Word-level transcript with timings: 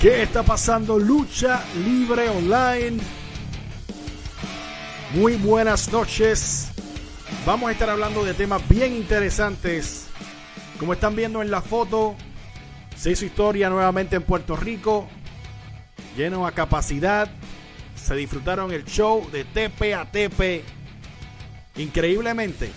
¿Qué 0.00 0.22
está 0.22 0.42
pasando? 0.42 0.98
Lucha 0.98 1.62
Libre 1.84 2.30
Online. 2.30 2.96
Muy 5.12 5.36
buenas 5.36 5.92
noches. 5.92 6.70
Vamos 7.44 7.68
a 7.68 7.72
estar 7.72 7.90
hablando 7.90 8.24
de 8.24 8.32
temas 8.32 8.66
bien 8.66 8.94
interesantes. 8.94 10.06
Como 10.78 10.94
están 10.94 11.14
viendo 11.14 11.42
en 11.42 11.50
la 11.50 11.60
foto, 11.60 12.16
se 12.96 13.10
hizo 13.10 13.26
historia 13.26 13.68
nuevamente 13.68 14.16
en 14.16 14.22
Puerto 14.22 14.56
Rico. 14.56 15.06
Lleno 16.16 16.46
a 16.46 16.52
capacidad. 16.52 17.28
Se 17.94 18.14
disfrutaron 18.14 18.72
el 18.72 18.86
show 18.86 19.28
de 19.30 19.44
TP 19.44 19.92
a 19.94 20.10
TP. 20.10 20.64
Increíblemente. 21.76 22.72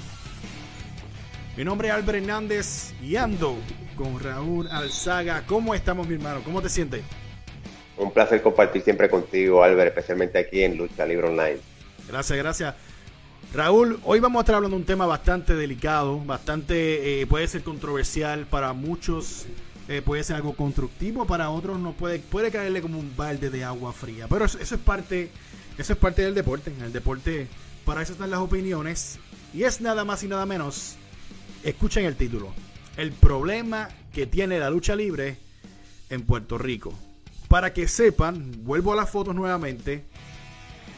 Mi 1.56 1.64
nombre 1.64 1.88
es 1.88 1.94
Albert 1.94 2.18
Hernández 2.18 2.94
y 3.02 3.16
ando 3.16 3.56
con 3.96 4.20
Raúl 4.20 4.68
Alzaga. 4.68 5.44
¿Cómo 5.46 5.74
estamos, 5.74 6.08
mi 6.08 6.16
hermano? 6.16 6.42
¿Cómo 6.44 6.62
te 6.62 6.70
sientes? 6.70 7.04
Un 7.98 8.12
placer 8.12 8.42
compartir 8.42 8.82
siempre 8.82 9.10
contigo, 9.10 9.64
Albert, 9.64 9.90
especialmente 9.90 10.40
aquí 10.40 10.64
en 10.64 10.78
Lucha 10.78 11.06
Libre 11.06 11.28
Online. 11.28 11.58
Gracias, 12.08 12.38
gracias. 12.38 12.76
Raúl, 13.54 14.00
hoy 14.04 14.20
vamos 14.20 14.40
a 14.40 14.42
estar 14.42 14.56
hablando 14.56 14.76
de 14.76 14.82
un 14.82 14.86
tema 14.86 15.06
bastante 15.06 15.54
delicado, 15.56 16.20
bastante, 16.20 17.22
eh, 17.22 17.28
puede 17.28 17.48
ser 17.48 17.62
controversial 17.62 18.48
para 18.48 18.74
muchos, 18.74 19.46
eh, 19.88 20.02
puede 20.04 20.24
ser 20.24 20.38
algo 20.38 20.56
constructivo, 20.56 21.26
para 21.26 21.52
otros 21.52 21.80
no 21.80 21.94
puede, 21.94 22.20
puede 22.20 22.50
caerle 22.50 22.82
como 22.82 22.98
un 22.98 23.16
balde 23.16 23.52
de 23.52 23.64
agua 23.64 23.94
fría. 23.94 24.28
Pero 24.28 24.46
eso, 24.46 24.58
es 24.60 24.74
parte, 24.80 25.30
eso 25.78 25.94
es 25.94 26.00
parte 26.00 26.24
del 26.24 26.34
deporte. 26.34 26.72
En 26.76 26.84
el 26.84 26.92
deporte, 26.92 27.48
para 27.86 28.02
eso 28.02 28.14
están 28.14 28.32
las 28.32 28.40
opiniones. 28.40 29.20
Y 29.54 29.64
es 29.64 29.82
nada 29.82 30.04
más 30.04 30.24
y 30.24 30.28
nada 30.28 30.48
menos. 30.48 30.96
Escuchen 31.64 32.06
el 32.06 32.16
título 32.16 32.52
el 32.98 33.12
problema 33.12 33.90
que 34.14 34.28
tiene 34.28 34.60
la 34.60 34.70
lucha 34.70 34.96
libre 34.96 35.38
en 36.10 36.24
Puerto 36.24 36.58
Rico. 36.58 36.94
Para 37.54 37.72
que 37.72 37.88
sepan, 37.88 38.64
vuelvo 38.64 38.94
a 38.94 38.96
las 38.96 39.12
fotos 39.12 39.36
nuevamente. 39.36 40.06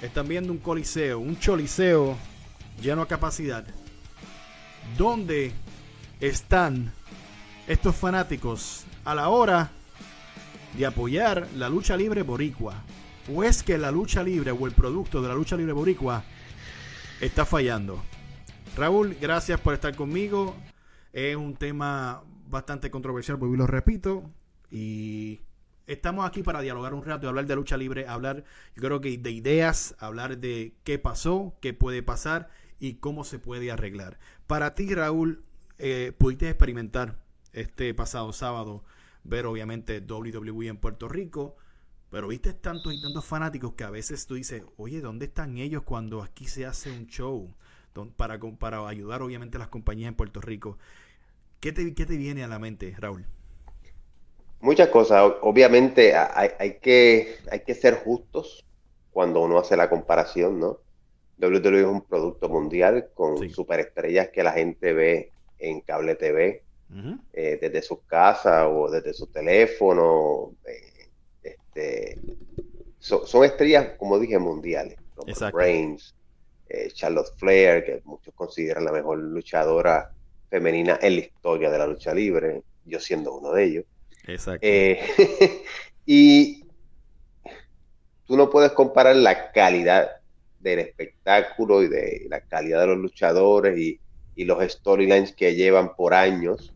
Están 0.01 0.25
viendo 0.25 0.53
un 0.53 0.59
coliseo, 0.59 1.19
un 1.19 1.37
choliseo 1.37 2.15
lleno 2.81 3.01
a 3.01 3.09
capacidad. 3.09 3.65
Donde 4.97 5.51
están 6.21 6.93
estos 7.67 7.93
fanáticos 7.97 8.85
a 9.03 9.13
la 9.13 9.27
hora 9.27 9.69
de 10.77 10.85
apoyar 10.85 11.45
la 11.57 11.67
lucha 11.67 11.97
libre 11.97 12.21
boricua? 12.21 12.75
¿O 13.35 13.43
es 13.43 13.61
que 13.61 13.77
la 13.77 13.91
lucha 13.91 14.23
libre 14.23 14.51
o 14.51 14.65
el 14.65 14.71
producto 14.71 15.21
de 15.21 15.27
la 15.27 15.35
lucha 15.35 15.57
libre 15.57 15.73
boricua 15.73 16.23
está 17.19 17.45
fallando? 17.45 18.01
Raúl, 18.77 19.17
gracias 19.19 19.59
por 19.59 19.73
estar 19.73 19.93
conmigo. 19.93 20.55
Es 21.11 21.35
un 21.35 21.57
tema 21.57 22.23
bastante 22.47 22.89
controversial, 22.89 23.37
porque 23.37 23.57
lo 23.57 23.67
repito. 23.67 24.23
Y 24.71 25.41
estamos 25.87 26.25
aquí 26.25 26.43
para 26.43 26.61
dialogar 26.61 26.93
un 26.93 27.03
rato 27.03 27.25
y 27.25 27.29
hablar 27.29 27.45
de 27.45 27.55
lucha 27.55 27.77
libre, 27.77 28.07
hablar, 28.07 28.43
yo 28.75 28.81
creo 28.81 29.01
que 29.01 29.17
de 29.17 29.31
ideas, 29.31 29.95
hablar 29.99 30.37
de 30.37 30.75
qué 30.83 30.99
pasó, 30.99 31.55
qué 31.61 31.73
puede 31.73 32.03
pasar 32.03 32.49
y 32.79 32.95
cómo 32.95 33.23
se 33.23 33.39
puede 33.39 33.71
arreglar. 33.71 34.19
Para 34.47 34.75
ti, 34.75 34.93
Raúl, 34.93 35.43
eh, 35.77 36.13
pudiste 36.17 36.49
experimentar 36.49 37.19
este 37.53 37.93
pasado 37.93 38.33
sábado, 38.33 38.83
ver 39.23 39.45
obviamente 39.45 39.99
WWE 39.99 40.67
en 40.67 40.77
Puerto 40.77 41.07
Rico, 41.07 41.55
pero 42.09 42.27
viste 42.27 42.53
tantos 42.53 42.93
y 42.93 43.01
tantos 43.01 43.25
fanáticos 43.25 43.73
que 43.73 43.83
a 43.83 43.89
veces 43.89 44.27
tú 44.27 44.35
dices, 44.35 44.63
oye, 44.77 45.01
¿dónde 45.01 45.25
están 45.25 45.57
ellos 45.57 45.83
cuando 45.83 46.21
aquí 46.21 46.45
se 46.45 46.65
hace 46.65 46.91
un 46.91 47.07
show? 47.07 47.53
Para, 48.17 48.87
ayudar 48.87 49.21
obviamente 49.21 49.57
a 49.57 49.59
las 49.59 49.69
compañías 49.69 50.09
en 50.09 50.15
Puerto 50.15 50.41
Rico. 50.41 50.77
¿Qué 51.59 51.71
te, 51.71 52.17
viene 52.17 52.43
a 52.43 52.47
la 52.47 52.59
mente, 52.59 52.93
Raúl? 52.97 53.25
Muchas 54.65 54.89
cosas. 54.89 55.31
Obviamente 55.41 56.15
hay, 56.15 56.79
que, 56.81 57.35
hay 57.51 57.59
que 57.59 57.75
ser 57.75 57.93
justos 58.03 58.65
cuando 59.11 59.41
uno 59.41 59.59
hace 59.59 59.77
la 59.77 59.91
comparación, 59.91 60.59
¿no? 60.59 60.79
WWE 61.37 61.81
es 61.81 61.85
un 61.85 62.01
producto 62.01 62.49
mundial 62.49 63.09
con 63.13 63.47
superestrellas 63.51 64.29
que 64.29 64.41
la 64.41 64.53
gente 64.53 64.91
ve 64.93 65.31
en 65.59 65.81
cable 65.81 66.15
TV, 66.15 66.63
eh, 67.33 67.59
desde 67.61 67.83
sus 67.83 67.99
casas 68.07 68.65
o 68.67 68.89
desde 68.89 69.13
su 69.13 69.27
teléfono. 69.27 70.53
Eh, 70.65 71.09
este, 71.43 72.19
son 72.97 73.43
estrellas, 73.45 73.91
como 73.99 74.17
dije, 74.17 74.39
mundiales. 74.39 74.97
Reigns, 75.53 76.15
eh, 76.69 76.89
Charlotte 76.91 77.31
Flair, 77.37 77.85
que 77.85 78.01
muchos 78.03 78.33
consideran 78.33 78.83
la 78.83 78.91
mejor 78.91 79.19
luchadora 79.19 80.11
femenina 80.49 80.97
en 81.03 81.17
la 81.17 81.21
historia 81.21 81.69
de 81.69 81.77
la 81.77 81.85
lucha 81.85 82.15
libre, 82.15 82.63
yo 82.83 82.99
siendo 82.99 83.37
uno 83.37 83.51
de 83.51 83.63
ellos. 83.63 83.85
Exacto. 84.27 84.59
Eh, 84.61 84.99
y 86.05 86.65
tú 88.25 88.37
no 88.37 88.49
puedes 88.49 88.71
comparar 88.71 89.15
la 89.15 89.51
calidad 89.51 90.09
del 90.59 90.79
espectáculo 90.79 91.83
y 91.83 91.87
de 91.87 92.25
la 92.29 92.41
calidad 92.41 92.81
de 92.81 92.87
los 92.87 92.97
luchadores 92.97 93.77
y, 93.77 93.99
los 94.37 94.61
storylines 94.69 95.33
que 95.33 95.55
llevan 95.55 95.95
por 95.95 96.13
años 96.13 96.73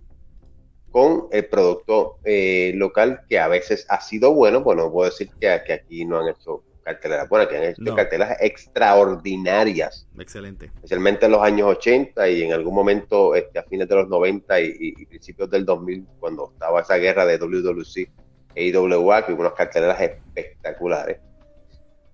con 0.92 1.28
el 1.30 1.46
producto 1.48 2.20
eh, 2.24 2.72
local 2.74 3.20
que 3.28 3.38
a 3.38 3.50
veces 3.50 3.86
ha 3.90 4.00
sido 4.00 4.34
bueno. 4.34 4.62
Bueno, 4.62 4.90
puedo 4.90 5.10
decir 5.10 5.30
que, 5.42 5.62
que 5.68 5.74
aquí 5.74 6.06
no 6.06 6.20
han 6.20 6.30
hecho 6.30 6.64
carteleras 6.90 7.30
bueno, 7.30 7.48
que 7.48 7.58
han 7.58 7.64
hecho 7.64 7.96
cartelas 7.96 8.38
extraordinarias. 8.40 10.08
Excelente. 10.18 10.66
Especialmente 10.66 11.28
en 11.28 11.34
los 11.34 11.42
años 11.42 11.68
80 11.68 12.30
y 12.30 12.44
en 12.44 12.54
algún 12.54 12.74
momento 12.74 13.36
este, 13.36 13.60
a 13.60 13.64
fines 13.64 13.88
de 13.88 13.96
los 13.96 14.10
90 14.10 14.60
y, 14.62 15.06
principios 15.06 15.50
del 15.50 15.66
2000, 15.66 16.06
cuando 16.20 16.52
estaba 16.52 16.82
esa 16.82 16.96
guerra 16.96 17.26
de 17.26 17.38
WWC 17.38 18.10
e 18.56 18.66
IWA, 18.66 19.26
que 19.26 19.34
hubo 19.34 19.42
unas 19.42 19.54
carteleras 19.54 20.02
espectaculares. 20.02 21.20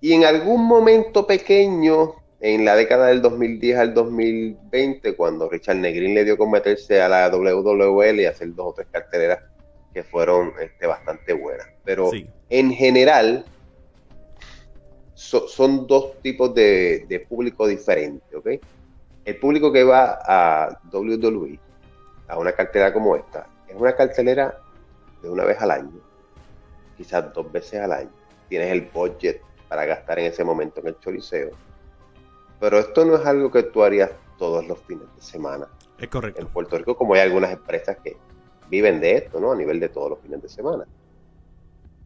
Y 0.01 0.13
en 0.13 0.25
algún 0.25 0.65
momento 0.65 1.25
pequeño, 1.25 2.15
en 2.41 2.65
la 2.65 2.75
década 2.75 3.07
del 3.07 3.21
2010 3.21 3.77
al 3.77 3.93
2020, 3.93 5.15
cuando 5.15 5.49
Richard 5.49 5.77
Negrin 5.77 6.13
le 6.13 6.25
dio 6.25 6.37
con 6.37 6.51
meterse 6.51 7.01
a 7.01 7.07
la 7.07 7.29
WWL 7.29 8.19
y 8.19 8.25
hacer 8.25 8.53
dos 8.53 8.67
o 8.67 8.73
tres 8.73 8.87
carteleras 8.91 9.39
que 9.93 10.03
fueron 10.03 10.51
este, 10.61 10.85
bastante 10.85 11.31
buenas. 11.31 11.67
Pero 11.85 12.11
en 12.49 12.71
general, 12.73 13.45
son 15.15 15.87
dos 15.87 16.21
tipos 16.21 16.53
de, 16.53 17.25
público 17.27 17.67
diferentes, 17.67 18.35
¿ok? 18.35 18.47
El 19.23 19.37
público 19.37 19.71
que 19.71 19.83
va 19.83 20.19
a 20.23 20.79
WWE, 20.91 21.59
a 22.27 22.37
una 22.37 22.51
cartelera 22.51 22.93
como 22.93 23.15
esta, 23.15 23.47
es 23.67 23.75
una 23.75 23.95
cartelera 23.95 24.61
de 25.23 25.29
una 25.29 25.45
vez 25.45 25.59
al 25.61 25.71
año, 25.71 25.99
quizás 26.97 27.33
dos 27.33 27.51
veces 27.51 27.81
al 27.81 27.93
año. 27.93 28.11
Tienes 28.49 28.71
el 28.71 28.81
budget 28.93 29.41
para 29.67 29.85
gastar 29.85 30.19
en 30.19 30.25
ese 30.25 30.43
momento 30.43 30.81
en 30.81 30.87
el 30.87 30.99
choliseo. 30.99 31.49
Pero 32.59 32.77
esto 32.77 33.05
no 33.05 33.15
es 33.15 33.25
algo 33.25 33.49
que 33.51 33.63
tú 33.63 33.83
harías 33.83 34.11
todos 34.37 34.67
los 34.67 34.79
fines 34.79 35.07
de 35.15 35.21
semana. 35.21 35.67
Es 35.97 36.09
correcto. 36.09 36.41
En 36.41 36.47
Puerto 36.47 36.77
Rico, 36.77 36.95
como 36.95 37.13
hay 37.15 37.21
algunas 37.21 37.51
empresas 37.51 37.97
que 38.03 38.17
viven 38.69 38.99
de 38.99 39.15
esto, 39.15 39.39
¿no? 39.39 39.51
A 39.51 39.55
nivel 39.55 39.79
de 39.79 39.89
todos 39.89 40.11
los 40.11 40.19
fines 40.19 40.41
de 40.41 40.49
semana. 40.49 40.85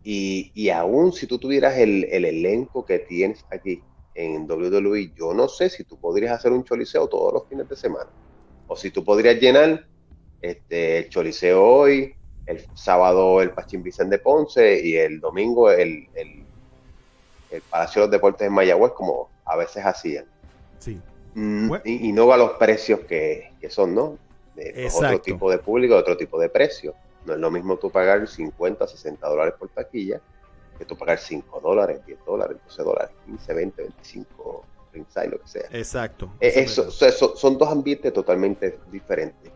Y, 0.03 0.51
y 0.53 0.69
aún 0.69 1.11
si 1.11 1.27
tú 1.27 1.37
tuvieras 1.37 1.77
el, 1.77 2.05
elenco 2.05 2.85
que 2.85 2.99
tienes 2.99 3.45
aquí 3.51 3.83
en 4.15 4.49
WWE, 4.49 5.13
yo 5.15 5.33
no 5.33 5.47
sé 5.47 5.69
si 5.69 5.83
tú 5.83 5.99
podrías 5.99 6.33
hacer 6.33 6.51
un 6.51 6.63
choliseo 6.63 7.07
todos 7.07 7.33
los 7.33 7.47
fines 7.47 7.67
de 7.67 7.75
semana. 7.75 8.09
O 8.67 8.75
si 8.75 8.91
tú 8.91 9.03
podrías 9.03 9.39
llenar 9.39 9.85
este, 10.41 10.99
el 10.99 11.09
choliseo 11.09 11.63
hoy, 11.63 12.15
el 12.45 12.65
sábado 12.73 13.41
el 13.41 13.51
Pachín 13.51 13.83
Vicente 13.83 14.17
de 14.17 14.23
Ponce 14.23 14.81
y 14.83 14.95
el 14.95 15.19
domingo 15.19 15.69
el, 15.69 16.07
el, 16.15 16.43
Palacio 17.69 18.01
de 18.01 18.07
los 18.07 18.11
Deportes 18.11 18.47
en 18.47 18.53
Mayagüez, 18.53 18.91
como 18.93 19.29
a 19.45 19.55
veces 19.55 19.83
hacían. 19.83 20.25
Sí. 20.77 20.99
Mm, 21.33 21.73
y, 21.83 22.11
no 22.11 22.31
a 22.31 22.37
los 22.37 22.51
precios 22.51 23.01
que, 23.01 23.51
son, 23.69 23.95
¿no? 23.95 24.17
De 24.55 24.87
otro 24.93 25.19
tipo 25.19 25.49
de 25.49 25.57
público, 25.57 25.95
otro 25.95 26.15
tipo 26.15 26.39
de 26.39 26.49
precio. 26.49 26.93
No 27.25 27.33
es 27.33 27.39
lo 27.39 27.51
mismo 27.51 27.77
tú 27.77 27.89
pagar 27.89 28.27
50, 28.27 28.87
60 28.87 29.27
dólares 29.27 29.53
por 29.57 29.69
taquilla 29.69 30.21
que 30.79 30.85
tú 30.85 30.97
pagar 30.97 31.19
5 31.19 31.59
dólares, 31.59 31.99
10 32.05 32.19
dólares, 32.25 32.57
12 32.65 32.83
dólares, 32.83 33.11
15, 33.25 33.53
20, 33.53 33.81
25, 33.81 34.65
30, 34.91 35.25
lo 35.25 35.41
que 35.41 35.47
sea. 35.47 35.63
Exacto. 35.71 36.31
Eh, 36.39 36.53
eso, 36.55 36.89
son 36.89 37.57
dos 37.57 37.69
ambientes 37.69 38.13
totalmente 38.13 38.79
diferentes. 38.89 39.51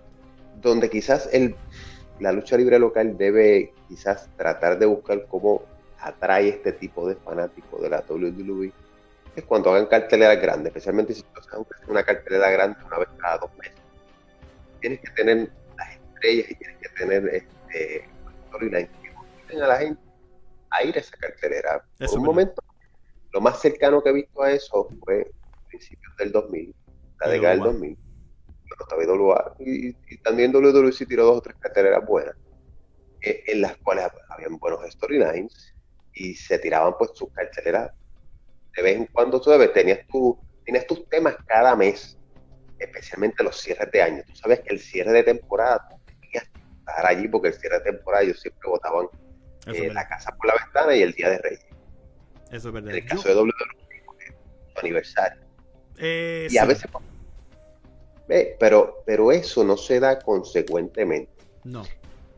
Donde 0.62 0.90
quizás 0.90 1.30
el, 1.32 1.56
la 2.20 2.34
lucha 2.34 2.58
libre 2.58 2.78
local 2.78 3.18
debe 3.18 3.74
quizás 3.88 4.30
tratar 4.36 4.78
de 4.78 4.86
buscar 4.86 5.26
cómo 5.28 5.64
atrae 6.00 6.50
este 6.50 6.74
tipo 6.74 7.08
de 7.08 7.16
fanáticos 7.16 7.82
de 7.82 7.90
la 7.90 8.04
WWE 8.08 8.72
es 9.36 9.44
cuando 9.46 9.72
hagan 9.72 9.88
carteleras 9.88 10.40
grandes, 10.42 10.68
especialmente 10.68 11.14
si 11.14 11.22
tú 11.22 11.40
haces 11.40 11.88
una 11.88 12.04
cartelera 12.04 12.52
grande 12.52 12.78
una 12.86 13.00
vez 13.00 13.08
cada 13.18 13.38
dos 13.40 13.50
meses. 13.58 13.80
Tienes 14.80 15.00
que 15.00 15.12
tener 15.12 15.50
las 15.78 15.92
estrellas 15.96 16.52
y 16.52 16.56
tienes 16.56 16.78
que 16.78 16.90
tener 16.90 17.28
eh, 17.74 18.06
que 19.48 19.62
a 19.62 19.68
la 19.68 19.78
gente 19.78 20.02
a 20.72 20.84
ir 20.84 20.96
a 20.96 21.00
esa 21.00 21.16
cartelera. 21.18 21.86
Por 22.00 22.20
un 22.20 22.26
momento, 22.26 22.62
lo 23.32 23.42
más 23.42 23.60
cercano 23.62 24.02
que 24.02 24.10
he 24.10 24.14
visto 24.14 24.42
a 24.42 24.52
eso 24.52 24.88
fue 25.04 25.32
principios 25.68 26.16
del 26.18 26.32
2000, 26.32 26.76
la 27.22 27.28
década 27.30 27.52
del 27.52 27.60
2000. 27.64 27.98
Y, 29.60 29.88
y 30.08 30.18
también 30.24 30.52
WWC 30.52 31.08
tiró 31.08 31.26
dos 31.26 31.38
o 31.38 31.42
tres 31.42 31.56
carteleras 31.60 32.06
buenas. 32.06 32.36
eh, 33.24 33.44
en 33.48 33.62
las 33.62 33.78
cuales 33.78 34.08
habían 34.30 34.58
buenos 34.58 34.82
storylines 34.92 35.74
y 36.14 36.36
se 36.36 36.60
tiraban 36.60 36.94
pues 36.98 37.12
sus 37.16 37.32
carteleras. 37.32 37.92
De 38.76 38.82
vez 38.82 38.98
en 38.98 39.06
cuando 39.08 39.40
tú 39.40 39.50
sabes, 39.50 39.72
tenías, 39.74 40.06
tu, 40.08 40.38
tenías 40.66 40.86
tus 40.86 41.08
temas 41.10 41.36
cada 41.48 41.76
mes, 41.76 42.18
especialmente 42.80 43.44
los 43.44 43.60
cierres 43.60 43.92
de 43.92 44.02
año. 44.02 44.24
Tú 44.28 44.36
sabes 44.36 44.60
que 44.62 44.74
el 44.74 44.80
cierre 44.80 45.12
de 45.12 45.24
temporada 45.24 45.88
tenías 46.22 46.50
que 46.50 46.60
estar 46.88 47.06
allí 47.06 47.28
porque 47.28 47.50
el 47.50 47.54
cierre 47.54 47.80
de 47.80 47.92
temporada 47.92 48.24
ellos 48.24 48.40
siempre 48.40 48.70
votaban 48.70 49.08
eh, 49.68 49.92
la 49.94 50.08
casa 50.08 50.36
por 50.36 50.48
la 50.48 50.56
ventana 50.56 50.96
y 50.96 51.02
el 51.02 51.14
día 51.14 51.30
de 51.30 51.38
Reyes. 51.40 51.66
Eso 52.52 52.68
es 52.68 52.74
verdad. 52.74 52.92
En 52.92 52.98
el 52.98 53.06
caso 53.06 53.30
de 53.30 53.36
WWE, 53.36 53.54
su 54.74 54.80
aniversario. 54.80 55.42
Eh, 55.98 56.48
y 56.50 56.58
a 56.58 56.66
veces 56.66 56.90
pero, 58.60 59.04
pero 59.06 59.32
eso 59.32 59.64
no 59.64 59.78
se 59.78 60.00
da 60.00 60.20
consecuentemente. 60.20 61.32
No. 61.64 61.84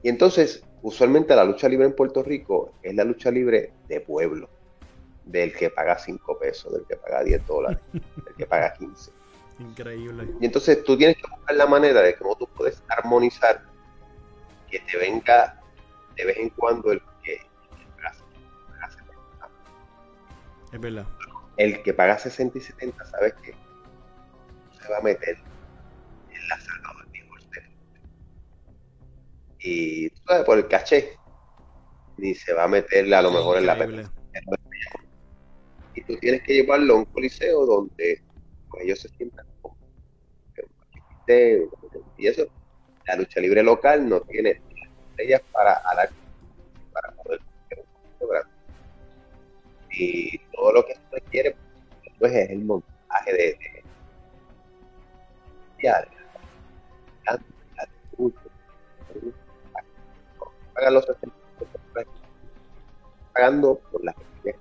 Y 0.03 0.09
entonces, 0.09 0.63
usualmente 0.81 1.35
la 1.35 1.43
lucha 1.43 1.69
libre 1.69 1.85
en 1.85 1.95
Puerto 1.95 2.23
Rico 2.23 2.73
es 2.83 2.93
la 2.95 3.03
lucha 3.03 3.31
libre 3.31 3.71
de 3.87 4.01
pueblo, 4.01 4.49
del 5.25 5.53
que 5.53 5.69
paga 5.69 5.97
5 5.97 6.39
pesos, 6.39 6.73
del 6.73 6.85
que 6.85 6.95
paga 6.95 7.23
10 7.23 7.45
dólares, 7.47 7.79
del 7.93 8.35
que 8.37 8.45
paga 8.45 8.73
15. 8.73 9.11
Increíble. 9.59 10.27
Y 10.41 10.45
entonces 10.45 10.83
tú 10.83 10.97
tienes 10.97 11.17
que 11.17 11.23
buscar 11.29 11.55
la 11.55 11.65
manera 11.65 12.01
de 12.01 12.15
cómo 12.15 12.35
tú 12.35 12.47
puedes 12.55 12.83
armonizar 12.89 13.63
que 14.69 14.79
te 14.79 14.97
venga 14.97 15.61
de 16.15 16.25
vez 16.25 16.37
en 16.37 16.49
cuando 16.51 16.91
el 16.91 17.01
que, 17.23 17.39
paga, 17.97 18.89
60. 18.89 19.13
Es 20.73 20.79
verdad. 20.79 21.07
El 21.57 21.83
que 21.83 21.93
paga 21.93 22.17
60 22.17 22.57
y 22.57 22.61
70, 22.61 23.05
¿sabes 23.05 23.33
qué? 23.43 23.53
Se 24.81 24.91
va 24.91 24.97
a 24.97 25.01
meter 25.01 25.37
la 26.49 26.59
Salvador 26.59 27.05
Y 29.59 30.09
tú 30.09 30.21
sabes, 30.27 30.45
por 30.45 30.57
el 30.57 30.67
caché, 30.67 31.17
ni 32.17 32.35
se 32.35 32.53
va 32.53 32.65
a 32.65 32.67
meterle 32.67 33.15
a 33.15 33.21
lo 33.21 33.31
mejor 33.31 33.57
en 33.57 33.65
la 33.65 33.77
pelea. 33.77 34.11
Y 35.95 36.03
tú 36.03 36.17
tienes 36.17 36.43
que 36.43 36.53
llevarlo 36.53 36.93
a 36.93 36.97
un 36.97 37.05
coliseo 37.05 37.65
donde 37.65 38.21
pues, 38.69 38.83
ellos 38.83 38.99
se 38.99 39.09
sientan 39.09 39.45
como 39.61 39.75
y 42.17 42.27
eso. 42.27 42.47
La 43.07 43.15
lucha 43.15 43.39
libre 43.39 43.61
local 43.63 44.07
no 44.09 44.21
tiene 44.21 44.61
ellas 45.17 45.41
para 45.51 45.81
para 46.91 47.11
poder 47.11 47.39
y 49.97 50.37
todo 50.53 50.73
lo 50.73 50.85
que 50.85 50.95
se 50.95 51.01
requiere 51.11 51.55
pues 52.19 52.33
es 52.33 52.49
el 52.49 52.65
montaje 52.65 53.31
de, 53.31 53.37
de, 53.37 53.83
pagan 60.73 60.93
los 60.93 61.07
pagando 63.33 63.79
por 63.91 64.03
las 64.03 64.15
que 64.43 64.55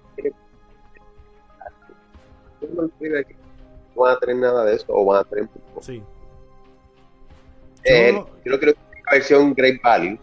no 2.74 2.90
van 3.96 4.16
a 4.16 4.18
tener 4.18 4.36
nada 4.36 4.64
de 4.64 4.74
eso 4.74 4.86
o 4.88 5.04
van 5.04 5.20
a 5.20 5.24
tener 5.24 5.48
poco. 5.48 5.82
Sí. 5.82 6.02
Eh, 7.84 8.12
yo, 8.12 8.52
no 8.52 8.58
creo 8.58 8.74
que 8.74 8.80
es 8.80 9.02
una 9.02 9.12
versión 9.12 9.54
Great 9.54 9.82
Value, 9.82 10.18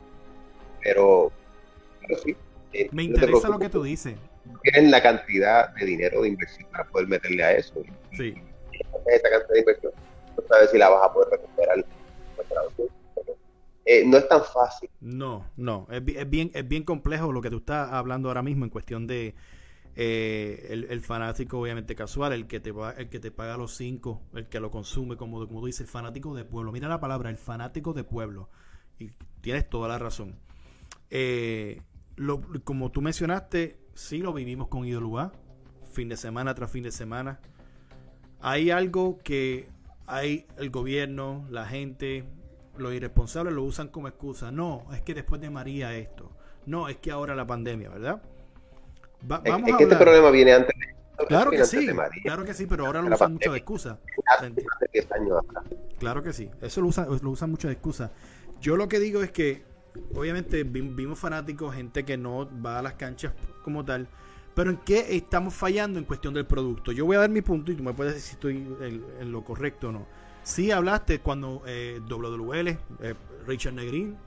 pero, 0.84 1.32
pero 2.02 2.18
sí. 2.20 2.36
Eh, 2.74 2.90
Me 2.92 3.04
interesa 3.04 3.50
lo 3.50 3.60
que 3.60 3.70
tú 3.70 3.84
dices. 3.84 4.16
Tienen 4.64 4.92
la 4.92 5.02
cantidad 5.02 5.74
de 5.76 5.86
dinero 5.86 6.22
de 6.22 6.30
inversión 6.30 6.68
para 6.72 6.86
poder 6.86 7.08
meterle 7.08 7.44
a 7.44 7.52
eso. 7.54 7.74
Sí. 8.14 8.34
Esa 9.06 9.30
cantidad 9.30 9.54
de 9.54 9.60
inversión, 9.60 9.94
no 10.38 10.44
sabes 10.48 10.72
si 10.72 10.78
la 10.78 10.90
vas 10.90 11.10
a 11.10 11.14
poder 11.14 11.30
recuperar. 11.32 11.86
Eh, 13.86 14.04
no 14.06 14.18
es 14.18 14.28
tan 14.28 14.44
fácil. 14.44 14.90
No, 15.00 15.50
no, 15.58 15.88
es, 15.92 16.04
bien, 16.04 16.52
es 16.54 16.68
bien 16.68 16.84
complejo 16.84 17.32
lo 17.32 17.42
que 17.42 17.50
tú 17.50 17.58
estás 17.58 17.92
hablando 17.92 18.30
ahora 18.30 18.44
mismo 18.44 18.64
en 18.64 18.70
cuestión 18.70 19.08
de 19.08 19.36
eh, 19.96 20.68
el, 20.90 21.02
fanático 21.02 21.60
obviamente 21.60 21.96
casual, 21.96 22.34
el 22.34 22.48
que 22.48 22.60
te 22.60 22.74
el 22.98 23.10
que 23.10 23.20
te 23.20 23.32
paga 23.32 23.58
los 23.58 23.76
cinco, 23.76 24.22
el 24.34 24.48
que 24.48 24.60
lo 24.60 24.72
consume, 24.72 25.18
como, 25.18 25.46
como 25.48 25.60
tú 25.60 25.66
dices, 25.66 25.82
el 25.82 25.88
fanático 25.88 26.34
de 26.34 26.46
pueblo. 26.46 26.72
Mira 26.72 26.88
la 26.88 27.00
palabra, 27.00 27.30
el 27.30 27.38
fanático 27.38 27.94
de 27.94 28.04
pueblo. 28.04 28.50
Y 29.00 29.10
tienes 29.42 29.70
toda 29.70 29.88
la 29.88 29.98
razón. 29.98 30.40
Eh, 31.10 31.82
como 32.64 32.92
tú 32.92 33.02
mencionaste, 33.02 33.80
sí 33.94 34.20
lo 34.20 34.34
vivimos 34.34 34.68
con 34.68 34.86
Idoluá, 34.86 35.34
fin 35.92 36.08
de 36.08 36.18
semana 36.18 36.54
tras 36.56 36.72
fin 36.72 36.84
de 36.84 36.92
semana. 36.92 37.40
Hay 38.40 38.72
algo 38.72 39.20
que 39.20 39.68
hay 40.08 40.46
el 40.58 40.70
gobierno, 40.70 41.46
la 41.50 41.66
gente, 41.66 42.26
los 42.78 42.94
irresponsables 42.94 43.54
lo 43.54 43.64
usan 43.64 43.90
como 43.90 44.08
excusa. 44.08 44.52
No, 44.52 44.86
es 44.94 45.02
que 45.02 45.14
después 45.14 45.42
de 45.42 45.50
María 45.50 45.96
esto. 45.96 46.32
No, 46.66 46.88
es 46.88 46.98
que 46.98 47.12
ahora 47.12 47.36
la 47.36 47.48
pandemia, 47.48 47.90
¿verdad? 47.90 48.22
Es, 49.44 49.76
que 49.78 49.84
este 49.84 49.96
problema 49.96 50.32
viene 50.32 50.54
antes 50.54 50.78
de 50.78 50.92
Claro 51.28 51.52
que 51.52 51.66
sí, 51.66 51.88
claro 52.24 52.44
que 52.44 52.54
sí, 52.56 52.66
pero 52.66 52.88
ahora 52.88 53.02
lo 53.04 53.14
usan 53.14 53.34
mucho 53.34 53.52
de 53.52 53.58
excusa. 53.60 54.00
Claro 56.00 56.24
que 56.24 56.34
sí, 56.34 56.50
eso 56.62 56.82
lo 56.82 56.88
usan, 56.88 57.08
lo 57.22 57.30
usan 57.30 57.52
mucho 57.52 57.68
de 57.68 57.74
excusa. 57.74 58.12
Yo 58.60 58.76
lo 58.76 58.88
que 58.88 59.00
digo 59.00 59.22
es 59.22 59.32
que, 59.32 59.64
obviamente, 60.16 60.64
vimos 60.64 61.20
fanáticos, 61.20 61.76
gente 61.76 62.06
que 62.06 62.18
no 62.18 62.50
va 62.60 62.80
a 62.80 62.82
las 62.82 62.94
canchas 62.96 63.34
como 63.64 63.86
tal, 63.86 64.08
pero 64.56 64.72
¿en 64.72 64.78
qué 64.78 65.16
estamos 65.16 65.54
fallando 65.54 66.00
en 66.00 66.06
cuestión 66.06 66.34
del 66.34 66.48
producto? 66.48 66.92
Yo 66.92 67.06
voy 67.06 67.18
a 67.18 67.20
dar 67.20 67.30
mi 67.30 67.42
punto 67.42 67.72
y 67.72 67.76
tú 67.76 67.84
me 67.84 67.94
puedes 67.94 68.16
decir 68.16 68.30
si 68.30 68.34
estoy 68.34 68.76
en 69.20 69.32
lo 69.32 69.44
correcto 69.44 69.90
o 69.90 69.92
no 69.92 70.08
Sí 70.44 70.72
hablaste 70.72 71.20
cuando 71.20 71.62
eh, 71.68 72.02
WWL, 72.10 72.68
eh, 72.68 72.78
Richard 73.46 73.74
Negrin, 73.74 74.18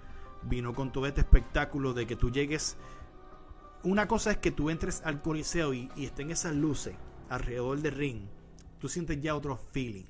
vino 0.42 0.72
con 0.72 0.92
todo 0.92 1.06
este 1.06 1.22
espectáculo 1.22 1.92
de 1.92 2.06
que 2.06 2.14
tú 2.14 2.30
llegues. 2.30 2.76
Una 3.84 4.08
cosa 4.08 4.32
es 4.32 4.38
que 4.38 4.50
tú 4.50 4.70
entres 4.70 5.02
al 5.04 5.22
coliseo 5.22 5.74
y, 5.74 5.90
y 5.96 6.06
estén 6.06 6.30
esas 6.30 6.54
luces 6.54 6.94
alrededor 7.28 7.80
del 7.80 7.94
ring. 7.94 8.22
Tú 8.78 8.88
sientes 8.88 9.20
ya 9.20 9.36
otro 9.36 9.56
feeling. 9.56 10.04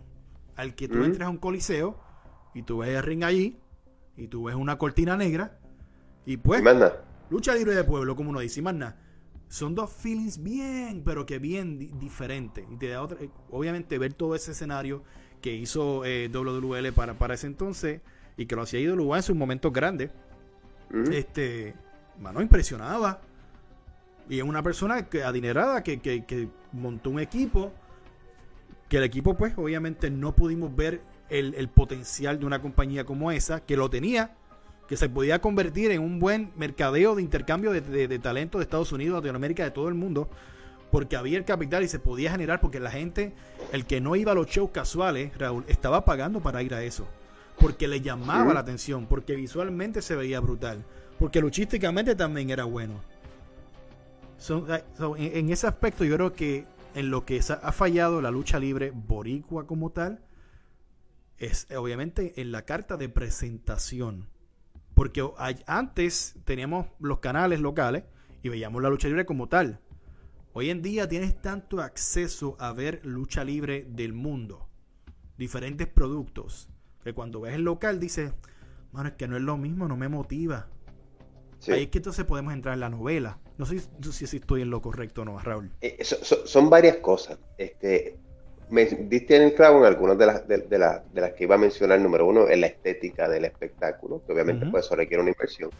Al 0.56 0.74
que 0.74 0.88
tú 0.88 1.02
entres 1.02 1.26
a 1.26 1.30
un 1.30 1.38
coliseo 1.38 1.98
y 2.54 2.62
tú 2.62 2.78
ves 2.78 2.90
el 2.90 3.02
ring 3.02 3.24
allí 3.24 3.58
y 4.16 4.28
tú 4.28 4.44
ves 4.44 4.54
una 4.54 4.78
cortina 4.78 5.16
negra 5.16 5.58
y 6.26 6.36
pues 6.36 6.62
lucha 7.30 7.54
libre 7.54 7.74
de 7.74 7.84
pueblo, 7.84 8.16
como 8.16 8.30
uno 8.30 8.40
dice, 8.40 8.60
y 8.60 8.62
más 8.62 8.74
nada. 8.74 8.96
Son 9.48 9.74
dos 9.74 9.92
feelings 9.92 10.42
bien, 10.42 11.02
pero 11.04 11.26
que 11.26 11.38
bien 11.38 11.98
diferentes. 11.98 12.64
Y 12.70 12.76
te 12.76 12.88
da 12.88 13.02
otra, 13.02 13.18
obviamente 13.50 13.98
ver 13.98 14.14
todo 14.14 14.34
ese 14.34 14.52
escenario 14.52 15.02
que 15.40 15.54
hizo 15.54 16.04
eh, 16.04 16.30
WWL 16.32 16.92
para, 16.92 17.14
para 17.18 17.34
ese 17.34 17.46
entonces 17.46 18.00
y 18.36 18.46
que 18.46 18.56
lo 18.56 18.62
hacía 18.62 18.80
IWA 18.80 19.18
en 19.18 19.22
sus 19.22 19.36
momentos 19.36 19.72
grandes, 19.72 20.10
este, 21.12 21.74
mano, 22.20 22.40
impresionaba. 22.40 23.20
Y 24.28 24.38
es 24.38 24.44
una 24.44 24.62
persona 24.62 25.08
que, 25.08 25.22
adinerada 25.22 25.82
que, 25.82 26.00
que, 26.00 26.48
montó 26.72 27.10
un 27.10 27.20
equipo, 27.20 27.72
que 28.88 28.98
el 28.98 29.04
equipo, 29.04 29.34
pues, 29.34 29.54
obviamente 29.56 30.10
no 30.10 30.34
pudimos 30.34 30.74
ver 30.74 31.02
el, 31.28 31.68
potencial 31.68 32.38
de 32.38 32.46
una 32.46 32.60
compañía 32.60 33.04
como 33.04 33.30
esa, 33.30 33.60
que 33.60 33.76
lo 33.76 33.90
tenía, 33.90 34.34
que 34.88 34.96
se 34.96 35.08
podía 35.08 35.40
convertir 35.40 35.90
en 35.90 36.00
un 36.00 36.18
buen 36.18 36.52
mercadeo 36.56 37.14
de 37.14 37.22
intercambio 37.22 37.70
de, 37.70 37.80
de, 37.80 38.08
de 38.08 38.18
talento 38.18 38.58
de 38.58 38.64
Estados 38.64 38.92
Unidos, 38.92 39.22
de 39.22 39.30
América, 39.30 39.64
de 39.64 39.70
todo 39.70 39.88
el 39.88 39.94
mundo 39.94 40.28
porque 40.94 41.16
había 41.16 41.38
el 41.38 41.44
capital 41.44 41.82
y 41.82 41.88
se 41.88 41.98
podía 41.98 42.30
generar 42.30 42.60
porque 42.60 42.78
la 42.78 42.88
gente, 42.88 43.32
el 43.72 43.84
que 43.84 44.00
no 44.00 44.14
iba 44.14 44.30
a 44.30 44.34
los 44.36 44.46
shows 44.46 44.70
casuales, 44.70 45.36
Raúl, 45.36 45.64
estaba 45.66 46.04
pagando 46.04 46.38
para 46.38 46.62
ir 46.62 46.72
a 46.72 46.84
eso. 46.84 47.04
Porque 47.58 47.88
le 47.88 48.00
llamaba 48.00 48.54
la 48.54 48.60
atención, 48.60 49.06
porque 49.06 49.34
visualmente 49.34 50.02
se 50.02 50.14
veía 50.14 50.38
brutal, 50.38 50.84
porque 51.18 51.40
luchísticamente 51.40 52.14
también 52.14 52.50
era 52.50 52.62
bueno. 52.62 53.00
En, 54.48 55.50
ese 55.50 55.66
aspecto 55.66 56.04
yo 56.04 56.16
creo 56.16 56.32
que 56.32 56.66
en 56.94 57.10
lo 57.10 57.24
que 57.24 57.40
ha 57.40 57.72
fallado 57.72 58.20
la 58.20 58.30
lucha 58.30 58.58
libre 58.58 58.92
boricua 58.94 59.66
como 59.66 59.90
tal, 59.90 60.24
es 61.38 61.66
obviamente 61.76 62.40
en 62.40 62.52
la 62.52 62.62
carta 62.62 62.96
de 62.96 63.08
presentación. 63.08 64.28
Porque 64.94 65.28
antes 65.66 66.36
teníamos 66.44 66.86
los 67.00 67.18
canales 67.18 67.60
locales 67.60 68.04
y 68.42 68.48
veíamos 68.48 68.80
la 68.82 68.90
lucha 68.90 69.08
libre 69.08 69.26
como 69.26 69.48
tal. 69.48 69.80
Hoy 70.52 70.70
en 70.70 70.82
día 70.82 71.08
tienes 71.08 71.40
tanto 71.40 71.80
acceso 71.80 72.56
a 72.60 72.72
ver 72.72 73.04
lucha 73.04 73.42
libre 73.42 73.84
del 73.88 74.12
mundo, 74.12 74.68
diferentes 75.36 75.88
productos, 75.88 76.68
que 77.02 77.12
cuando 77.12 77.40
ves 77.40 77.54
el 77.54 77.62
local 77.62 77.98
dices, 77.98 78.32
bueno, 78.92 79.08
es 79.08 79.14
que 79.16 79.26
no 79.26 79.36
es 79.36 79.42
lo 79.42 79.56
mismo, 79.56 79.88
no 79.88 79.96
me 79.96 80.08
motiva. 80.08 80.68
Ahí 81.66 81.84
es 81.84 81.88
que 81.88 81.98
entonces 81.98 82.24
podemos 82.24 82.52
entrar 82.52 82.74
en 82.74 82.80
la 82.80 82.88
novela. 82.90 83.40
No 83.56 83.66
sé 83.66 83.80
si, 84.12 84.36
estoy 84.36 84.62
en 84.62 84.70
lo 84.70 84.82
correcto 84.82 85.22
o 85.22 85.24
no, 85.24 85.38
Raúl. 85.38 85.70
Eh, 85.80 86.02
son 86.02 86.68
varias 86.68 86.96
cosas. 86.96 87.38
Este, 87.56 88.16
me 88.70 88.84
diste 88.84 89.36
en 89.36 89.42
el 89.42 89.54
clavo 89.54 89.78
en 89.78 89.84
algunas 89.84 90.18
de 90.18 90.26
las, 90.26 90.48
de, 90.48 90.78
las 90.78 91.32
que 91.34 91.44
iba 91.44 91.54
a 91.54 91.58
mencionar. 91.58 92.00
Número 92.00 92.26
uno, 92.26 92.48
en 92.48 92.60
la 92.60 92.66
estética 92.66 93.28
del 93.28 93.44
espectáculo, 93.44 94.22
que 94.26 94.32
obviamente 94.32 94.66
pues, 94.66 94.86
eso 94.86 94.96
requiere 94.96 95.22
una 95.22 95.30
inversión. 95.30 95.70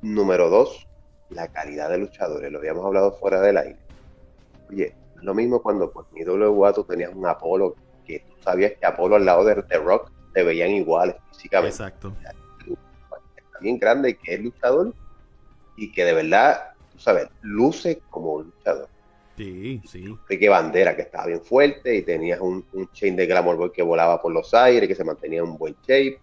Número 0.00 0.48
dos, 0.48 0.86
la 1.30 1.48
calidad 1.48 1.90
de 1.90 1.98
luchadores, 1.98 2.50
lo 2.50 2.58
habíamos 2.58 2.86
hablado 2.86 3.12
fuera 3.12 3.40
del 3.40 3.58
aire. 3.58 3.78
Oye, 4.70 4.94
lo 5.22 5.34
mismo 5.34 5.62
cuando 5.62 5.90
por 5.90 6.06
mi 6.12 6.24
WA 6.24 6.72
tú 6.72 6.84
tenías 6.84 7.12
un 7.14 7.26
Apolo, 7.26 7.74
que 8.06 8.20
tú 8.20 8.34
sabías 8.42 8.72
que 8.78 8.86
Apolo 8.86 9.16
al 9.16 9.24
lado 9.24 9.44
de 9.44 9.62
The 9.62 9.78
Rock 9.78 10.10
te 10.32 10.42
veían 10.42 10.70
iguales 10.70 11.16
físicamente. 11.32 11.74
Exacto. 11.74 12.14
bien 13.60 13.78
grande 13.78 14.16
que 14.16 14.34
es 14.34 14.40
luchador 14.40 14.94
y 15.76 15.92
que 15.92 16.04
de 16.04 16.14
verdad, 16.14 16.72
tú 16.92 16.98
sabes, 16.98 17.28
luce 17.42 18.00
como 18.10 18.34
un 18.34 18.44
luchador. 18.46 18.88
Sí, 19.36 19.82
sí. 19.84 20.16
que 20.28 20.48
Bandera, 20.48 20.96
que 20.96 21.02
estaba 21.02 21.26
bien 21.26 21.42
fuerte 21.42 21.94
y 21.94 22.02
tenías 22.02 22.40
un, 22.40 22.64
chain 22.92 23.16
de 23.16 23.26
Glamour 23.26 23.56
Boy 23.56 23.72
que 23.72 23.82
volaba 23.82 24.22
por 24.22 24.32
los 24.32 24.54
aires, 24.54 24.88
que 24.88 24.94
se 24.94 25.04
mantenía 25.04 25.40
en 25.40 25.50
un 25.50 25.58
buen 25.58 25.76
shape. 25.86 26.18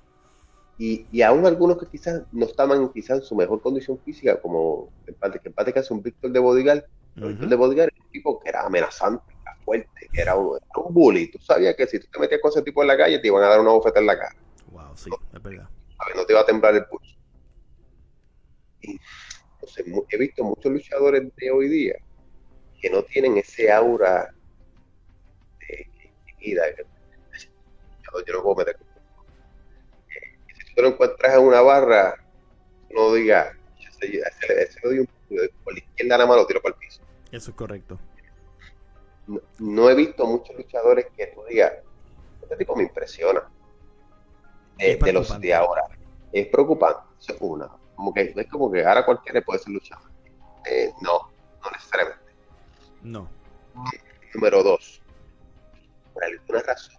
Y, 0.80 1.06
y 1.12 1.22
aún 1.22 1.46
algunos 1.46 1.78
que 1.78 1.86
quizás 1.86 2.24
no 2.32 2.46
estaban 2.46 2.90
quizás 2.90 3.20
en 3.20 3.24
su 3.24 3.36
mejor 3.36 3.62
condición 3.62 4.00
física, 4.00 4.42
como 4.42 4.90
parte, 5.20 5.40
que 5.40 5.74
que 5.74 5.80
hace 5.80 5.94
un 5.94 6.02
Víctor 6.02 6.32
de 6.32 6.40
Bodigal. 6.40 6.86
Víctor 7.16 7.48
de 7.48 7.56
Bodigal 7.56 7.92
era 7.94 8.04
un 8.04 8.12
tipo 8.12 8.40
que 8.40 8.50
era 8.50 8.66
amenazante, 8.66 9.24
era 9.44 9.56
fuerte, 9.64 10.10
que 10.12 10.22
era 10.22 10.36
un, 10.36 10.58
bully. 10.90 11.30
Tú 11.30 11.38
sabías 11.38 11.76
que 11.76 11.86
si 11.86 12.00
tú 12.00 12.08
te 12.12 12.20
metías 12.20 12.42
con 12.42 12.50
ese 12.50 12.64
tipo 12.64 12.82
en 12.82 12.88
la 12.88 12.98
calle, 12.98 13.20
te 13.20 13.28
iban 13.28 13.44
a 13.44 13.50
dar 13.50 13.60
una 13.60 13.70
bofeta 13.70 14.00
en 14.00 14.08
la 14.08 14.18
cara. 14.18 14.36
Wow, 14.72 14.98
sí, 14.98 15.12
es 15.32 15.44
verdad. 15.44 15.70
no 16.16 16.26
te 16.26 16.34
iba 16.34 16.42
a 16.42 16.46
temblar 16.46 16.74
el 16.74 16.86
pulso. 16.86 17.16
Y, 18.82 19.00
entonces, 19.64 19.86
he 20.10 20.18
visto 20.18 20.44
muchos 20.44 20.72
luchadores 20.72 21.24
de 21.38 21.52
hoy 21.52 21.70
día 21.70 21.96
que 22.82 22.90
no 22.90 23.02
tienen 23.04 23.38
ese 23.38 23.72
aura 23.72 24.34
de, 25.62 25.88
vida. 26.38 26.64
Yo 26.76 28.34
no 28.34 28.44
puedo 28.44 28.56
meter. 28.58 28.78
Si 30.68 30.76
tú 30.76 30.82
lo 30.82 30.90
encuentras 30.90 31.36
en 31.36 31.44
una 31.44 31.62
barra, 31.62 32.16
no 32.90 33.14
digas, 33.14 33.56
ese 34.02 34.80
lo 34.84 34.90
doy 34.90 35.00
un 35.00 35.08
por 35.64 35.74
la 35.74 35.80
izquierda 35.80 36.18
nada 36.18 36.28
más 36.28 36.38
lo 36.38 36.46
tiro 36.46 36.62
para 36.62 36.76
el 36.76 36.80
piso. 36.80 37.02
Eso 37.32 37.52
es 37.52 37.56
correcto. 37.56 37.98
No, 39.60 39.90
he 39.90 39.96
visto 39.96 40.26
muchos 40.28 40.56
luchadores 40.58 41.08
que 41.16 41.28
tú 41.28 41.44
digas, 41.50 41.72
este 42.42 42.58
tipo 42.58 42.76
me 42.76 42.84
impresiona. 42.84 43.50
Eh, 44.78 45.00
de 45.02 45.14
los 45.14 45.40
de 45.40 45.54
ahora. 45.54 45.84
Es 46.34 46.48
preocupante, 46.48 47.02
eso 47.20 47.34
es 47.34 47.42
una. 47.42 47.83
Como 48.04 48.14
que 48.14 48.34
es 48.36 48.48
como 48.50 48.70
que 48.70 48.86
ahora 48.86 49.06
cualquiera 49.06 49.40
puede 49.40 49.60
ser 49.60 49.72
luchador. 49.72 50.12
Eh, 50.70 50.92
no, 51.00 51.32
no 51.64 51.72
necesariamente. 51.72 52.34
No. 53.02 53.30
Número 54.34 54.62
dos, 54.62 55.02
por 56.14 56.26
alguna 56.26 56.64
razón, 56.64 56.98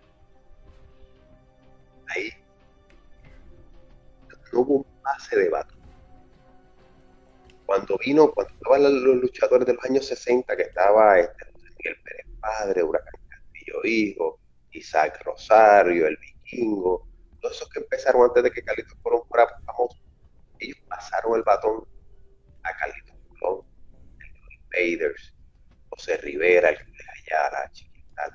ahí 2.08 2.30
no 4.50 4.60
hubo 4.60 4.74
un 4.76 4.86
pase 5.02 5.36
de 5.36 5.50
batón. 5.50 5.78
Cuando 7.66 7.98
vino, 7.98 8.32
cuando 8.32 8.54
estaban 8.54 8.82
los 8.82 9.16
luchadores 9.16 9.66
de 9.66 9.74
los 9.74 9.84
años 9.84 10.06
60, 10.06 10.56
que 10.56 10.62
estaba 10.62 11.18
este, 11.18 11.52
Miguel 11.52 11.96
Pérez 12.02 12.26
Padre, 12.40 12.82
Huracán 12.82 13.20
Castillo 13.28 13.84
Hijo, 13.84 14.38
Isaac 14.70 15.20
Rosario, 15.22 16.06
el 16.06 16.16
Vikingo, 16.16 17.06
todos 17.42 17.56
esos 17.56 17.68
que 17.68 17.80
empezaron 17.80 18.22
antes 18.22 18.42
de 18.42 18.50
que 18.50 18.62
Carlitos 18.62 18.96
fuera 19.02 19.46
famoso, 19.66 20.03
ellos 20.64 20.78
pasaron 20.88 21.36
el 21.36 21.42
batón 21.42 21.84
a 22.62 22.76
Carlitos 22.76 23.16
Colón, 23.28 23.66
el 24.20 24.92
Invaders, 24.92 25.34
José 25.90 26.16
Rivera, 26.18 26.70
el 26.70 26.76
Ayala, 26.76 27.70
Chiquital. 27.72 28.32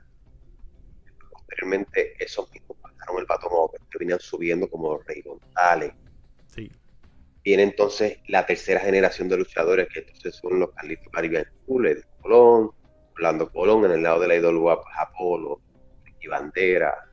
Posteriormente, 1.32 2.14
esos 2.24 2.52
mismos 2.52 2.78
pasaron 2.82 3.20
el 3.20 3.26
batón 3.26 3.52
que 3.92 3.98
venían 3.98 4.20
subiendo 4.20 4.70
como 4.70 5.00
Rey 5.00 5.22
González. 5.22 5.94
Sí. 6.48 6.72
Viene 7.44 7.64
entonces 7.64 8.20
la 8.28 8.46
tercera 8.46 8.80
generación 8.80 9.30
de 9.30 9.38
luchadores, 9.38 9.88
que 9.90 10.00
entonces 10.00 10.36
son 10.36 10.60
los 10.60 10.72
Carlitos 10.72 11.08
Caribbean 11.12 11.46
de 11.46 12.04
Colón, 12.22 12.72
Orlando 13.16 13.52
Colón, 13.52 13.86
en 13.86 13.92
el 13.92 14.04
lado 14.04 14.20
de 14.22 14.28
la 14.28 14.36
IWA, 14.36 14.82
pues, 14.82 14.96
Apolo, 14.98 15.62
y 16.22 16.28
Bandera, 16.28 17.10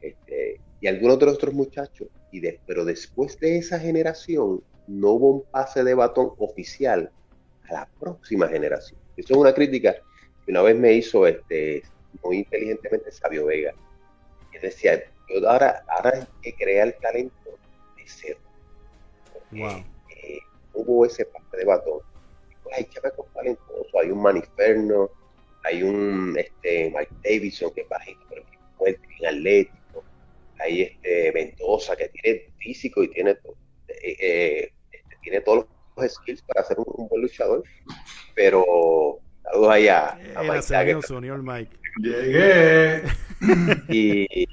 este, 0.00 0.60
y 0.80 0.86
algunos 0.86 1.18
de 1.18 1.26
los 1.26 1.34
otros 1.36 1.54
muchachos. 1.54 2.08
Y 2.36 2.58
pero 2.66 2.84
después 2.84 3.40
de 3.40 3.56
esa 3.56 3.78
generación, 3.80 4.62
no 4.86 5.12
hubo 5.12 5.30
un 5.30 5.42
pase 5.50 5.82
de 5.82 5.94
batón 5.94 6.32
oficial 6.36 7.10
a 7.70 7.72
la 7.72 7.88
próxima 7.98 8.46
generación. 8.46 9.00
Eso 9.16 9.32
es 9.32 9.38
una 9.38 9.54
crítica 9.54 9.94
que 10.44 10.50
una 10.50 10.60
vez 10.60 10.76
me 10.76 10.92
hizo 10.92 11.26
este, 11.26 11.82
muy 12.22 12.38
inteligentemente 12.38 13.10
Sabio 13.10 13.46
Vega. 13.46 13.72
Y 14.52 14.58
decía, 14.58 15.02
yo 15.28 15.48
ahora, 15.48 15.82
ahora 15.88 16.12
hay 16.18 16.26
que 16.42 16.54
crear 16.54 16.92
talento 17.00 17.50
de 17.96 18.02
cero. 18.04 18.38
Eh, 19.52 20.38
hubo 20.74 21.06
ese 21.06 21.24
parte 21.24 21.56
de 21.56 21.64
batón. 21.64 22.00
Pues 22.62 22.76
hay 22.76 22.84
chamacos 22.84 23.32
talentosos, 23.32 23.94
hay 24.02 24.10
un 24.10 24.20
Maniferno, 24.20 25.10
hay 25.64 25.82
un 25.82 26.36
este, 26.38 26.92
Mike 26.94 27.14
Davidson 27.24 27.72
que 27.72 27.80
es 27.80 27.88
bajito, 27.88 28.20
pero 28.28 28.42
que 28.44 28.58
fuerte, 28.76 29.06
bien 29.06 29.26
atlético. 29.26 29.75
Hay 30.58 30.82
este 30.82 31.32
Mendoza 31.32 31.96
que 31.96 32.08
tiene 32.08 32.52
físico 32.58 33.02
y 33.02 33.08
tiene, 33.08 33.30
eh, 33.30 34.16
eh, 34.20 34.72
este, 34.90 35.16
tiene 35.22 35.40
todos 35.42 35.66
los 35.96 36.12
skills 36.12 36.42
para 36.42 36.64
ser 36.64 36.78
un 36.78 37.08
buen 37.08 37.22
luchador 37.22 37.62
pero 38.36 39.18
saludos 39.42 39.70
allá 39.70 40.10
a 40.36 40.42
Mike. 40.42 41.00
Unió, 41.10 41.34
el 41.34 41.42
Mike. 41.42 41.76
Llegué. 42.00 43.02
Y, 43.88 44.46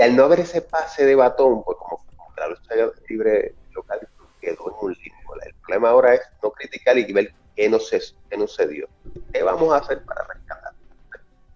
al 0.00 0.16
no 0.16 0.24
haber 0.24 0.40
ese 0.40 0.62
pase 0.62 1.04
de 1.04 1.14
batón, 1.14 1.62
pues 1.64 1.76
como, 1.78 2.02
la 2.38 2.48
lucha 2.48 2.92
libre 3.08 3.54
local 3.72 4.08
quedó 4.40 4.68
en 4.68 4.86
un 4.86 4.92
limbo. 4.92 5.34
El 5.44 5.54
problema 5.56 5.90
ahora 5.90 6.14
es 6.14 6.22
no 6.42 6.50
criticar 6.50 6.96
y 6.96 7.12
ver 7.12 7.34
qué 7.54 7.68
no, 7.68 7.78
se, 7.78 8.00
qué 8.30 8.38
no 8.38 8.46
se 8.46 8.66
dio. 8.68 8.88
¿Qué 9.32 9.42
vamos 9.42 9.72
a 9.72 9.76
hacer 9.76 10.02
para 10.04 10.26
rescatar? 10.26 10.72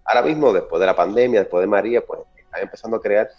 Ahora 0.05 0.21
mismo, 0.21 0.53
después 0.53 0.79
de 0.79 0.85
la 0.85 0.95
pandemia, 0.95 1.41
después 1.41 1.61
de 1.61 1.67
María, 1.67 2.05
pues 2.05 2.21
están 2.57 2.63
empezando 2.63 2.97
a 2.97 3.01
crear 3.01 3.29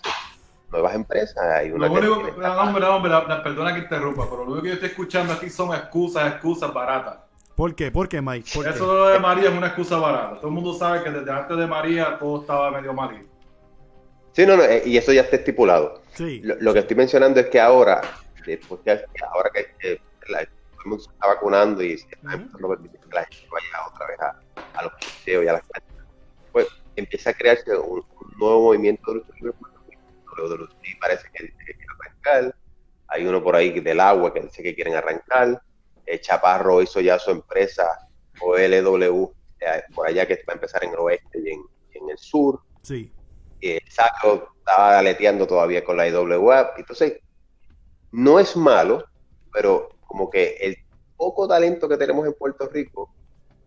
nuevas 0.71 0.95
empresas. 0.95 1.37
Hay 1.39 1.71
una 1.71 1.89
lo 1.89 1.95
único, 1.95 2.23
que, 2.25 2.47
hombre, 2.47 2.85
hombre, 2.87 3.13
perdona 3.43 3.75
que 3.75 3.81
interrumpa, 3.81 4.29
pero 4.29 4.45
lo 4.45 4.53
único 4.53 4.63
que 4.63 4.69
yo 4.69 4.75
estoy 4.75 4.91
escuchando 4.91 5.33
aquí 5.33 5.51
son 5.51 5.75
excusas, 5.75 6.33
excusas 6.33 6.73
baratas. 6.73 7.19
¿Por 7.57 7.75
qué? 7.75 7.91
¿Por 7.91 8.09
qué, 8.09 8.21
Mike? 8.23 8.51
Eso 8.69 9.09
de 9.09 9.19
María 9.19 9.49
es 9.49 9.57
una 9.57 9.69
excusa 9.69 9.97
barata. 9.97 10.37
Todo 10.37 10.49
el 10.49 10.55
mundo 10.55 10.75
sabe 10.75 11.03
que 11.03 11.11
desde 11.11 11.33
antes 11.33 11.57
de 11.57 11.67
María 11.67 12.17
todo 12.19 12.43
estaba 12.43 12.71
medio 12.71 12.93
mal. 12.93 13.27
Sí, 14.33 14.47
no, 14.47 14.57
no, 14.57 14.63
eh, 14.63 14.83
y 14.87 14.97
eso 14.97 15.13
ya 15.13 15.23
está 15.23 15.37
estipulado. 15.37 16.01
Sí. 16.15 16.41
Lo, 16.45 16.73
que 16.73 16.79
estoy 16.81 16.97
mencionando 16.97 17.41
es 17.41 17.47
que 17.47 17.61
ahora, 17.61 18.01
después 18.47 18.81
que, 18.85 18.93
ahora 19.33 19.51
que, 19.53 19.99
todo 20.21 20.39
el 20.39 20.49
mundo 20.85 21.03
se 21.03 21.11
está 21.11 21.27
vacunando 21.27 21.83
y 21.83 21.99
se 21.99 22.07
está 22.15 22.35
empezando 22.35 22.67
a 22.69 22.71
permitir 22.71 23.01
que 23.01 23.15
la 23.15 23.25
gente 23.25 23.49
vaya 23.51 23.89
otra 23.93 24.07
vez 24.07 24.21
a, 24.21 24.83
los 24.85 24.93
museos 24.93 25.45
y 25.45 25.49
a 25.49 25.53
las 25.55 25.63
pues 25.63 25.83
empieza 27.01 27.31
a 27.31 27.35
crearse 27.35 27.77
un, 27.77 28.05
nuevo 28.39 28.63
movimiento 28.63 29.13
de 29.13 29.19
lucha 29.19 29.33
libre. 29.35 29.55
de 30.49 30.57
los 30.57 30.71
parece 31.01 31.25
que, 31.33 31.49
que 31.49 31.75
quieren 31.75 31.87
arrancar. 32.01 32.57
Hay 33.09 33.27
uno 33.27 33.43
por 33.43 33.57
ahí 33.57 33.81
del 33.81 34.01
agua 34.01 34.33
que 34.33 34.41
dice 34.41 34.63
que 34.63 34.75
quieren 34.75 34.95
arrancar 34.95 35.63
eh, 36.09 36.21
Chaparro 36.21 36.81
hizo 36.81 37.01
ya 37.03 37.19
su 37.19 37.31
empresa 37.31 37.87
OLW 38.41 39.31
eh, 39.61 39.83
por 39.95 40.09
allá 40.09 40.27
que 40.27 40.37
va 40.49 40.53
a 40.53 40.55
empezar 40.55 40.83
en 40.83 40.93
el 40.93 40.99
oeste 40.99 41.39
y 41.39 41.51
en, 41.51 42.09
el 42.09 42.17
sur. 42.17 42.63
Sí. 42.83 43.13
Eh, 43.61 43.81
Saco 43.91 44.55
estaba 44.57 45.01
aleteando 45.01 45.47
todavía 45.47 45.85
con 45.85 45.99
la 45.99 46.09
IWA. 46.09 46.73
Entonces, 46.79 47.21
no 48.13 48.41
es 48.41 48.57
malo, 48.57 49.05
pero 49.53 49.91
como 50.07 50.31
que 50.31 50.57
el 50.61 50.79
poco 51.17 51.47
talento 51.47 51.89
que 51.89 51.99
tenemos 51.99 52.27
en 52.27 52.33
Puerto 52.33 52.67
Rico 52.69 53.13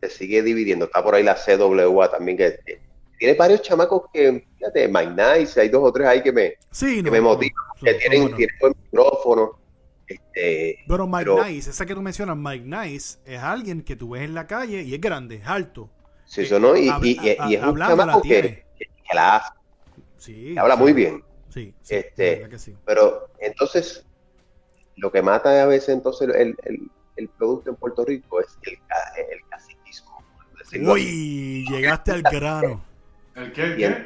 se 0.01 0.09
sigue 0.09 0.41
dividiendo. 0.41 0.85
Está 0.85 1.03
por 1.03 1.13
ahí 1.13 1.23
la 1.23 1.35
CWA 1.35 2.09
también, 2.09 2.37
que, 2.37 2.81
tiene 3.21 3.35
varios 3.35 3.61
chamacos 3.61 4.05
que, 4.11 4.47
fíjate, 4.57 4.87
Mike 4.87 5.11
Nice, 5.11 5.61
hay 5.61 5.69
dos 5.69 5.83
o 5.83 5.93
tres 5.93 6.07
ahí 6.07 6.23
que 6.23 6.31
me, 6.31 6.55
que 6.75 7.11
me 7.11 7.21
motivan, 7.21 7.63
que 7.79 7.93
tienen, 7.93 8.35
tienen 8.35 8.55
buen 8.59 8.73
micrófono. 8.81 9.59
Este, 10.07 10.79
pero 10.87 11.05
Mike 11.05 11.29
Nice, 11.45 11.69
esa 11.69 11.85
que 11.85 11.93
tú 11.93 12.01
mencionas, 12.01 12.35
Mike 12.35 12.65
Nice, 12.65 13.19
es 13.23 13.39
alguien 13.39 13.83
que 13.83 13.95
tú 13.95 14.09
ves 14.09 14.23
en 14.23 14.33
la 14.33 14.47
calle 14.47 14.81
y 14.81 14.95
es 14.95 14.99
grande, 14.99 15.35
es 15.35 15.45
alto. 15.45 15.87
Sí, 16.25 16.41
eso 16.41 16.59
no, 16.59 16.75
y, 16.75 16.89
es 16.89 17.63
un 17.63 17.77
chamaco 17.77 18.23
que, 18.23 18.65
la 19.13 19.35
hace. 19.35 19.53
Sí, 20.17 20.57
habla 20.57 20.75
muy 20.75 20.91
bien. 20.91 21.23
Sí, 21.49 21.75
este, 21.89 22.49
Pero 22.85 23.27
entonces, 23.37 24.03
lo 24.95 25.11
que 25.11 25.21
mata 25.21 25.61
a 25.61 25.67
veces 25.67 25.89
entonces 25.89 26.27
el, 26.27 26.57
el, 27.17 27.29
producto 27.37 27.69
en 27.69 27.75
Puerto 27.75 28.03
Rico 28.03 28.41
es 28.41 28.47
el, 28.63 28.79
el 29.31 29.47
caciquismo. 29.47 30.23
Uy, 30.91 31.67
llegaste 31.69 32.13
al 32.13 32.23
grano. 32.23 32.90
¿El 33.35 33.53
qué? 33.53 33.75
qué? 33.77 34.05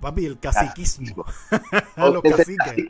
Papi, 0.00 0.26
el 0.26 0.38
caciquismo. 0.38 1.24
Los 1.96 2.22
caciques. 2.22 2.86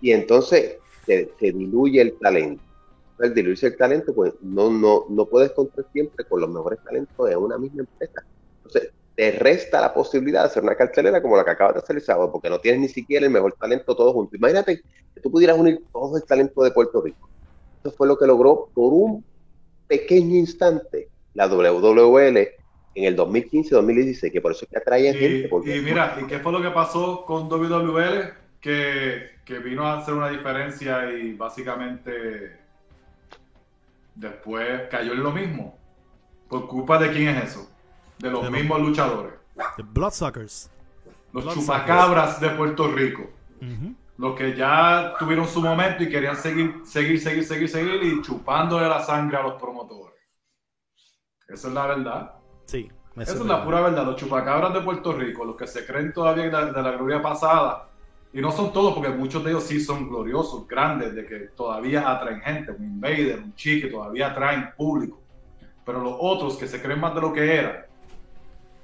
Y 0.00 0.12
entonces, 0.12 0.76
se, 1.06 1.30
diluye 1.40 2.00
el 2.00 2.18
talento. 2.18 2.62
Al 3.20 3.32
diluirse 3.32 3.68
el 3.68 3.76
talento, 3.76 4.12
pues 4.14 4.34
no, 4.42 4.70
no, 4.70 5.06
no 5.08 5.26
puedes 5.26 5.52
contar 5.52 5.86
siempre 5.92 6.24
con 6.24 6.40
los 6.40 6.50
mejores 6.50 6.80
talentos 6.82 7.28
de 7.28 7.36
una 7.36 7.56
misma 7.56 7.82
empresa. 7.82 8.24
Entonces, 8.56 8.92
te 9.14 9.30
resta 9.32 9.80
la 9.80 9.94
posibilidad 9.94 10.40
de 10.40 10.46
hacer 10.46 10.62
una 10.64 10.74
cartelera 10.74 11.22
como 11.22 11.36
la 11.36 11.44
que 11.44 11.52
acabas 11.52 11.74
de 11.74 11.80
hacer 11.80 11.96
el 11.96 12.02
sábado, 12.02 12.32
porque 12.32 12.50
no 12.50 12.58
tienes 12.58 12.80
ni 12.80 12.88
siquiera 12.88 13.24
el 13.24 13.32
mejor 13.32 13.54
talento 13.54 13.94
todo 13.94 14.12
junto. 14.12 14.36
Imagínate 14.36 14.82
que 15.14 15.20
tú 15.20 15.30
pudieras 15.30 15.56
unir 15.56 15.80
todo 15.92 16.16
el 16.16 16.24
talento 16.24 16.62
de 16.64 16.72
Puerto 16.72 17.00
Rico. 17.00 17.28
Eso 17.82 17.94
fue 17.96 18.08
lo 18.08 18.18
que 18.18 18.26
logró 18.26 18.68
por 18.74 18.92
un 18.92 19.24
pequeño 19.86 20.36
instante 20.36 21.08
la 21.34 21.46
WWL 21.46 22.63
en 22.94 23.04
el 23.04 23.16
2015-2016, 23.16 24.30
que 24.32 24.40
por 24.40 24.52
eso 24.52 24.64
es 24.64 24.70
que 24.70 24.78
atrae 24.78 25.12
gente. 25.12 25.48
y 25.66 25.80
mira, 25.80 26.16
¿y 26.20 26.26
qué 26.26 26.38
fue 26.38 26.52
lo 26.52 26.62
que 26.62 26.70
pasó 26.70 27.24
con 27.24 27.48
WWL? 27.48 28.42
que, 28.60 29.40
que 29.44 29.58
vino 29.58 29.86
a 29.86 29.98
hacer 29.98 30.14
una 30.14 30.30
diferencia 30.30 31.10
y 31.12 31.34
básicamente 31.34 32.58
después 34.14 34.88
cayó 34.90 35.12
en 35.12 35.22
lo 35.22 35.32
mismo. 35.32 35.78
¿Por 36.48 36.66
culpa 36.66 36.98
de 36.98 37.10
quién 37.12 37.28
es 37.28 37.44
eso? 37.50 37.70
De 38.18 38.30
los 38.30 38.42
De 38.42 38.50
los- 38.50 38.58
mismos 38.58 38.80
luchadores. 38.80 39.34
The 39.76 39.82
Bloodsuckers. 39.82 40.70
Los 41.32 41.52
chupacabras 41.52 42.40
de 42.40 42.50
Puerto 42.50 42.88
Rico. 42.88 43.30
Los 44.16 44.34
que 44.36 44.54
ya 44.56 45.14
tuvieron 45.18 45.46
su 45.48 45.60
momento 45.60 46.02
y 46.04 46.08
querían 46.08 46.36
seguir, 46.36 46.82
seguir, 46.84 47.20
seguir, 47.20 47.44
seguir, 47.44 47.68
seguir 47.68 48.02
y 48.02 48.22
chupándole 48.22 48.88
la 48.88 49.02
sangre 49.02 49.36
a 49.36 49.42
los 49.42 49.60
promotores. 49.60 50.14
Esa 51.48 51.68
es 51.68 51.74
la 51.74 51.86
verdad. 51.86 52.32
Sí. 52.66 52.90
Esa 53.16 53.32
es 53.34 53.40
la 53.40 53.64
pura 53.64 53.80
verdad. 53.80 54.04
Los 54.04 54.16
chupacabras 54.16 54.74
de 54.74 54.80
Puerto 54.80 55.12
Rico, 55.12 55.44
los 55.44 55.56
que 55.56 55.66
se 55.66 55.86
creen 55.86 56.12
todavía 56.12 56.44
de 56.44 56.50
la, 56.50 56.66
de 56.66 56.82
la 56.82 56.92
gloria 56.92 57.22
pasada, 57.22 57.88
y 58.32 58.40
no 58.40 58.50
son 58.50 58.72
todos, 58.72 58.94
porque 58.94 59.10
muchos 59.10 59.44
de 59.44 59.50
ellos 59.50 59.62
sí 59.62 59.80
son 59.80 60.08
gloriosos, 60.08 60.66
grandes, 60.66 61.14
de 61.14 61.24
que 61.24 61.38
todavía 61.54 62.10
atraen 62.10 62.40
gente, 62.40 62.72
un 62.72 62.84
Invader, 62.84 63.38
un 63.38 63.54
Chique, 63.54 63.86
todavía 63.86 64.28
atraen 64.28 64.70
público. 64.76 65.20
Pero 65.86 66.00
los 66.00 66.16
otros 66.18 66.56
que 66.56 66.66
se 66.66 66.82
creen 66.82 66.98
más 66.98 67.14
de 67.14 67.20
lo 67.20 67.32
que 67.32 67.54
eran, 67.54 67.86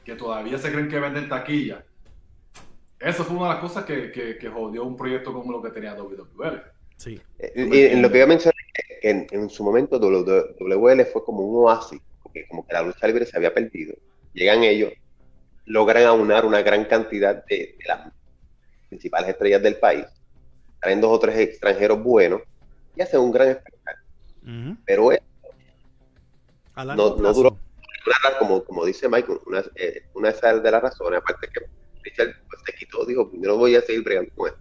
que 0.05 0.15
todavía 0.15 0.57
se 0.59 0.71
creen 0.71 0.89
que 0.89 1.01
venden 1.01 1.29
taquilla, 1.29 1.85
eso 3.01 3.25
fue 3.25 3.37
una 3.37 3.49
de 3.49 3.55
las 3.55 3.63
cosas 3.63 3.85
que, 3.85 4.13
que, 4.13 4.37
que 4.39 4.49
jodió 4.49 4.85
un 4.85 4.97
proyecto 4.97 5.33
como 5.33 5.51
lo 5.51 5.63
que 5.63 5.71
tenía 5.71 5.95
WWL. 5.95 6.63
Sí. 6.97 7.21
Eh, 7.39 7.69
y 7.73 7.95
en 7.95 8.03
lo 8.03 8.13
que 8.13 8.19
yo 8.21 8.27
mencioné, 8.29 8.57
que 8.75 9.11
en, 9.11 9.27
en 9.31 9.49
su 9.49 9.65
momento 9.65 9.99
WWL 9.99 11.05
fue 11.07 11.25
como 11.25 11.41
un 11.41 11.65
oasis, 11.65 12.01
porque 12.33 12.47
como 12.49 12.67
que 12.67 12.73
la 12.75 12.83
lucha 12.83 13.07
libre 13.07 13.27
se 13.27 13.37
había 13.37 13.53
perdido. 13.53 13.95
Llegan 14.33 14.63
ellos, 14.63 14.93
logran 15.67 16.05
aunar 16.05 16.45
una 16.45 16.63
gran 16.63 16.85
cantidad 16.85 17.45
de, 17.47 17.57
de 17.79 17.85
las 17.87 18.13
principales 18.89 19.31
estrellas 19.31 19.63
del 19.63 19.77
país, 19.77 20.07
traen 20.81 21.01
dos 21.01 21.11
o 21.13 21.19
tres 21.19 21.37
extranjeros 21.39 22.03
buenos 22.03 22.41
y 22.95 23.03
hacen 23.03 23.21
un 23.21 23.33
gran 23.33 23.49
espectáculo. 23.49 24.07
Pero 24.87 25.13
es 25.13 25.21
A 26.75 26.85
largo 26.85 27.17
No- 27.21 27.33
duró. 27.33 27.61
como, 28.39 28.65
como 28.65 28.85
dice 28.85 29.09
Michael, 29.09 29.41
una, 29.47 29.63
eh, 29.75 30.03
una 30.15 30.31
de 30.31 30.37
esas 30.37 30.63
de 30.63 30.71
las 30.71 30.83
razones, 30.83 31.19
aparte 31.21 31.49
que 31.53 31.61
Richard 32.03 32.35
pues, 32.49 32.63
se 32.65 32.73
quitó, 32.75 33.05
dijo, 33.05 33.31
yo 33.35 33.49
no 33.51 33.57
voy 33.57 33.75
a 33.77 33.83
seguir 33.83 34.03
bregando 34.03 34.31
con 34.35 34.49
esto. 34.49 34.61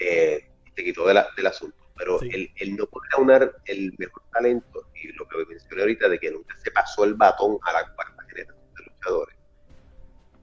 Eh, 0.00 0.40
se 0.74 0.84
quitó 0.84 1.06
de 1.06 1.14
la- 1.14 1.28
del 1.36 1.46
asunto. 1.46 1.76
Pero 2.00 2.18
Sí. 2.18 2.30
el, 2.32 2.50
el 2.56 2.76
no 2.76 2.86
poder 2.86 3.10
aunar 3.18 3.52
el 3.66 3.94
mejor 3.98 4.22
talento 4.32 4.86
y 4.94 5.12
lo 5.12 5.28
que 5.28 5.44
mencioné 5.46 5.82
ahorita 5.82 6.08
de 6.08 6.18
que 6.18 6.30
nunca 6.30 6.56
se 6.56 6.70
pasó 6.70 7.04
el 7.04 7.12
batón 7.12 7.58
a 7.62 7.72
la 7.74 7.94
cuarta 7.94 8.24
generación 8.26 8.56
de 8.74 8.84
luchadores, 8.86 9.36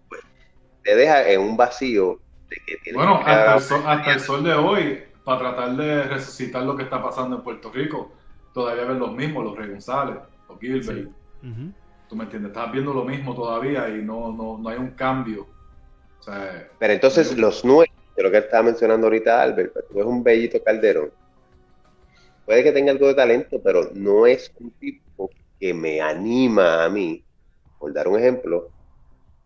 pues 0.07 0.21
te 0.83 0.95
deja 0.95 1.27
en 1.31 1.41
un 1.41 1.57
vacío 1.57 2.21
de 2.47 2.57
que 2.63 2.77
tienes 2.83 2.93
Bueno, 2.93 3.23
que 3.25 3.31
hasta 3.31 3.55
el, 3.55 3.61
sol, 3.61 3.81
hasta 3.87 4.13
el 4.13 4.19
sol 4.19 4.43
de 4.43 4.53
hoy, 4.53 5.03
para 5.23 5.39
tratar 5.39 5.75
de 5.75 6.03
resucitar 6.03 6.61
lo 6.61 6.77
que 6.77 6.83
está 6.83 7.01
pasando 7.01 7.37
en 7.37 7.41
Puerto 7.41 7.71
Rico, 7.71 8.13
todavía 8.53 8.85
ven 8.85 8.99
los 8.99 9.11
mismos, 9.13 9.43
los 9.43 9.57
Rey 9.57 9.69
González, 9.71 10.17
los 10.47 10.59
Gilbert. 10.59 11.09
Sí. 11.41 11.47
Ujú. 11.47 11.73
¿Tú 12.07 12.15
me 12.15 12.25
entiendes? 12.25 12.51
Estás 12.51 12.71
viendo 12.71 12.93
lo 12.93 13.03
mismo 13.03 13.33
todavía 13.33 13.89
y 13.89 14.03
no, 14.03 14.31
no, 14.31 14.59
no 14.59 14.69
hay 14.69 14.77
un 14.77 14.91
cambio. 14.91 15.47
O 16.19 16.21
sea, 16.21 16.69
Pero 16.77 16.93
entonces 16.93 17.35
los 17.35 17.65
nuevos, 17.65 17.87
de 18.15 18.23
lo 18.23 18.29
que 18.31 18.37
estaba 18.37 18.63
mencionando 18.63 19.07
ahorita 19.07 19.41
Albert, 19.41 19.73
pues, 19.73 19.87
tú 19.87 19.95
ves 19.95 20.05
un 20.05 20.23
bellito 20.23 20.63
Calderón. 20.63 21.11
Puede 22.47 22.63
que 22.63 22.71
tenga 22.73 22.93
algo 22.93 23.07
de 23.09 23.15
talento, 23.15 23.61
pero 23.63 23.91
no 23.93 24.25
es 24.25 24.51
un 24.61 24.71
tipo 24.79 25.29
que 25.59 25.73
me 25.75 26.01
anima 26.01 26.85
a 26.85 26.89
mí, 26.89 27.25
por 27.77 27.93
dar 27.93 28.07
un 28.07 28.17
ejemplo. 28.19 28.71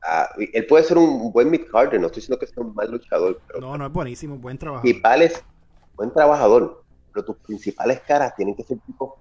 a- 0.04 0.30
él 0.54 0.66
puede 0.68 0.84
ser 0.86 0.98
un 0.98 1.32
buen 1.34 1.50
mid 1.52 1.62
carder, 1.72 2.00
no 2.02 2.08
estoy 2.08 2.22
diciendo 2.22 2.40
que 2.40 2.48
sea 2.48 2.64
un 2.64 2.74
mal 2.76 2.90
luchador, 2.92 3.42
pero 3.48 3.60
No, 3.62 3.78
no 3.78 3.86
es 3.88 3.92
buenísimo, 3.94 4.38
buen 4.38 4.58
trabajo. 4.58 4.82
principales, 4.84 5.44
buen 5.96 6.12
trabajador, 6.14 6.84
pero 7.14 7.26
tus 7.26 7.38
principales 7.38 8.02
caras 8.02 8.36
tienen 8.36 8.56
que 8.56 8.64
ser 8.64 8.80
tipos 8.86 9.14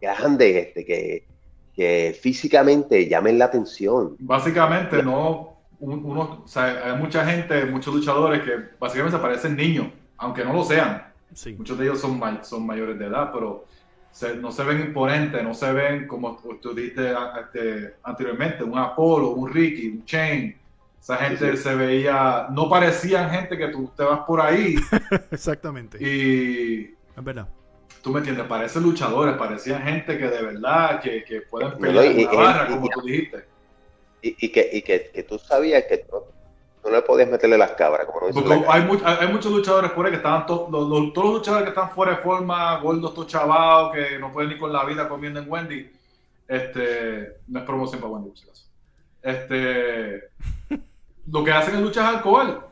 que 0.00 0.08
hagan 0.08 0.38
de 0.38 0.58
este, 0.60 0.84
que, 0.86 1.26
que 1.74 2.18
físicamente 2.20 3.08
llamen 3.08 3.38
la 3.38 3.46
atención. 3.46 4.16
básicamente 4.18 5.02
no, 5.02 5.62
un- 5.78 6.04
uno, 6.04 6.42
o 6.44 6.48
sea, 6.48 6.92
hay 6.92 6.98
mucha 6.98 7.24
gente, 7.24 7.64
muchos 7.66 7.94
luchadores 7.94 8.42
que 8.42 8.52
básicamente 8.78 9.16
se 9.18 9.22
parecen 9.22 9.56
niños, 9.56 9.86
aunque 10.18 10.44
no 10.44 10.52
lo 10.52 10.64
sean. 10.64 11.09
Sí. 11.34 11.54
Muchos 11.54 11.78
de 11.78 11.84
ellos 11.84 12.00
son, 12.00 12.18
may- 12.18 12.40
son 12.42 12.66
mayores 12.66 12.98
de 12.98 13.06
edad, 13.06 13.30
pero 13.32 13.64
se- 14.10 14.36
no 14.36 14.50
se 14.52 14.64
ven 14.64 14.80
imponentes, 14.80 15.42
no 15.42 15.54
se 15.54 15.72
ven 15.72 16.06
como 16.08 16.36
tú 16.60 16.74
dijiste 16.74 17.14
este, 17.40 17.94
anteriormente, 18.02 18.64
un 18.64 18.78
Apolo, 18.78 19.30
un 19.30 19.52
Ricky, 19.52 19.88
un 19.88 20.04
Chain. 20.04 20.56
Esa 21.00 21.16
gente 21.16 21.50
Sí, 21.52 21.56
sí. 21.56 21.62
se 21.62 21.74
veía, 21.76 22.48
no 22.50 22.68
parecían 22.68 23.30
gente 23.30 23.56
que 23.56 23.68
tú 23.68 23.90
te 23.96 24.02
vas 24.04 24.20
por 24.26 24.38
ahí 24.40 24.74
Exactamente. 25.30 25.96
y 25.98 26.94
Es 27.16 27.24
verdad. 27.24 27.48
tú 28.02 28.10
me 28.10 28.18
entiendes, 28.18 28.44
parecen 28.46 28.82
luchadores, 28.82 29.34
parecían 29.36 29.82
gente 29.82 30.18
que 30.18 30.28
de 30.28 30.42
verdad, 30.42 31.00
que, 31.00 31.24
que 31.24 31.40
pueden 31.42 31.70
No, 31.70 31.78
pelear 31.78 32.04
y- 32.04 32.08
en 32.22 32.28
una 32.28 32.32
y- 32.34 32.36
barra, 32.36 32.66
y- 32.68 32.72
como 32.74 32.86
y- 32.86 32.88
tú 32.90 33.00
dijiste. 33.02 33.44
Y, 34.22 34.36
y 34.46 34.52
que, 34.52 34.70
y 34.74 34.82
que, 34.82 35.10
que 35.14 35.22
tú 35.22 35.38
sabías 35.38 35.84
que 35.88 36.04
no 36.84 36.90
le 36.90 37.02
podías 37.02 37.28
meterle 37.30 37.58
las 37.58 37.72
cabras, 37.72 38.06
como 38.06 38.20
no 38.20 38.26
dice 38.28 38.40
Porque 38.40 38.60
la 38.66 38.72
hay, 38.72 38.82
mu- 38.84 38.98
hay 39.04 39.16
hay 39.20 39.32
muchos 39.32 39.52
luchadores 39.52 39.90
por 39.92 40.04
ahí 40.06 40.10
que 40.12 40.16
estaban 40.16 40.46
to- 40.46 40.68
los, 40.70 40.88
los- 40.88 41.12
todos 41.12 41.26
los 41.28 41.34
luchadores 41.38 41.64
que 41.64 41.68
están 41.70 41.90
fuera 41.90 42.12
de 42.16 42.18
forma, 42.22 42.78
gordos, 42.80 43.14
todos 43.14 43.26
chavados, 43.28 43.92
que 43.92 44.18
no 44.18 44.32
pueden 44.32 44.50
ni 44.50 44.58
con 44.58 44.72
la 44.72 44.84
vida 44.84 45.08
comiendo 45.08 45.40
en 45.40 45.50
Wendy. 45.50 45.90
Este, 46.48 47.36
no 47.48 47.60
es 47.60 47.64
promoción 47.64 48.00
para 48.00 48.12
Wendy, 48.14 48.28
por 48.30 48.38
si 48.38 48.44
acaso. 48.46 48.64
Este, 49.22 50.30
lo 51.30 51.44
que 51.44 51.52
hacen 51.52 51.74
es 51.76 51.80
luchas 51.80 52.10
de 52.10 52.16
alcohol. 52.16 52.64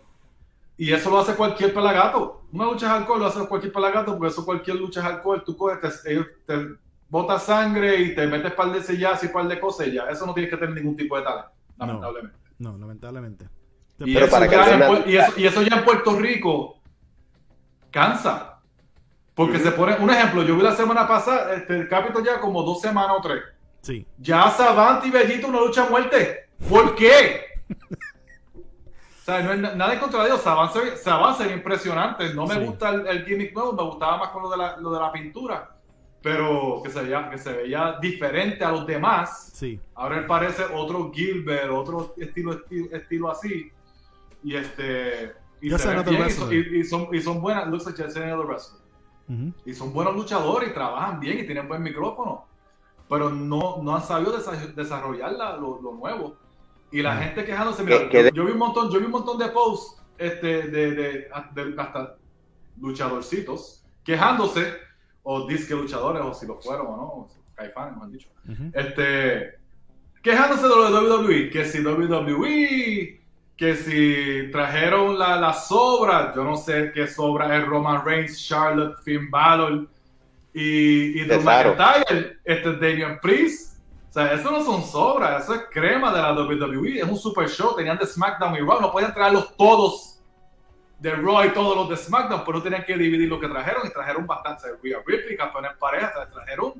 Y 0.77 0.93
eso 0.93 1.11
lo 1.11 1.19
hace 1.19 1.35
cualquier 1.35 1.75
pelagato. 1.75 2.43
Una 2.53 2.65
lucha 2.67 2.87
de 2.89 2.99
alcohol 2.99 3.21
lo 3.21 3.27
hace 3.27 3.47
cualquier 3.47 3.73
pelagato, 3.73 4.13
porque 4.17 4.29
eso 4.33 4.45
cualquier 4.45 4.77
lucha 4.77 5.01
de 5.03 5.09
alcohol, 5.09 5.43
tú 5.45 5.57
coges, 5.57 6.03
te, 6.03 6.13
ellos 6.13 6.27
te 6.47 6.55
botas 7.09 7.43
sangre 7.45 7.97
y 8.01 8.15
te 8.15 8.27
metes 8.27 8.53
par 8.53 8.71
de 8.73 8.83
sellas 8.83 9.23
y 9.25 9.29
par 9.29 9.47
de 9.49 9.59
cosas 9.61 9.89
y 9.89 9.93
ya. 9.93 10.09
Eso 10.09 10.25
no 10.25 10.33
tienes 10.35 10.51
que 10.51 10.57
tener 10.57 10.75
ningún 10.75 10.97
tipo 10.97 11.17
de 11.17 11.23
talento, 11.25 11.51
No. 11.79 11.87
lamentablemente. 11.87 12.39
No, 12.59 12.79
lamentablemente. 12.79 13.49
Y, 14.01 14.15
Pero 14.15 14.27
eso 14.27 14.35
para 14.35 14.47
ya 14.47 14.75
en 14.75 15.11
y 15.11 15.17
eso, 15.17 15.33
y 15.37 15.47
eso 15.47 15.63
ya 15.63 15.77
en 15.79 15.85
Puerto 15.85 16.17
Rico 16.19 16.79
cansa. 17.91 18.61
Porque 19.35 19.59
se 19.59 19.71
pone, 19.73 19.97
un 20.01 20.11
ejemplo, 20.11 20.43
yo 20.43 20.57
vi 20.57 20.63
la 20.63 20.75
semana 20.75 21.07
pasada, 21.07 21.55
este, 21.55 21.77
el 21.77 21.89
Capitol 21.89 22.25
ya 22.25 22.41
como 22.41 22.63
dos 22.63 22.81
semanas 22.81 23.17
o 23.19 23.23
tres. 23.23 23.43
Sí. 23.83 24.05
Ya 24.19 24.51
Savant 24.51 25.05
y 25.07 25.11
Bellito 25.11 25.47
una 25.47 25.61
lucha 25.61 25.85
a 25.87 25.89
muerte. 25.91 26.49
¿Por 26.69 26.95
qué? 26.97 27.43
o 27.71 29.25
sea, 29.25 29.41
no 29.43 29.53
es 29.53 29.59
na- 29.61 29.75
nada 29.75 29.95
en 29.95 30.01
contra 30.01 30.23
de 30.23 30.29
ellos. 30.31 30.41
Savant 30.43 30.73
se, 30.73 30.97
Savant 30.97 31.37
se 31.39 31.47
ve 31.47 31.53
impresionante. 31.53 32.35
No 32.35 32.47
me 32.47 32.55
Sí. 32.55 32.61
gusta 32.65 32.89
el, 32.91 33.07
el 33.07 33.25
gimmick 33.27 33.55
nuevo, 33.55 33.73
me 33.75 33.83
gustaba 33.85 34.17
más 34.19 34.29
con 34.31 34.43
lo 34.43 34.51
de 34.51 34.57
la, 34.57 34.77
lo 34.79 34.91
de 34.91 35.01
la 35.01 35.13
pintura. 35.13 35.71
Pero 36.21 36.81
que 36.83 36.91
se, 36.91 37.01
veía, 37.03 37.31
que 37.31 37.39
se 37.39 37.53
veía 37.53 37.97
diferente 38.01 38.65
a 38.65 38.73
los 38.73 38.85
demás. 38.87 39.53
Sí. 39.55 39.81
Ahora 39.95 40.19
él 40.19 40.27
parece 40.27 40.65
otro 40.65 41.13
Gilbert, 41.15 41.71
otro 41.71 42.13
estilo, 42.19 42.55
estilo, 42.55 42.97
estilo 42.97 43.31
así. 43.31 43.71
Y 44.43 44.55
este. 44.57 45.35
Y, 45.61 45.71
se 45.71 45.89
ven 45.95 46.05
bien, 46.09 46.27
y, 46.27 46.31
son, 46.31 46.53
y- 46.53 46.85
son, 46.85 47.09
y 47.15 47.21
son 47.21 47.41
buenas. 47.41 47.67
Looks 47.69 47.87
like 47.87 48.01
just 48.03 48.17
another 48.17 48.47
wrestler. 48.47 48.81
Ujú. 49.29 49.53
Y 49.67 49.75
son 49.75 49.93
buenos 49.93 50.15
luchadores 50.15 50.71
y 50.71 50.73
trabajan 50.73 51.19
bien 51.21 51.39
y 51.41 51.45
tienen 51.45 51.67
buen 51.69 51.83
micrófono. 51.83 52.47
Pero 53.09 53.31
no, 53.31 53.79
no 53.83 53.97
han 53.97 54.03
sabido 54.03 54.39
desa- 54.39 54.73
desarrollar 54.75 55.33
la- 55.33 55.57
lo, 55.57 55.81
lo 55.83 55.93
nuevo. 55.95 56.37
Y 56.93 57.03
la 57.03 57.17
gente 57.17 57.45
quejándose. 57.45 57.83
Mira, 57.85 58.09
yo, 58.11 58.23
de- 58.23 58.33
yo 58.33 58.45
vi 58.45 58.53
un 58.53 58.59
montón, 58.59 58.91
yo 58.91 58.99
vi 59.01 59.07
un 59.07 59.11
montón 59.13 59.37
de 59.39 59.49
posts 59.49 60.01
este, 60.17 60.63
de, 60.69 60.91
de, 60.93 61.29
de- 61.35 61.75
hasta 61.77 62.17
luchadorcitos 62.81 63.85
quejándose, 64.05 64.75
o 65.23 65.47
disque 65.47 65.75
luchadores, 65.75 66.23
o 66.23 66.33
si 66.33 66.47
lo 66.47 66.59
fueron 66.61 66.87
o 66.87 66.97
no, 66.97 67.29
caifanes, 67.55 67.97
me 67.99 68.05
han 68.05 68.13
dicho 68.13 68.31
Ujú. 68.49 68.71
este, 68.73 69.59
quejándose 70.23 70.63
de 70.63 70.69
lo 70.69 70.85
de 70.91 71.11
WWE, 71.27 71.51
que 71.51 71.65
si 71.67 71.81
WWE, 71.83 73.18
que 73.59 73.75
si 73.75 74.53
trajeron 74.53 75.19
la, 75.19 75.37
la 75.37 75.53
sobra, 75.53 76.33
yo 76.35 76.45
no 76.45 76.57
sé 76.57 76.93
qué 76.95 77.09
sobra 77.09 77.57
es 77.57 77.67
Roman 77.67 78.05
Reigns, 78.05 78.47
Charlotte, 78.47 78.97
Finn 79.03 79.29
Balor 79.29 79.89
y, 80.55 81.21
y 81.21 81.25
Drew. 81.25 81.43
McIntyre, 81.43 82.39
este 82.45 82.71
es 82.71 82.81
Damian 82.81 83.19
Priest. 83.21 83.79
O 84.09 84.13
sea, 84.13 84.33
eso 84.33 84.53
no 84.53 84.63
son 84.63 84.85
sobras, 84.85 85.43
eso 85.43 85.55
es 85.55 85.63
crema 85.73 86.13
de 86.13 86.23
la 86.23 86.33
WWE, 86.33 87.01
es 87.01 87.05
un 87.05 87.19
super 87.19 87.49
show, 87.49 87.75
tenían 87.75 87.99
de 87.99 88.07
SmackDown 88.07 88.55
y 88.55 88.61
Raw, 88.61 88.81
no 88.81 88.93
podían 88.93 89.13
traerlos 89.13 89.55
todos 89.57 90.21
de 91.01 91.11
Raw 91.17 91.45
y 91.45 91.51
todos 91.51 91.77
los 91.77 91.89
de 91.89 91.97
SmackDown, 91.97 92.45
pero 92.47 92.63
tenían 92.63 92.85
que 92.85 92.97
dividir 92.97 93.29
lo 93.29 93.41
que 93.41 93.49
trajeron 93.49 93.87
y 93.87 93.91
trajeron 93.91 94.25
bastante. 94.25 94.69
Rhea 94.83 94.99
Ripley, 95.05 95.37
campeona 95.37 95.73
en 95.73 95.79
pareja, 95.79 96.11
o 96.11 96.13
sea, 96.13 96.31
trajeron 96.31 96.75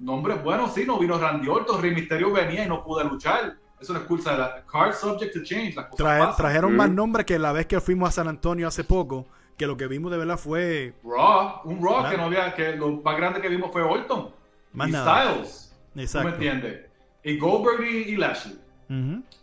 nombres 0.00 0.42
buenos, 0.42 0.74
sí, 0.74 0.84
no 0.84 0.98
vino 0.98 1.16
Randy 1.16 1.48
Orton, 1.48 1.80
Rey 1.80 1.94
Mysterio 1.94 2.32
venía 2.32 2.64
y 2.64 2.68
no 2.68 2.82
pudo 2.82 3.04
luchar. 3.04 3.61
Eso 3.82 3.92
no 3.92 3.98
es 3.98 4.04
excusa 4.04 4.32
de 4.32 4.38
la 4.38 4.62
card 4.70 4.94
subject 4.94 5.34
to 5.34 5.42
change, 5.42 5.74
las 5.74 5.86
cosas 5.86 6.36
trajeron 6.36 6.72
Mm. 6.72 6.76
más 6.76 6.90
nombres 6.90 7.26
que 7.26 7.38
la 7.38 7.52
vez 7.52 7.66
que 7.66 7.80
fuimos 7.80 8.08
a 8.08 8.12
San 8.12 8.28
Antonio 8.28 8.68
hace 8.68 8.84
poco, 8.84 9.26
que 9.58 9.66
lo 9.66 9.76
que 9.76 9.86
vimos 9.88 10.10
de 10.12 10.18
verdad 10.18 10.38
fue 10.38 10.94
Raw, 11.04 11.60
un 11.64 11.82
Raw 11.84 12.08
que 12.08 12.16
no 12.16 12.24
había, 12.24 12.54
que 12.54 12.76
lo 12.76 12.92
más 13.02 13.16
grande 13.16 13.40
que 13.40 13.48
vimos 13.48 13.70
fue 13.72 13.82
Orton 13.82 14.30
más 14.72 14.88
y 14.88 14.92
nada. 14.92 15.24
Styles, 15.34 15.74
¿tú 15.74 15.90
me 15.96 16.02
Exacto. 16.04 16.28
entiendes? 16.30 16.80
Y 17.24 17.38
Goldberg 17.38 17.82
y, 17.84 17.96
y 18.12 18.16
Lashley. 18.16 18.58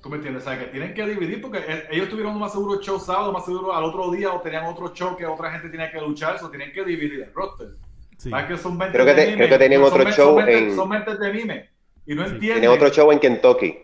¿Tú 0.02 0.10
me 0.10 0.18
entiendes? 0.18 0.44
O 0.44 0.46
sea, 0.50 0.60
que 0.60 0.66
tienen 0.66 0.94
que 0.94 1.06
dividir 1.08 1.42
porque 1.42 1.58
eh, 1.68 1.88
ellos 1.92 2.08
tuvieron 2.08 2.38
más 2.38 2.52
seguro 2.52 2.80
show 2.82 3.00
sábado, 3.00 3.32
más 3.34 3.46
seguro 3.46 3.74
al 3.76 3.84
otro 3.84 4.12
día 4.12 4.32
o 4.32 4.40
tenían 4.42 4.66
otro 4.66 4.94
show 4.94 5.18
que 5.18 5.26
otra 5.26 5.52
gente 5.52 5.70
tenía 5.70 5.92
que 5.92 6.00
luchar, 6.00 6.36
eso 6.36 6.50
tienen 6.50 6.72
que 6.72 6.86
dividir 6.86 7.22
el 7.24 7.34
roster. 7.34 7.70
Sí. 8.18 8.30
Que 8.48 8.58
son 8.58 8.78
creo, 8.78 9.06
que 9.06 9.14
creo 9.36 9.50
que 9.50 9.58
tenían 9.58 9.82
otro 9.82 10.04
show 10.12 10.40
en... 10.42 10.76
Son 10.76 10.88
mentes 10.88 11.18
de 11.20 11.34
mime. 11.34 11.70
Y 12.06 12.14
no 12.16 12.24
entienden. 12.24 12.40
Tienen 12.62 12.70
otro 12.70 12.90
show 12.90 13.12
en 13.12 13.20
Kentucky. 13.20 13.78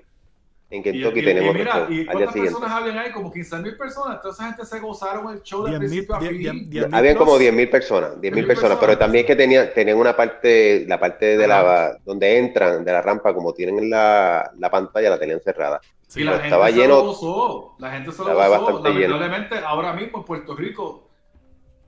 En 0.76 0.84
Kentucky 0.84 1.24
tenemos 1.24 1.56
y 1.56 1.58
mira, 1.58 1.88
¿y 1.90 2.06
cuántas 2.06 2.34
personas 2.34 2.72
habían 2.72 2.98
ahí? 2.98 3.12
Como 3.12 3.32
15 3.32 3.58
mil 3.60 3.78
personas. 3.78 4.18
Entonces 4.18 4.40
esa 4.40 4.54
gente 4.54 4.66
se 4.66 4.80
gozaron 4.80 5.34
el 5.34 5.42
show 5.42 5.64
de 5.66 5.78
principio 5.78 6.16
a 6.16 6.20
fin. 6.20 6.70
Habían 6.92 7.16
como 7.16 7.38
10 7.38 7.54
mil 7.54 7.70
personas, 7.70 8.20
10 8.20 8.34
mil 8.34 8.46
personas, 8.46 8.78
pero 8.80 8.98
también 8.98 9.24
es 9.24 9.28
que 9.28 9.36
tenían, 9.36 9.70
tenían 9.74 9.98
una 9.98 10.16
parte, 10.16 10.86
la 10.88 11.00
parte 11.00 11.38
de 11.38 11.48
la, 11.48 11.98
donde 12.04 12.38
entran, 12.38 12.84
de 12.84 12.92
la 12.92 13.02
rampa, 13.02 13.34
como 13.34 13.54
tienen 13.54 13.90
la, 13.90 14.52
la 14.58 14.70
pantalla, 14.70 15.10
la 15.12 15.20
tenían 15.20 15.40
cerrada. 15.40 15.80
Sí, 16.08 16.24
la 16.24 16.34
gente 16.34 16.48
estaba 16.48 16.68
se 16.68 16.74
lleno, 16.74 16.96
lo 16.96 17.04
gozó, 17.04 17.76
la 17.80 17.92
gente 17.92 18.12
se 18.12 18.24
lo 18.24 18.36
gozó. 18.36 18.84
Lamentablemente, 18.84 19.58
ahora 19.66 19.94
mismo 19.94 20.20
en 20.20 20.26
Puerto 20.26 20.56
Rico 20.56 21.10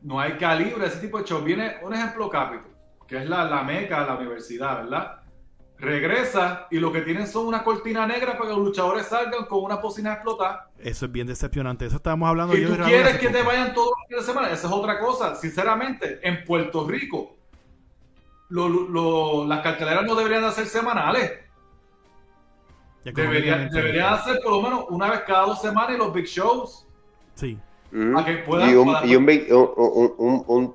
no 0.02 0.20
hay 0.20 0.34
calibre 0.38 0.88
ese 0.88 1.00
tipo 1.00 1.18
de 1.20 1.26
show. 1.26 1.42
Viene 1.42 1.76
un 1.84 1.94
ejemplo 1.94 2.30
cápito, 2.30 2.68
que 3.08 3.18
es 3.18 3.30
la, 3.30 3.44
la 3.44 3.64
meca, 3.64 4.06
la 4.06 4.16
universidad, 4.16 4.84
¿verdad? 4.84 5.17
Regresa 5.80 6.68
y 6.72 6.80
lo 6.80 6.92
que 6.92 7.02
tienen 7.02 7.28
son 7.28 7.48
una 7.48 7.64
cortina 7.64 8.08
negra 8.08 8.38
para 8.38 8.50
que 8.50 8.56
los 8.56 8.66
luchadores 8.66 9.08
salgan 9.08 9.46
con 9.46 9.64
una 9.64 9.76
bocina 9.76 10.14
explotada. 10.14 10.70
Eso 10.80 11.06
es 11.06 11.12
bien 11.12 11.28
decepcionante. 11.28 11.86
Eso 11.86 11.98
estábamos 11.98 12.30
hablando. 12.30 12.58
Y 12.58 12.66
tú 12.66 12.76
quieres 12.84 13.20
que 13.20 13.30
te 13.30 13.44
vayan 13.44 13.74
todos 13.74 13.92
los 14.00 14.08
días 14.10 14.22
de 14.22 14.34
semana. 14.34 14.52
Esa 14.52 14.68
es 14.68 14.74
otra 14.74 15.00
cosa. 15.00 15.36
Sinceramente, 15.36 16.20
en 16.24 16.44
Puerto 16.46 16.88
Rico, 16.88 17.36
las 18.50 19.62
carteleras 19.62 20.06
no 20.06 20.16
deberían 20.16 20.44
de 20.44 20.52
ser 20.52 20.66
semanales. 20.66 21.32
Deberían, 23.04 23.70
deberían 23.70 24.14
hacer 24.14 24.40
por 24.44 24.52
lo 24.52 24.62
menos 24.62 24.86
una 24.90 25.10
vez 25.10 25.22
cada 25.22 25.46
dos 25.46 25.62
semanas 25.62 25.96
y 25.96 25.98
los 25.98 26.14
big 26.14 26.26
shows. 26.26 26.86
Sí. 27.36 27.58
y, 27.94 27.96
un, 27.96 28.18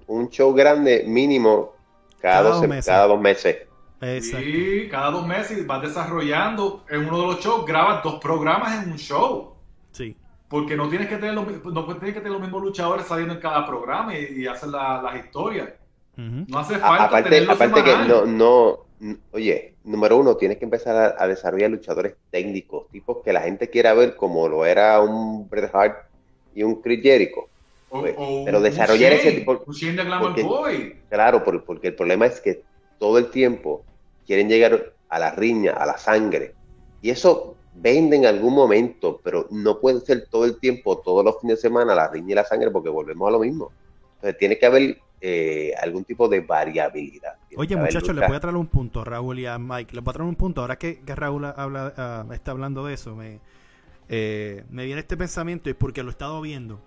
un, 0.07 0.31
show 0.31 0.55
grande 0.55 1.05
mínimo 1.07 1.75
cada, 2.21 2.51
dos, 2.51 2.65
cada 2.87 3.07
dos 3.07 3.21
meses. 3.21 3.59
Sí, 4.21 4.89
cada 4.91 5.13
dos 5.13 5.27
meses 5.27 5.65
vas 5.65 5.81
desarrollando 5.81 6.85
en 6.89 7.07
uno 7.07 7.21
de 7.21 7.27
los 7.29 7.41
shows, 7.41 7.65
grabas 7.65 8.03
dos 8.03 8.21
programas 8.21 8.83
en 8.83 8.91
un 8.91 8.99
show. 8.99 9.55
Sí. 9.93 10.17
Porque 10.49 10.77
no 10.77 10.89
tienes 10.89 11.09
que 11.09 11.17
tener 11.17 11.35
los, 11.35 11.47
no 11.65 11.85
tienes 11.85 12.15
que 12.15 12.21
tener 12.21 12.33
los 12.33 12.41
mismos 12.41 12.63
luchadores 12.63 13.07
saliendo 13.07 13.35
en 13.35 13.41
cada 13.41 13.65
programa 13.65 14.13
y, 14.19 14.45
hacer 14.47 14.71
las 14.71 15.25
historias. 15.25 15.69
No 16.17 16.59
hace 16.59 16.79
falta. 16.79 17.05
aparte, 17.05 17.47
aparte 17.49 17.85
que 17.85 17.97
no, 18.09 18.27
no, 18.27 18.87
oye, 19.31 19.75
número 19.85 20.19
uno, 20.19 20.37
tienes 20.37 20.59
que 20.59 20.65
empezar 20.65 21.17
a, 21.17 21.27
desarrollar 21.29 21.71
luchadores 21.71 22.17
técnicos, 22.31 22.89
tipos 22.91 23.19
que 23.25 23.33
la 23.33 23.43
gente 23.43 23.71
quiera 23.71 23.95
ver 23.95 24.17
como 24.17 24.49
lo 24.49 24.67
era 24.67 25.01
un 25.01 25.49
Bret 25.49 25.71
Hart 25.73 26.09
y 26.55 26.65
un 26.65 26.83
Chris 26.83 27.03
Jericho. 27.03 27.49
Pues, 27.89 28.15
pero 28.45 28.61
desarrollar 28.61 29.13
ese 29.13 29.33
tipo. 29.33 29.63
Claro, 31.09 31.45
porque 31.45 31.89
el 31.89 31.95
problema 31.95 32.27
es 32.27 32.41
que 32.41 32.63
todo 32.99 33.19
el 33.19 33.31
tiempo 33.31 33.85
quieren 34.27 34.49
llegar 34.49 34.93
a 35.09 35.19
la 35.19 35.31
riña, 35.33 35.73
a 35.73 35.87
la 35.87 35.99
sangre. 35.99 36.55
Y 37.01 37.11
eso 37.11 37.57
vende 37.75 38.17
en 38.17 38.27
algún 38.27 38.55
momento, 38.55 39.21
pero 39.23 39.47
no 39.51 39.81
puede 39.81 40.01
ser 40.01 40.27
todo 40.31 40.45
el 40.45 40.59
tiempo, 40.59 40.99
todos 40.99 41.25
los 41.25 41.41
fines 41.41 41.59
de 41.59 41.63
semana, 41.63 41.95
la 41.95 42.09
riña 42.09 42.33
y 42.33 42.35
la 42.35 42.45
sangre, 42.45 42.71
porque 42.71 42.89
volvemos 42.89 43.29
a 43.29 43.33
lo 43.33 43.39
mismo. 43.41 43.73
Entonces 44.17 44.39
tiene 44.39 44.59
que 44.59 44.67
haber 44.67 44.99
eh, 45.21 45.73
algún 45.81 46.05
tipo 46.05 46.29
de 46.29 46.41
variabilidad. 46.41 47.37
Oye, 47.57 47.77
muchachos, 47.77 48.15
le 48.15 48.27
voy 48.27 48.37
a 48.37 48.41
traer 48.41 48.57
un 48.57 48.67
punto, 48.67 49.05
Raúl 49.05 49.39
y 49.39 49.47
a 49.47 49.59
Mike. 49.59 49.95
Les 49.95 50.05
voy 50.05 50.11
a 50.11 50.15
traer 50.15 50.29
un 50.29 50.37
punto. 50.37 50.61
Ahora 50.61 50.77
que, 50.77 51.01
Raúl 51.07 51.45
habla, 51.45 51.93
ah, 51.97 52.27
está 52.33 52.53
hablando 52.53 52.85
de 52.85 52.95
eso, 52.95 53.15
me, 53.15 53.41
eh, 54.09 54.65
me 54.71 54.85
viene 54.85 55.01
este 55.01 55.17
pensamiento 55.17 55.71
y 55.71 55.75
porque 55.75 56.03
lo 56.03 56.11
he 56.11 56.13
estado 56.13 56.41
viendo. 56.41 56.81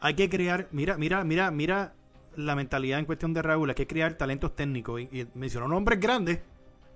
Hay 0.00 0.14
que 0.14 0.28
crear, 0.28 0.68
mira, 0.72 0.96
mira, 0.98 1.24
mira, 1.24 1.50
mira 1.50 1.94
la 2.36 2.54
mentalidad 2.54 2.98
en 2.98 3.04
cuestión 3.04 3.34
de 3.34 3.42
Raúl, 3.42 3.70
hay 3.70 3.74
que 3.74 3.86
crear 3.86 4.14
talentos 4.14 4.54
técnicos. 4.54 5.00
Y, 5.00 5.26
mencionó 5.34 5.68
nombres 5.68 6.00
grandes. 6.00 6.40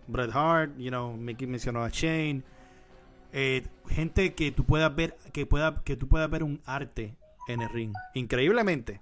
Bret 0.06 0.30
Hart, 0.34 0.76
you 0.78 0.88
know, 0.88 1.16
mencionó 1.16 1.82
a 1.84 1.88
Shane. 1.88 2.42
Eh, 3.32 3.66
gente 3.88 4.34
que 4.34 4.50
tú 4.50 4.64
puedas 4.64 4.94
ver, 4.94 5.16
que 5.32 5.46
pueda, 5.46 5.82
que 5.84 5.96
tú 5.96 6.08
puedas 6.08 6.28
ver 6.30 6.42
un 6.42 6.60
arte 6.64 7.16
en 7.48 7.62
el 7.62 7.68
ring. 7.68 7.92
Increíblemente. 8.14 9.00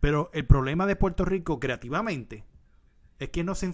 Pero 0.00 0.30
el 0.32 0.46
problema 0.46 0.86
de 0.86 0.96
Puerto 0.96 1.24
Rico 1.24 1.58
creativamente 1.58 2.44
es 3.18 3.30
que 3.30 3.44
no 3.44 3.54
se, 3.54 3.72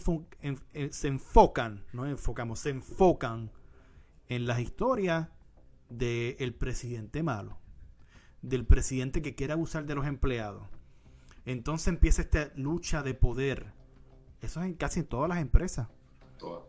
se 0.91 1.09
enfocan, 1.09 1.85
no 1.93 2.07
enfocamos, 2.07 2.61
se 2.61 2.71
enfocan 2.71 3.51
en 4.29 4.47
las 4.47 4.61
historias 4.61 5.29
del 5.89 6.55
presidente 6.55 7.23
malo, 7.23 7.59
del 8.41 8.65
presidente 8.65 9.21
que 9.21 9.35
quiere 9.35 9.53
abusar 9.53 9.85
de 9.85 9.95
los 9.95 10.07
empleados, 10.07 10.67
entonces 11.45 11.89
empieza 11.89 12.23
esta 12.23 12.51
lucha 12.57 13.03
de 13.03 13.15
poder. 13.15 13.73
Eso 14.41 14.61
es 14.61 14.67
en 14.67 14.75
casi 14.75 15.03
todas 15.03 15.29
las 15.29 15.39
empresas. 15.39 15.89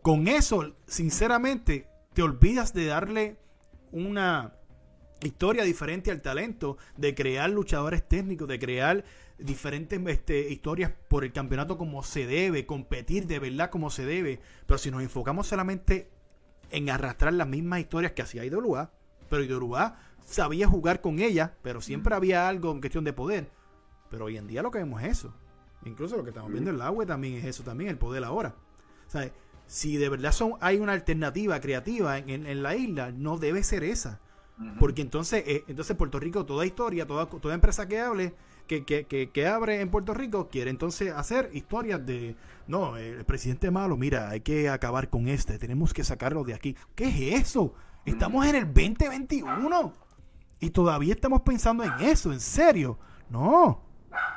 Con 0.02 0.28
eso, 0.28 0.76
sinceramente, 0.86 1.88
te 2.12 2.22
olvidas 2.22 2.72
de 2.72 2.86
darle 2.86 3.38
una 3.90 4.54
historia 5.22 5.64
diferente 5.64 6.10
al 6.10 6.22
talento, 6.22 6.76
de 6.96 7.14
crear 7.14 7.50
luchadores 7.50 8.06
técnicos, 8.06 8.46
de 8.46 8.58
crear 8.58 9.04
diferentes 9.38 10.00
este, 10.06 10.50
historias 10.50 10.92
por 11.08 11.24
el 11.24 11.32
campeonato 11.32 11.76
como 11.76 12.02
se 12.02 12.26
debe, 12.26 12.66
competir 12.66 13.26
de 13.26 13.38
verdad 13.40 13.70
como 13.70 13.90
se 13.90 14.04
debe. 14.06 14.40
Pero 14.66 14.78
si 14.78 14.90
nos 14.90 15.02
enfocamos 15.02 15.48
solamente 15.48 16.10
en 16.70 16.90
arrastrar 16.90 17.32
las 17.34 17.48
mismas 17.48 17.80
historias 17.80 18.12
que 18.12 18.22
hacía 18.22 18.44
IWA, 18.44 18.92
pero 19.28 19.42
IWA 19.42 19.98
sabía 20.24 20.68
jugar 20.68 21.00
con 21.00 21.18
ella, 21.18 21.56
pero 21.62 21.80
siempre 21.80 22.14
había 22.14 22.48
algo 22.48 22.70
en 22.70 22.80
cuestión 22.80 23.04
de 23.04 23.12
poder. 23.12 23.50
Pero 24.14 24.26
hoy 24.26 24.36
en 24.36 24.46
día 24.46 24.62
lo 24.62 24.70
que 24.70 24.78
vemos 24.78 25.02
es 25.02 25.18
eso. 25.18 25.34
Incluso 25.84 26.16
lo 26.16 26.22
que 26.22 26.30
estamos 26.30 26.52
viendo 26.52 26.70
en 26.70 26.76
el 26.76 26.82
agua 26.82 27.04
también 27.04 27.34
es 27.34 27.44
eso, 27.46 27.64
también 27.64 27.90
el 27.90 27.98
poder 27.98 28.22
ahora. 28.22 28.54
O 29.08 29.10
sea, 29.10 29.28
si 29.66 29.96
de 29.96 30.08
verdad 30.08 30.30
son, 30.30 30.52
hay 30.60 30.78
una 30.78 30.92
alternativa 30.92 31.60
creativa 31.60 32.16
en, 32.18 32.62
la 32.62 32.76
isla, 32.76 33.10
no 33.10 33.38
debe 33.38 33.64
ser 33.64 33.82
esa. 33.82 34.20
Porque 34.78 35.02
entonces, 35.02 35.42
eh, 35.48 35.64
entonces 35.66 35.96
Puerto 35.96 36.20
Rico, 36.20 36.46
toda 36.46 36.64
historia, 36.64 37.08
toda, 37.08 37.26
toda 37.26 37.54
empresa 37.54 37.88
que 37.88 37.98
hable, 37.98 38.36
que, 38.68 38.84
que, 38.84 39.04
que, 39.04 39.46
abre 39.48 39.80
en 39.80 39.90
Puerto 39.90 40.14
Rico, 40.14 40.48
quiere 40.48 40.70
entonces 40.70 41.12
hacer 41.12 41.50
historias 41.52 42.06
de, 42.06 42.36
no, 42.68 42.96
el 42.96 43.24
presidente 43.24 43.72
malo, 43.72 43.96
mira, 43.96 44.30
hay 44.30 44.42
que 44.42 44.68
acabar 44.68 45.10
con 45.10 45.26
este, 45.26 45.58
tenemos 45.58 45.92
que 45.92 46.04
sacarlo 46.04 46.44
de 46.44 46.54
aquí. 46.54 46.76
¿Qué 46.94 47.08
es 47.08 47.40
eso? 47.48 47.74
Estamos 48.04 48.46
en 48.46 48.54
el 48.54 48.66
2021 48.66 49.92
y 50.60 50.70
todavía 50.70 51.14
estamos 51.14 51.40
pensando 51.40 51.82
en 51.82 51.92
eso, 51.98 52.32
en 52.32 52.38
serio. 52.40 52.96
No. 53.28 53.83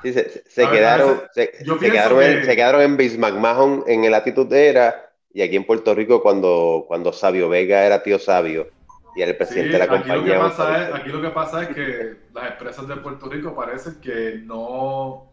Sí, 0.04 0.14
se, 0.14 0.70
quedaron, 0.70 1.22
se, 1.34 1.52
quedaron 1.80 2.22
en, 2.22 2.46
se 2.46 2.56
quedaron 2.56 2.82
en 2.82 2.98
Bismarck 2.98 3.36
Mahon 3.36 3.84
en 3.88 4.04
el 4.06 4.14
actitud 4.14 4.52
era 4.54 5.12
y 5.34 5.42
aquí 5.42 5.56
en 5.56 5.66
Puerto 5.66 5.94
Rico 5.94 6.22
cuando, 6.22 6.86
cuando 6.88 7.12
Sabio 7.14 7.50
Vega 7.50 7.84
era 7.84 8.04
tío 8.04 8.20
Sabio 8.20 8.68
y 9.16 9.22
era 9.22 9.32
el 9.32 9.38
presidente 9.38 9.74
de 9.74 9.80
la 9.80 9.88
compañía. 9.88 10.16
Aquí 10.16 10.28
lo, 10.30 10.34
que 10.34 10.40
pasa 10.40 10.88
es, 10.88 10.96
aquí 10.96 11.10
lo 11.10 11.22
que 11.22 11.30
pasa 11.30 11.64
es 11.64 11.70
que 11.70 12.18
las 12.34 12.52
empresas 12.52 12.88
de 12.88 12.96
Puerto 12.98 13.30
Rico 13.30 13.56
parecen 13.56 13.96
que 14.00 14.40
no 14.44 15.32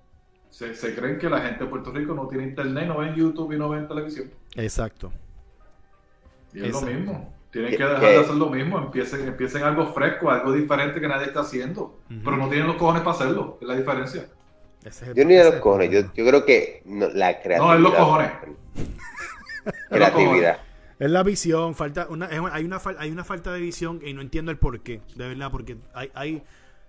se, 0.48 0.74
se, 0.74 0.94
creen 0.94 1.18
que 1.18 1.28
la 1.28 1.40
gente 1.40 1.64
de 1.64 1.70
Puerto 1.70 1.90
Rico 1.90 2.14
no 2.14 2.26
tiene 2.28 2.44
internet, 2.44 2.86
no 2.86 2.98
ven 2.98 3.14
YouTube 3.14 3.52
y 3.52 3.58
no 3.58 3.68
ven 3.68 3.86
televisión. 3.86 4.30
Exacto. 4.56 5.12
Y 6.54 6.64
es 6.64 6.72
lo 6.72 6.80
mismo. 6.80 7.33
Tienen 7.54 7.70
que 7.76 7.84
dejar 7.84 8.00
de 8.00 8.16
hacer 8.16 8.34
lo 8.34 8.50
mismo, 8.50 8.78
empiecen, 8.78 9.28
empiecen 9.28 9.62
algo 9.62 9.86
fresco, 9.94 10.28
algo 10.28 10.52
diferente 10.52 11.00
que 11.00 11.06
nadie 11.06 11.26
está 11.26 11.42
haciendo, 11.42 12.00
pero 12.24 12.36
no 12.36 12.48
tienen 12.48 12.66
los 12.66 12.74
cojones 12.74 13.02
para 13.02 13.14
hacerlo, 13.14 13.58
es 13.60 13.68
la 13.68 13.76
diferencia. 13.76 14.26
yo 15.14 15.24
ni 15.24 15.34
de 15.34 15.44
los 15.44 15.54
cojones, 15.60 15.88
yo, 15.88 16.00
yo, 16.12 16.26
creo 16.26 16.44
que 16.44 16.82
la 16.84 17.40
creatividad. 17.40 17.58
No, 17.58 17.74
es 17.74 17.80
los 17.80 17.94
cojones. 17.94 18.32
creatividad. 19.88 20.58
Es 20.98 21.08
la 21.08 21.22
visión, 21.22 21.76
falta 21.76 22.08
una, 22.10 22.26
hay, 22.26 22.64
una, 22.64 22.80
hay 22.98 23.10
una 23.12 23.22
falta 23.22 23.52
de 23.52 23.60
visión 23.60 24.00
y 24.04 24.12
no 24.14 24.20
entiendo 24.20 24.50
el 24.50 24.58
por 24.58 24.80
qué, 24.80 25.00
de 25.14 25.28
verdad, 25.28 25.52
porque 25.52 25.76
hay, 25.94 26.10
hay 26.12 26.42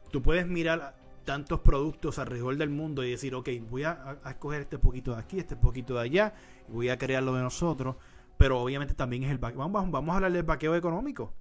tú 0.10 0.24
puedes 0.24 0.48
mirar 0.48 0.96
tantos 1.26 1.60
productos 1.60 2.18
alrededor 2.18 2.58
del 2.58 2.72
mundo 2.72 3.04
y 3.04 3.12
decir, 3.12 3.36
ok, 3.36 3.50
voy 3.70 3.84
a, 3.84 4.18
a 4.24 4.32
escoger 4.32 4.62
este 4.62 4.80
poquito 4.80 5.14
de 5.14 5.20
aquí, 5.20 5.38
este 5.38 5.56
poquito 5.56 5.94
de 5.94 6.02
allá, 6.02 6.34
y 6.68 6.72
voy 6.72 6.90
a 6.90 6.98
crear 6.98 7.22
lo 7.22 7.36
de 7.36 7.44
nosotros 7.44 7.98
pero 8.38 8.60
obviamente 8.60 8.94
también 8.94 9.24
es 9.24 9.32
el 9.32 9.38
vamos, 9.38 9.92
vamos 9.92 10.14
a 10.14 10.16
hablar 10.16 10.32
del 10.32 10.44
vaqueo 10.44 10.76
económico. 10.76 11.34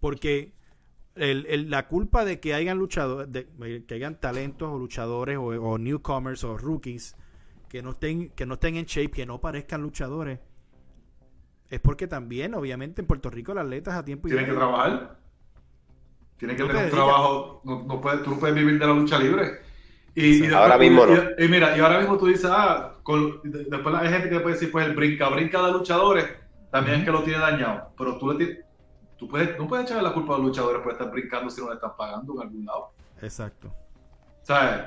Porque 0.00 0.52
el, 1.14 1.70
la 1.70 1.86
culpa 1.88 2.24
de 2.24 2.40
que 2.40 2.54
hayan 2.54 2.78
luchado, 2.78 3.26
de, 3.26 3.46
que 3.86 3.94
hayan 3.94 4.20
talentos 4.20 4.70
o 4.70 4.78
luchadores 4.78 5.38
o, 5.38 5.78
newcomers 5.78 6.44
o 6.44 6.56
rookies 6.56 7.16
que 7.68 7.82
no 7.82 7.90
estén, 7.90 8.30
que 8.30 8.46
no 8.46 8.54
estén 8.54 8.76
en 8.76 8.84
shape, 8.84 9.10
que 9.10 9.26
no 9.26 9.40
parezcan 9.40 9.82
luchadores, 9.82 10.38
es 11.70 11.80
porque 11.80 12.06
también, 12.06 12.54
obviamente, 12.54 13.00
en 13.00 13.06
Puerto 13.06 13.30
Rico 13.30 13.54
las 13.54 13.64
atletas 13.64 13.94
a 13.94 14.04
tiempo 14.04 14.28
y 14.28 14.30
Tienen 14.30 14.50
que 14.50 14.56
trabajar. 14.56 15.18
Tienen 16.36 16.56
que 16.56 16.64
tener 16.64 16.84
un 16.84 16.90
trabajo. 16.90 17.62
No, 17.64 17.82
no 17.84 18.00
puedes, 18.00 18.22
tú 18.22 18.30
no 18.30 18.38
puedes 18.38 18.54
vivir 18.54 18.78
de 18.78 18.86
la 18.86 18.92
lucha 18.92 19.18
libre. 19.18 19.63
Y, 20.14 20.52
ahora 20.52 20.78
mismo 20.78 21.06
no. 21.06 21.14
Y, 21.38 21.48
mira, 21.48 21.76
y 21.76 21.80
ahora 21.80 21.98
mismo 21.98 22.16
tú 22.16 22.26
dices, 22.26 22.48
ah, 22.52 22.94
después 23.42 23.94
hay 23.96 24.08
gente 24.08 24.30
que 24.30 24.40
puede 24.40 24.54
decir, 24.54 24.70
pues 24.70 24.86
el 24.86 24.94
brinca, 24.94 25.28
brinca 25.28 25.66
de 25.66 25.72
luchadores, 25.72 26.26
también 26.70 27.00
es 27.00 27.04
que 27.04 27.10
lo 27.10 27.22
tiene 27.22 27.40
dañado. 27.40 27.92
Pero 27.96 28.16
tú 28.18 28.32
le 28.32 28.64
tú 29.16 29.28
puedes, 29.28 29.58
no 29.58 29.66
puedes 29.66 29.86
echarle 29.86 30.02
la 30.02 30.12
culpa 30.12 30.34
a 30.34 30.38
los 30.38 30.46
luchadores 30.46 30.82
por 30.82 30.92
estar 30.92 31.10
brincando 31.10 31.50
si 31.50 31.60
no 31.60 31.68
le 31.68 31.74
están 31.74 31.96
pagando 31.96 32.34
en 32.34 32.42
algún 32.42 32.64
lado. 32.64 32.90
Exacto. 33.20 33.72
¿Sabes? 34.42 34.82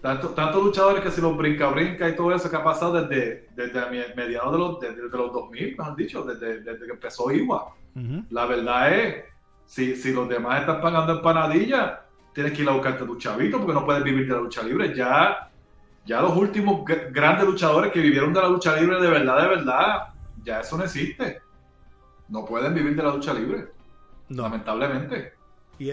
Tantos 0.00 0.34
tanto 0.34 0.62
luchadores 0.62 1.02
que 1.02 1.10
si 1.10 1.20
los 1.20 1.36
brinca, 1.36 1.68
brinca 1.68 2.08
y 2.08 2.16
todo 2.16 2.34
eso 2.34 2.48
que 2.48 2.56
ha 2.56 2.64
pasado 2.64 3.02
desde, 3.02 3.48
desde 3.54 4.14
mediados 4.14 4.52
de 4.52 4.58
los, 4.58 4.80
desde, 4.80 5.16
los 5.16 5.32
2000, 5.32 5.76
han 5.78 5.96
dicho, 5.96 6.22
desde, 6.22 6.60
desde 6.60 6.86
que 6.86 6.92
empezó 6.92 7.30
Iwa. 7.30 7.74
La 8.30 8.46
verdad 8.46 8.92
es, 8.94 9.24
si, 9.66 9.94
si 9.96 10.12
los 10.12 10.28
demás 10.28 10.60
están 10.60 10.80
pagando 10.80 11.14
empanadillas, 11.14 12.00
tienes 12.32 12.52
que 12.52 12.62
ir 12.62 12.68
a 12.68 12.72
buscarte 12.72 13.04
tu 13.04 13.16
chavito 13.16 13.58
porque 13.58 13.72
no 13.72 13.84
puedes 13.84 14.02
vivir 14.02 14.26
de 14.26 14.34
la 14.34 14.40
lucha 14.40 14.62
libre. 14.62 14.94
Ya, 14.94 15.50
ya 16.04 16.20
los 16.20 16.36
últimos 16.36 16.84
grandes 17.10 17.46
luchadores 17.46 17.92
que 17.92 18.00
vivieron 18.00 18.32
de 18.32 18.40
la 18.40 18.48
lucha 18.48 18.76
libre 18.76 19.00
de 19.00 19.10
verdad, 19.10 19.42
de 19.42 19.48
verdad, 19.48 20.08
ya 20.44 20.60
eso 20.60 20.76
no 20.76 20.84
existe. 20.84 21.40
No 22.28 22.44
pueden 22.44 22.74
vivir 22.74 22.94
de 22.94 23.02
la 23.02 23.14
lucha 23.14 23.34
libre. 23.34 23.68
Lamentablemente. 24.28 25.32
Y, 25.78 25.90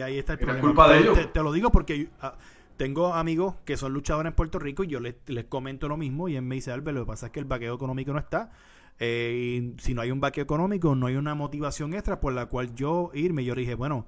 ahí 0.00 0.18
está 0.18 0.34
el 0.34 0.38
problema. 0.40 0.60
culpa 0.60 0.88
de 0.88 0.98
ellos. 0.98 1.32
Te, 1.32 1.42
lo 1.42 1.52
digo 1.52 1.70
porque 1.70 2.08
ah, 2.20 2.34
tengo 2.76 3.14
amigos 3.14 3.54
que 3.64 3.76
son 3.76 3.92
luchadores 3.92 4.30
en 4.30 4.34
Puerto 4.34 4.58
Rico 4.58 4.84
y 4.84 4.88
yo 4.88 5.00
les, 5.00 5.14
comento 5.48 5.88
lo 5.88 5.96
mismo 5.96 6.28
y 6.28 6.36
él 6.36 6.42
me 6.42 6.56
dice, 6.56 6.72
Albert, 6.72 6.96
lo 6.96 7.04
que 7.04 7.08
pasa 7.08 7.26
es 7.26 7.32
que 7.32 7.40
el 7.40 7.46
vaqueo 7.46 7.74
económico 7.74 8.12
no 8.12 8.18
está. 8.18 8.50
Eh, 8.98 9.72
y 9.76 9.80
si 9.80 9.94
no 9.94 10.02
hay 10.02 10.10
un 10.10 10.20
vaqueo 10.20 10.44
económico, 10.44 10.94
no 10.94 11.06
hay 11.06 11.16
una 11.16 11.34
motivación 11.34 11.94
extra 11.94 12.20
por 12.20 12.32
la 12.32 12.46
cual 12.46 12.74
yo 12.74 13.10
irme. 13.14 13.44
Yo 13.44 13.54
dije, 13.54 13.74
bueno, 13.74 14.06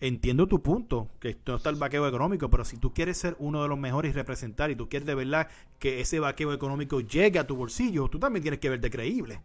entiendo 0.00 0.46
tu 0.46 0.62
punto, 0.62 1.08
que 1.20 1.36
no 1.46 1.56
está 1.56 1.70
el 1.70 1.76
vaqueo 1.76 2.08
económico, 2.08 2.48
pero 2.48 2.64
si 2.64 2.78
tú 2.78 2.92
quieres 2.92 3.18
ser 3.18 3.36
uno 3.38 3.62
de 3.62 3.68
los 3.68 3.78
mejores 3.78 4.10
y 4.10 4.14
representar 4.14 4.70
y 4.70 4.76
tú 4.76 4.88
quieres 4.88 5.06
de 5.06 5.14
verdad 5.14 5.48
que 5.78 6.00
ese 6.00 6.18
vaqueo 6.20 6.52
económico 6.52 7.00
llegue 7.00 7.38
a 7.38 7.46
tu 7.46 7.54
bolsillo, 7.54 8.08
tú 8.08 8.18
también 8.18 8.42
tienes 8.42 8.60
que 8.60 8.70
verte 8.70 8.90
creíble. 8.90 9.40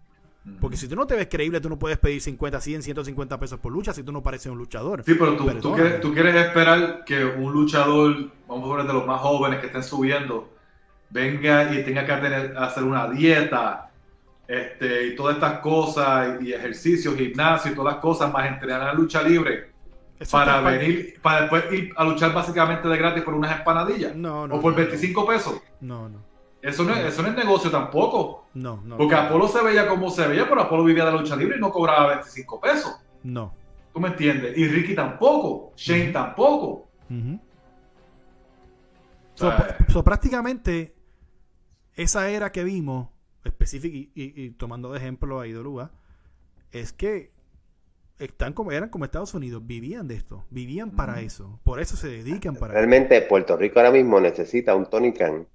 Porque 0.61 0.77
si 0.77 0.87
tú 0.87 0.95
no 0.95 1.07
te 1.07 1.15
ves 1.15 1.27
creíble, 1.27 1.59
tú 1.59 1.69
no 1.69 1.79
puedes 1.79 1.97
pedir 1.97 2.21
50, 2.21 2.61
100, 2.61 2.83
150 2.83 3.39
pesos 3.39 3.59
por 3.59 3.73
lucha 3.73 3.93
si 3.93 4.03
tú 4.03 4.11
no 4.11 4.21
pareces 4.21 4.51
un 4.51 4.59
luchador. 4.59 5.03
Sí, 5.03 5.15
pero 5.15 5.35
tú, 5.35 5.47
tú, 5.59 5.73
quieres, 5.73 5.99
tú 5.99 6.13
quieres, 6.13 6.35
esperar 6.35 7.03
que 7.03 7.25
un 7.25 7.51
luchador, 7.51 8.29
vamos 8.47 8.65
a 8.65 8.67
poner 8.67 8.85
de 8.85 8.93
los 8.93 9.07
más 9.07 9.21
jóvenes 9.21 9.59
que 9.59 9.67
estén 9.67 9.81
subiendo, 9.83 10.53
venga 11.09 11.73
y 11.73 11.83
tenga 11.83 12.05
que 12.05 12.13
tener, 12.21 12.55
hacer 12.57 12.83
una 12.83 13.09
dieta 13.09 13.89
este, 14.47 15.07
y 15.07 15.15
todas 15.15 15.37
estas 15.37 15.57
cosas, 15.61 16.39
y, 16.39 16.53
ejercicios, 16.53 17.15
gimnasio 17.15 17.71
y 17.71 17.75
todas 17.75 17.95
las 17.95 18.01
cosas, 18.01 18.31
más 18.31 18.47
entrenar 18.47 18.81
en 18.81 18.87
la 18.87 18.93
lucha 18.93 19.23
libre 19.23 19.74
para 20.31 20.61
venir, 20.61 21.19
para 21.21 21.41
después 21.41 21.73
ir 21.73 21.93
a 21.95 22.03
luchar 22.03 22.33
básicamente 22.33 22.87
de 22.87 22.97
gratis 22.97 23.23
por 23.23 23.33
unas 23.33 23.57
empanadillas. 23.57 24.15
No, 24.15 24.47
no. 24.47 24.55
O 24.55 24.61
por 24.61 24.73
25 24.75 25.27
pesos. 25.27 25.61
No, 25.81 26.09
no. 26.09 26.19
Eso 26.61 26.83
no, 26.83 26.93
es, 26.93 27.05
eso 27.05 27.21
no 27.21 27.27
es 27.29 27.35
negocio 27.35 27.69
tampoco. 27.69 28.47
No, 28.55 28.81
no. 28.83 28.97
Porque 28.97 29.13
Apolo 29.13 29.47
se 29.47 29.63
veía 29.63 29.87
como 29.87 30.09
se 30.09 30.27
veía, 30.27 30.49
pero 30.49 30.61
Apolo 30.61 30.83
vivía 30.83 31.05
de 31.05 31.11
la 31.11 31.17
lucha 31.19 31.35
libre 31.35 31.57
y 31.57 31.59
no 31.61 31.69
cobraba 31.69 32.07
25 32.07 32.59
pesos. 32.59 32.95
No. 33.21 33.53
¿Tú 33.93 33.99
me 33.99 34.07
entiendes? 34.07 34.57
Y 34.57 34.67
Ricky 34.67 34.95
tampoco. 34.95 35.73
Shane 35.75 36.11
tampoco. 36.11 36.87
so, 39.35 40.03
prácticamente, 40.03 40.95
esa 41.93 42.29
era 42.29 42.51
que 42.51 42.63
vimos, 42.63 43.09
específica 43.43 44.11
y, 44.15 44.49
tomando 44.51 44.91
de 44.91 44.97
ejemplo 44.97 45.39
a 45.39 45.45
Idolúa, 45.45 45.91
es 46.71 46.93
que 46.93 47.31
están 48.19 48.53
como 48.53 48.71
eran 48.71 48.89
como 48.89 49.05
Estados 49.05 49.33
Unidos, 49.33 49.61
vivían 49.65 50.07
de 50.07 50.15
esto, 50.15 50.45
vivían 50.49 50.91
para 50.91 51.19
eso, 51.21 51.59
por 51.63 51.81
eso 51.81 51.97
se 51.97 52.07
dedican 52.07 52.55
para 52.55 52.73
Realmente 52.73 53.21
Puerto 53.21 53.57
Rico 53.57 53.79
ahora 53.79 53.91
mismo 53.91 54.19
necesita 54.19 54.75
un 54.75 54.85
Tony 54.85 55.13
Khan, 55.13 55.45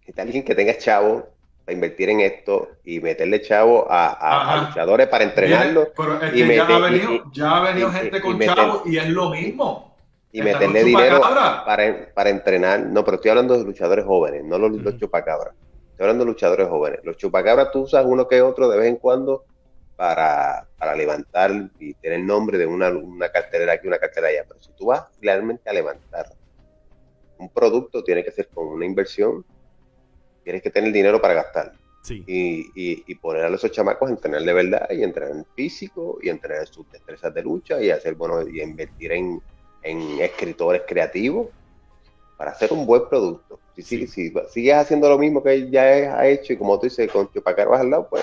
necesita 0.00 0.22
alguien 0.22 0.44
que 0.44 0.54
tenga 0.54 0.76
chavo 0.76 1.26
para 1.64 1.74
invertir 1.74 2.10
en 2.10 2.20
esto 2.20 2.68
y 2.84 3.00
meterle 3.00 3.40
chavo 3.40 3.86
a, 3.88 4.66
luchadores 4.66 5.08
para 5.08 5.24
entrenarlo. 5.24 5.88
pero 5.96 6.20
es 6.20 6.32
que 6.32 6.56
ya, 6.56 6.66
ha 6.66 6.78
venido, 6.78 7.24
ya, 7.32 7.56
ha 7.56 7.72
venido, 7.72 7.90
gente 7.90 8.20
con 8.20 8.38
chavo 8.38 8.82
y 8.84 8.98
es 8.98 9.08
lo 9.08 9.30
mismo. 9.30 9.94
Y 10.30 10.42
meterle 10.42 10.82
dinero 10.82 11.20
para, 11.20 12.12
para, 12.12 12.28
entrenar. 12.28 12.80
No, 12.80 13.04
pero 13.04 13.14
estoy 13.14 13.30
hablando 13.30 13.56
de 13.56 13.62
luchadores 13.62 14.04
jóvenes, 14.04 14.42
no 14.44 14.58
los, 14.58 14.72
los 14.72 14.98
chupacabras. 14.98 15.54
Estoy 15.92 16.04
hablando 16.04 16.24
de 16.24 16.32
luchadores 16.32 16.68
jóvenes. 16.68 17.00
Los 17.04 17.16
chupacabras 17.16 17.70
tú 17.70 17.82
usas 17.82 18.04
uno 18.04 18.26
que 18.26 18.42
otro 18.42 18.68
de 18.68 18.76
vez 18.76 18.88
en 18.88 18.96
cuando 18.96 19.44
para, 19.96 20.66
para 20.78 20.94
levantar 20.94 21.70
y 21.78 21.94
tener 21.94 22.20
nombre 22.20 22.58
de 22.58 22.66
una, 22.66 22.90
una 22.90 23.28
cartelera 23.30 23.74
aquí, 23.74 23.86
una 23.86 23.98
cartelera 23.98 24.28
allá. 24.28 24.44
Pero 24.48 24.62
si 24.62 24.72
tú 24.72 24.86
vas 24.86 25.06
realmente 25.20 25.68
a 25.70 25.72
levantar 25.72 26.34
un 27.38 27.48
producto, 27.48 28.02
tiene 28.02 28.24
que 28.24 28.32
ser 28.32 28.48
con 28.48 28.66
una 28.68 28.84
inversión, 28.84 29.44
tienes 30.42 30.62
que 30.62 30.70
tener 30.70 30.92
dinero 30.92 31.20
para 31.20 31.34
gastar. 31.34 31.72
Y, 32.06 32.70
y, 32.74 33.14
poner 33.14 33.44
a 33.44 33.48
esos 33.48 33.72
chamacos 33.72 34.10
a 34.10 34.12
entrenar 34.12 34.42
de 34.42 34.52
verdad 34.52 34.90
y 34.90 35.02
entrenar 35.02 35.36
en 35.36 35.46
físico 35.56 36.18
y 36.20 36.28
entrenar 36.28 36.66
sus 36.66 36.86
destrezas 36.92 37.32
de 37.32 37.42
lucha 37.42 37.80
y 37.80 37.90
hacer 37.90 38.14
bueno 38.14 38.46
y 38.46 38.60
invertir 38.60 39.12
en, 39.12 39.40
en 39.82 40.20
escritores 40.20 40.82
creativos 40.86 41.48
para 42.36 42.50
hacer 42.50 42.74
un 42.74 42.84
buen 42.84 43.08
producto. 43.08 43.58
Si, 43.74 44.06
si, 44.06 44.06
sigues 44.06 44.74
haciendo 44.74 45.08
lo 45.08 45.18
mismo 45.18 45.42
que 45.42 45.70
ya 45.70 45.82
ha 46.18 46.26
hecho 46.26 46.52
y 46.52 46.58
como 46.58 46.78
tú 46.78 46.84
dices, 46.84 47.10
con 47.10 47.30
vas 47.34 47.80
al 47.80 47.90
lado, 47.90 48.06
pues 48.10 48.22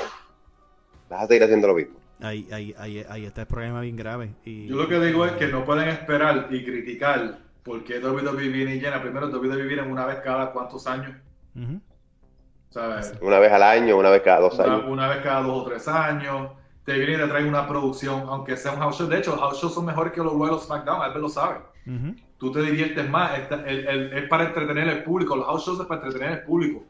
vas 1.11 1.23
a 1.23 1.27
seguir 1.27 1.43
haciendo 1.43 1.67
lo 1.67 1.75
mismo. 1.75 1.99
Ahí, 2.21 2.47
ahí, 2.51 2.73
ahí, 2.77 3.05
ahí 3.09 3.25
está 3.25 3.41
el 3.41 3.47
problema 3.47 3.81
bien 3.81 3.95
grave. 3.95 4.33
Y, 4.45 4.67
Yo 4.67 4.75
lo 4.75 4.87
que 4.87 4.99
digo 4.99 5.25
es 5.25 5.33
que 5.33 5.47
no 5.47 5.65
pueden 5.65 5.89
esperar 5.89 6.47
y 6.49 6.63
criticar 6.63 7.39
porque 7.63 7.99
WWE 7.99 8.47
viene 8.49 8.79
llena. 8.79 9.01
Primero, 9.01 9.27
WWE 9.27 9.65
viene 9.65 9.81
una 9.81 10.05
vez 10.05 10.19
cada 10.23 10.51
cuántos 10.51 10.87
años. 10.87 11.11
Una 13.21 13.39
vez 13.39 13.51
al 13.51 13.63
año, 13.63 13.97
una 13.97 14.09
vez 14.09 14.21
cada 14.21 14.39
dos 14.39 14.59
años. 14.59 14.83
Una 14.87 15.07
vez 15.07 15.17
cada 15.23 15.41
dos 15.41 15.63
o 15.63 15.65
tres 15.67 15.87
años. 15.87 16.51
Te 16.85 16.93
viene 16.93 17.13
y 17.13 17.17
te 17.17 17.27
trae 17.27 17.47
una 17.47 17.67
producción, 17.67 18.23
aunque 18.27 18.57
sea 18.57 18.71
un 18.71 18.79
house 18.79 18.97
show. 18.97 19.07
De 19.07 19.19
hecho, 19.19 19.31
los 19.31 19.39
house 19.39 19.61
shows 19.61 19.73
son 19.73 19.85
mejores 19.85 20.13
que 20.13 20.21
los 20.21 20.33
Royal 20.33 20.59
SmackDown, 20.59 21.11
él 21.11 21.21
lo 21.21 21.29
sabe. 21.29 21.59
Tú 22.37 22.51
te 22.51 22.61
diviertes 22.61 23.07
más. 23.09 23.37
Es, 23.37 24.27
para 24.29 24.45
entretener 24.45 24.89
al 24.89 25.03
público. 25.03 25.35
Los 25.35 25.45
house 25.45 25.65
shows 25.65 25.79
es 25.79 25.85
para 25.85 26.01
entretener 26.01 26.39
al 26.39 26.43
público. 26.43 26.83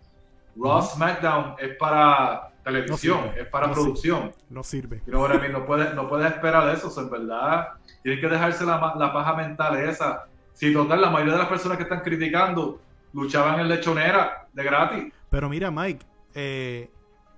Raw 0.56 0.82
SmackDown 0.82 1.56
es 1.60 1.76
para 1.78 2.51
televisión, 2.64 3.32
es 3.38 3.48
para 3.48 3.72
producción. 3.72 4.32
no 4.50 4.64
sirve. 4.64 5.02
no 5.06 5.66
puedes 5.66 5.94
no 5.94 6.08
puede 6.08 6.28
esperar 6.28 6.74
eso, 6.76 6.92
en 7.02 7.10
verdad. 7.10 7.70
Tienes 8.04 8.22
que 8.22 8.28
dejarse 8.28 8.66
la, 8.66 8.96
la 8.98 9.14
paja 9.14 9.36
mental 9.36 9.78
esa. 9.78 10.26
Si 10.54 10.74
total, 10.74 11.02
la 11.02 11.10
mayoría 11.10 11.34
de 11.34 11.40
las 11.40 11.48
personas 11.48 11.78
que 11.78 11.84
están 11.84 12.02
criticando 12.02 12.82
luchaban 13.14 13.60
en 13.60 13.68
lechonera 13.68 14.48
de 14.54 14.64
gratis. 14.64 15.14
Pero 15.30 15.50
mira, 15.50 15.72
Mike, 15.72 16.06
eh, 16.34 16.92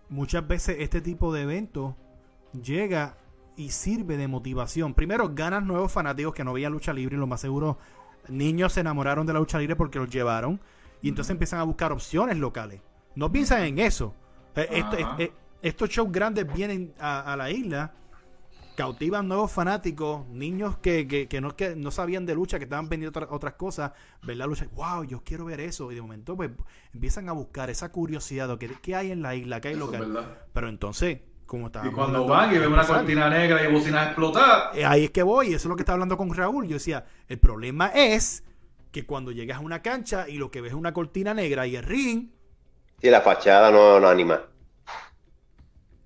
muchas 0.09 0.47
veces 0.47 0.77
este 0.79 1.01
tipo 1.01 1.33
de 1.33 1.43
eventos 1.43 1.95
llega 2.61 3.17
y 3.55 3.69
sirve 3.69 4.17
de 4.17 4.27
motivación. 4.27 4.93
Primero, 4.93 5.29
ganas 5.33 5.63
nuevos 5.63 5.91
fanáticos 5.91 6.33
que 6.33 6.43
no 6.43 6.53
veían 6.53 6.71
lucha 6.71 6.93
libre 6.93 7.15
y 7.15 7.19
lo 7.19 7.27
más 7.27 7.41
seguro, 7.41 7.77
niños 8.27 8.73
se 8.73 8.81
enamoraron 8.81 9.25
de 9.25 9.33
la 9.33 9.39
lucha 9.39 9.59
libre 9.59 9.75
porque 9.75 9.99
los 9.99 10.09
llevaron 10.09 10.59
y 11.01 11.09
entonces 11.09 11.31
empiezan 11.31 11.59
a 11.59 11.63
buscar 11.63 11.91
opciones 11.91 12.37
locales. 12.37 12.81
No 13.15 13.31
piensan 13.31 13.63
en 13.63 13.79
eso. 13.79 14.15
Eh, 14.55 14.83
eh, 15.19 15.31
estos 15.61 15.89
shows 15.89 16.11
grandes 16.11 16.51
vienen 16.53 16.93
a, 16.99 17.35
la 17.37 17.49
isla, 17.49 17.93
cautivan 18.75 19.27
nuevos 19.27 19.51
fanáticos, 19.51 20.27
niños 20.27 20.77
que, 20.77 21.07
que, 21.07 21.41
no, 21.41 21.55
que 21.55 21.75
no 21.75 21.89
sabían 21.91 22.25
de 22.25 22.35
lucha, 22.35 22.57
que 22.57 22.65
estaban 22.65 22.89
vendiendo 22.89 23.27
otras 23.29 23.53
cosas, 23.53 23.91
ver 24.23 24.37
la 24.37 24.45
lucha, 24.45 24.67
wow, 24.75 25.03
yo 25.03 25.21
quiero 25.23 25.45
ver 25.45 25.59
eso. 25.59 25.91
Y 25.91 25.95
de 25.95 26.01
momento 26.01 26.35
pues 26.35 26.51
empiezan 26.93 27.29
a 27.29 27.31
buscar 27.31 27.69
esa 27.69 27.91
curiosidad 27.91 28.57
de 28.57 28.77
qué, 28.81 28.95
hay 28.95 29.11
en 29.11 29.21
la 29.21 29.35
isla, 29.35 29.61
qué 29.61 29.69
hay 29.69 29.75
local. 29.75 30.37
Pero 30.53 30.69
entonces, 30.69 31.21
como 31.45 31.67
Y 31.67 31.91
cuando 31.91 32.25
van 32.25 32.53
y 32.53 32.57
ven 32.57 32.71
una 32.71 32.85
cortina 32.85 33.29
negra 33.29 33.63
y 33.63 33.71
bocinas 33.71 34.07
explotadas. 34.07 34.75
Eh, 34.75 34.85
ahí 34.85 35.05
es 35.05 35.11
que 35.11 35.23
voy, 35.23 35.47
eso 35.47 35.57
es 35.57 35.65
lo 35.65 35.75
que 35.75 35.83
está 35.83 35.93
hablando 35.93 36.17
con 36.17 36.33
Raúl. 36.33 36.67
Yo 36.67 36.73
decía, 36.73 37.05
el 37.27 37.37
problema 37.37 37.87
es 37.87 38.43
que 38.91 39.05
cuando 39.05 39.31
llegas 39.31 39.57
a 39.57 39.61
una 39.61 39.81
cancha 39.81 40.27
y 40.27 40.37
lo 40.37 40.49
que 40.51 40.61
ves 40.61 40.71
es 40.71 40.77
una 40.77 40.93
cortina 40.93 41.33
negra 41.33 41.67
y 41.67 41.75
el 41.75 41.83
ring 41.83 42.29
Sí, 43.03 43.09
la 43.09 43.19
fachada 43.19 43.69
no, 43.69 43.99
no 43.99 44.07
anima. 44.07 44.39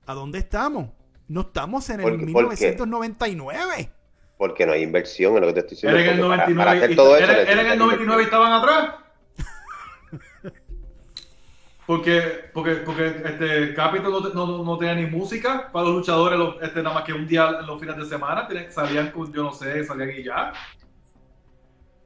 ¿A 0.08 0.14
dónde 0.16 0.40
estamos? 0.40 0.90
No 1.28 1.42
estamos 1.42 1.88
en 1.92 2.00
el 2.00 2.18
1999. 2.18 3.92
Porque 4.36 4.66
no 4.66 4.72
hay 4.72 4.82
inversión 4.82 5.36
en 5.36 5.42
lo 5.42 5.48
que 5.48 5.54
te 5.54 5.60
estoy 5.60 5.76
diciendo. 5.76 6.00
¿Era 6.00 6.12
en 6.12 6.16
el 6.16 6.22
99, 6.24 6.96
todo 6.96 7.16
eso 7.16 7.32
¿era, 7.32 7.52
en 7.52 7.72
el 7.74 7.78
99 7.78 8.24
y 8.24 8.26
estaban 8.26 8.52
atrás? 8.52 8.96
Porque, 11.86 12.50
porque, 12.52 12.78
porque 12.78 13.08
este 13.24 13.74
Capitol 13.76 14.34
no, 14.34 14.46
no, 14.48 14.64
no, 14.64 14.78
tenía 14.78 14.96
ni 14.96 15.06
música 15.06 15.70
para 15.72 15.86
los 15.86 15.96
luchadores, 15.98 16.38
este, 16.62 16.84
nada 16.84 16.96
más 16.96 17.06
que 17.06 17.14
un 17.14 17.26
día 17.26 17.60
en 17.62 17.66
los 17.66 17.80
fines 17.80 17.96
de 17.96 18.06
semana, 18.06 18.46
salían 18.72 19.12
con, 19.12 19.32
yo 19.32 19.44
no 19.44 19.54
sé, 19.54 19.86
salían 19.86 20.10
y 20.10 20.24
ya. 20.24 20.52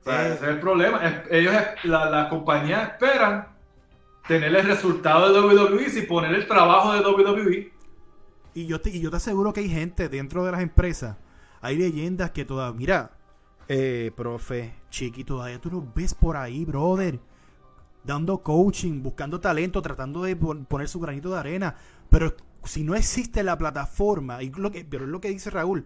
O 0.02 0.04
sea, 0.04 0.28
ese 0.28 0.36
es 0.36 0.50
el 0.52 0.60
problema. 0.60 1.24
Ellos, 1.32 1.56
las 1.86 2.12
la 2.12 2.30
compañías 2.30 2.92
esperan 2.92 3.51
tener 4.28 4.56
el 4.56 4.66
resultado 4.66 5.32
de 5.32 5.40
WWE 5.40 6.00
y 6.00 6.02
poner 6.04 6.34
el 6.34 6.48
trabajo 6.48 6.94
de 6.94 7.02
WWE. 7.02 7.74
Y 8.54 8.66
yo 8.66 8.82
te, 8.82 8.90
y 8.90 9.00
yo 9.00 9.10
te 9.10 9.18
aseguro 9.18 9.54
que 9.54 9.62
hay 9.62 9.70
gente 9.70 10.10
dentro 10.10 10.46
de 10.46 10.52
las 10.52 10.62
empresas, 10.62 11.18
hay 11.62 11.78
leyendas 11.78 12.32
que 12.32 12.46
todavía, 12.46 12.78
mira, 12.78 13.12
eh, 13.68 14.12
profe, 14.16 14.74
Chiqui, 14.90 15.24
todavía 15.24 15.60
tú 15.60 15.72
lo 15.72 15.88
ves 15.96 16.14
por 16.14 16.36
ahí, 16.36 16.66
brother, 16.66 17.20
dando 18.04 18.40
coaching, 18.40 19.02
buscando 19.02 19.40
talento, 19.40 19.82
tratando 19.82 20.24
de 20.24 20.36
poner 20.36 20.90
su 20.90 21.00
granito 21.00 21.32
de 21.32 21.40
arena, 21.40 21.76
pero 22.10 22.36
si 22.64 22.84
no 22.84 22.96
existe 22.96 23.44
la 23.44 23.58
plataforma, 23.58 24.44
y 24.44 24.50
lo 24.52 24.72
que, 24.72 24.86
pero 24.86 25.06
es 25.06 25.10
lo 25.10 25.22
que 25.22 25.30
dice 25.30 25.50
Raúl, 25.50 25.86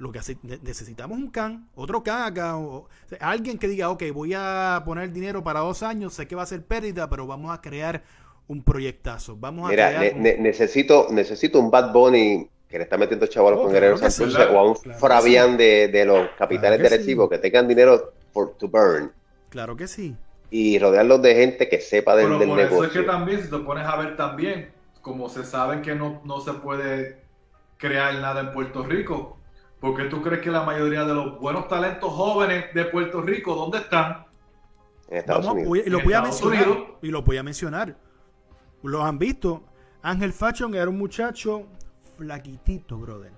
lo 0.00 0.10
que 0.10 0.18
hace, 0.18 0.38
necesitamos 0.42 1.18
un 1.18 1.30
can, 1.30 1.68
otro 1.74 2.02
can 2.02 2.22
acá, 2.22 2.56
o, 2.56 2.88
alguien 3.20 3.58
que 3.58 3.68
diga, 3.68 3.90
ok, 3.90 4.04
voy 4.12 4.32
a 4.34 4.82
poner 4.84 5.12
dinero 5.12 5.44
para 5.44 5.60
dos 5.60 5.82
años, 5.82 6.14
sé 6.14 6.26
que 6.26 6.34
va 6.34 6.42
a 6.42 6.46
ser 6.46 6.64
pérdida, 6.64 7.08
pero 7.10 7.26
vamos 7.26 7.52
a 7.52 7.60
crear 7.60 8.02
un 8.48 8.62
proyectazo. 8.62 9.36
Vamos 9.36 9.66
a 9.66 9.68
Mira, 9.68 10.12
necesito, 10.14 11.08
necesito 11.10 11.60
un 11.60 11.70
Bad 11.70 11.92
Bunny 11.92 12.48
que 12.66 12.78
le 12.78 12.84
está 12.84 12.96
metiendo 12.96 13.26
chavos 13.26 13.52
oh, 13.54 13.62
con 13.64 13.72
Guerrero 13.72 13.98
Santurce 13.98 14.42
o 14.44 14.58
a 14.58 14.70
un 14.70 14.76
Fabián 14.76 15.56
de, 15.56 16.04
los 16.06 16.30
capitales 16.38 16.80
de 16.80 16.88
Recibo 16.88 17.28
que 17.28 17.38
tengan 17.38 17.68
dinero 17.68 18.14
for, 18.32 18.54
to 18.54 18.68
burn. 18.68 19.12
Claro 19.50 19.76
que 19.76 19.86
sí. 19.86 20.16
Y 20.50 20.78
rodearlos 20.78 21.20
de 21.20 21.34
gente 21.34 21.68
que 21.68 21.80
sepa 21.80 22.16
del, 22.16 22.38
del 22.38 22.48
por 22.48 22.60
Eso 22.60 22.84
es 22.84 22.90
que 22.90 23.02
también, 23.02 23.42
si 23.42 23.50
te 23.50 23.58
pones 23.58 23.86
a 23.86 23.96
ver 23.96 24.16
también, 24.16 24.70
como 25.02 25.28
se 25.28 25.44
sabe 25.44 25.82
que 25.82 25.94
no, 25.94 26.22
no 26.24 26.40
se 26.40 26.54
puede 26.54 27.18
crear 27.76 28.14
nada 28.14 28.40
en 28.40 28.52
Puerto 28.52 28.82
Rico, 28.84 29.36
¿por 29.80 29.96
qué 29.96 30.04
tú 30.04 30.22
crees 30.22 30.42
que 30.42 30.50
la 30.50 30.62
mayoría 30.62 31.04
de 31.04 31.14
los 31.14 31.40
buenos 31.40 31.66
talentos 31.68 32.12
jóvenes 32.12 32.72
de 32.74 32.84
Puerto 32.84 33.22
Rico, 33.22 33.54
¿dónde 33.54 33.78
están? 33.78 34.26
En 35.08 35.18
Estados 35.18 35.46
Unidos. 35.46 35.78
Y 35.86 35.90
lo 35.90 36.02
voy 36.02 36.12
a 36.12 36.22
mencionar. 36.22 36.68
Y 37.02 37.08
lo 37.08 37.22
voy 37.22 37.36
a 37.38 37.42
mencionar. 37.42 37.96
Lo 38.82 39.02
han 39.02 39.18
visto. 39.18 39.64
Ángel 40.02 40.32
Fashion 40.32 40.74
era 40.74 40.88
un 40.88 40.98
muchacho 40.98 41.66
flaquitito, 42.16 42.96
brother. 42.96 43.32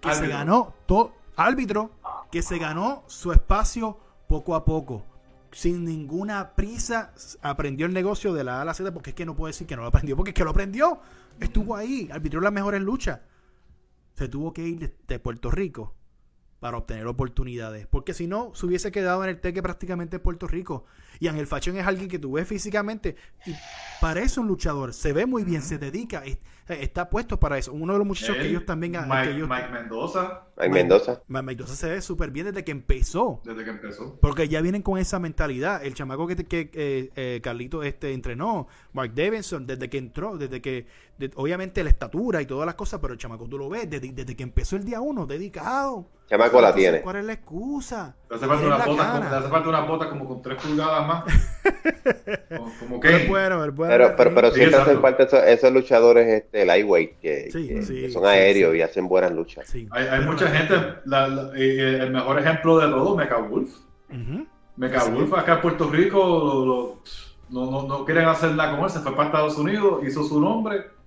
Que 0.00 0.14
se 0.14 0.28
ganó 0.28 0.74
todo. 0.86 1.14
Árbitro. 1.36 1.90
Que 2.30 2.42
se 2.42 2.58
ganó 2.58 3.04
su 3.06 3.32
espacio 3.32 3.98
poco 4.28 4.54
a 4.54 4.64
poco. 4.64 5.04
Sin 5.50 5.84
ninguna 5.84 6.50
prisa. 6.54 7.12
Aprendió 7.42 7.86
el 7.86 7.94
negocio 7.94 8.34
de 8.34 8.44
la 8.44 8.58
A 8.58 8.62
a 8.62 8.64
la 8.64 8.74
Z. 8.74 8.92
Porque 8.92 9.10
es 9.10 9.16
que 9.16 9.26
no 9.26 9.34
puedo 9.34 9.46
decir 9.48 9.66
que 9.66 9.76
no 9.76 9.82
lo 9.82 9.88
aprendió. 9.88 10.16
Porque 10.16 10.30
es 10.30 10.34
que 10.34 10.44
lo 10.44 10.50
aprendió. 10.50 11.00
Estuvo 11.40 11.74
ahí. 11.74 12.08
Arbitró 12.12 12.40
las 12.40 12.52
mejores 12.52 12.82
luchas. 12.82 13.20
Se 14.14 14.28
tuvo 14.28 14.52
que 14.52 14.66
ir 14.66 14.96
de 15.06 15.18
Puerto 15.18 15.50
Rico 15.50 15.94
para 16.60 16.76
obtener 16.76 17.06
oportunidades. 17.06 17.86
Porque 17.86 18.14
si 18.14 18.26
no, 18.26 18.54
se 18.54 18.66
hubiese 18.66 18.92
quedado 18.92 19.24
en 19.24 19.30
el 19.30 19.40
teque 19.40 19.62
prácticamente 19.62 20.16
en 20.16 20.22
Puerto 20.22 20.46
Rico. 20.46 20.84
Y 21.18 21.26
Ángel 21.28 21.46
Fashion 21.46 21.76
es 21.76 21.86
alguien 21.86 22.08
que 22.08 22.18
tú 22.18 22.32
ves 22.32 22.46
físicamente 22.46 23.16
y 23.46 23.54
parece 24.00 24.40
un 24.40 24.46
luchador. 24.46 24.94
Se 24.94 25.12
ve 25.12 25.26
muy 25.26 25.44
bien, 25.44 25.60
se 25.60 25.78
dedica, 25.78 26.22
está 26.68 27.10
puesto 27.10 27.40
para 27.40 27.58
eso. 27.58 27.72
Uno 27.72 27.94
de 27.94 27.98
los 27.98 28.06
muchachos 28.06 28.36
que 28.36 28.46
ellos 28.46 28.64
también... 28.64 28.92
Mike, 28.92 29.46
Mike 29.46 29.68
Mendoza. 29.70 30.46
Mike 30.56 30.70
Mendoza. 30.70 31.22
Mike 31.28 31.42
Mendoza 31.42 31.74
se 31.74 31.88
ve 31.90 32.00
súper 32.00 32.30
bien 32.30 32.46
desde 32.46 32.64
que 32.64 32.72
empezó. 32.72 33.40
Desde 33.44 33.64
que 33.64 33.70
empezó. 33.70 34.18
Porque 34.20 34.48
ya 34.48 34.60
vienen 34.60 34.82
con 34.82 34.98
esa 34.98 35.18
mentalidad. 35.18 35.84
El 35.84 35.94
chamaco 35.94 36.26
que, 36.26 36.36
que 36.46 36.70
eh, 36.72 37.10
eh, 37.16 37.40
Carlito 37.42 37.82
este, 37.82 38.12
entrenó, 38.12 38.68
Mark 38.92 39.12
Davidson, 39.14 39.66
desde 39.66 39.90
que 39.90 39.98
entró, 39.98 40.38
desde 40.38 40.62
que... 40.62 40.86
obviamente 41.34 41.82
la 41.84 41.90
estatura 41.90 42.40
y 42.40 42.46
todas 42.46 42.66
las 42.66 42.76
cosas, 42.76 43.00
pero 43.00 43.12
el 43.14 43.18
chamaco 43.18 43.46
tú 43.46 43.58
lo 43.58 43.68
ves 43.68 43.88
desde, 43.90 44.12
desde 44.12 44.36
que 44.36 44.42
empezó 44.42 44.76
el 44.76 44.84
día 44.84 45.00
uno, 45.00 45.26
dedicado. 45.26 46.08
Chamaco 46.30 46.60
la 46.60 46.72
tiene. 46.72 47.00
¿Cuál 47.00 47.16
es 47.16 47.24
la 47.24 47.32
excusa? 47.32 48.14
Le 48.30 48.36
hace 48.36 48.46
falta, 48.46 48.64
una 48.64 48.76
bota, 48.76 49.10
como, 49.10 49.34
hace 49.34 49.48
falta 49.48 49.68
una 49.68 49.80
bota 49.80 50.08
como 50.08 50.28
con 50.28 50.42
tres 50.42 50.62
pulgadas 50.62 51.06
más. 51.08 51.24
como, 52.78 53.00
que. 53.00 53.08
Pero, 53.08 53.74
pero, 53.76 54.14
pero, 54.16 54.34
pero 54.36 54.50
siempre 54.52 54.78
hacen 54.78 55.00
falta 55.00 55.24
esos, 55.24 55.72
luchadores 55.72 56.28
este, 56.28 56.64
lightweight 56.64 57.18
que, 57.18 57.48
que, 57.52 58.10
son 58.12 58.24
aéreos 58.26 58.76
y 58.76 58.82
hacen 58.82 59.08
buenas 59.08 59.32
luchas. 59.32 59.74
Hay, 59.74 60.06
hay 60.06 60.20
mucha 60.24 60.48
gente. 60.48 61.00
La, 61.04 61.50
eh, 61.56 61.98
el 62.00 62.12
mejor 62.12 62.38
ejemplo 62.38 62.78
de 62.78 62.86
todo, 62.86 63.16
Mecha 63.16 63.36
Wolf. 63.36 63.74
Uh 64.10 64.46
Mecha 64.76 65.04
Wolf 65.06 65.34
acá 65.34 65.54
en 65.54 65.60
Puerto 65.62 65.90
Rico 65.90 67.02
no, 67.48 67.70
no, 67.72 67.82
no, 67.82 68.04
quieren 68.04 68.26
hacer 68.28 68.54
nada 68.54 68.76
con 68.76 68.84
él. 68.84 68.90
Se 68.90 69.00
fue 69.00 69.16
para 69.16 69.30
Estados 69.30 69.58
Unidos, 69.58 70.04
hizo 70.06 70.22
su 70.22 70.40
nombre 70.40 70.99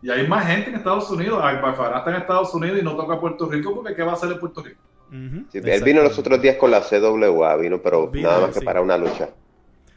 y 0.00 0.10
hay 0.10 0.26
más 0.26 0.46
gente 0.46 0.70
en 0.70 0.76
Estados 0.76 1.10
Unidos. 1.10 1.40
Alpafará 1.42 1.98
está 1.98 2.10
en 2.10 2.16
Estados 2.16 2.54
Unidos 2.54 2.78
y 2.80 2.82
no 2.82 2.96
toca 2.96 3.20
Puerto 3.20 3.46
Rico 3.46 3.74
porque 3.74 3.94
¿qué 3.94 4.02
va 4.02 4.12
a 4.12 4.14
hacer 4.14 4.30
en 4.32 4.38
Puerto 4.38 4.62
Rico? 4.62 4.80
él 5.10 5.82
vino 5.84 6.02
los 6.02 6.18
otros 6.18 6.40
días 6.40 6.56
con 6.56 6.70
la 6.70 6.82
CWA, 6.82 7.56
vino, 7.56 7.80
pero 7.80 8.10
nada 8.12 8.46
más 8.46 8.56
que 8.56 8.64
para 8.64 8.80
una 8.80 8.98
lucha. 8.98 9.30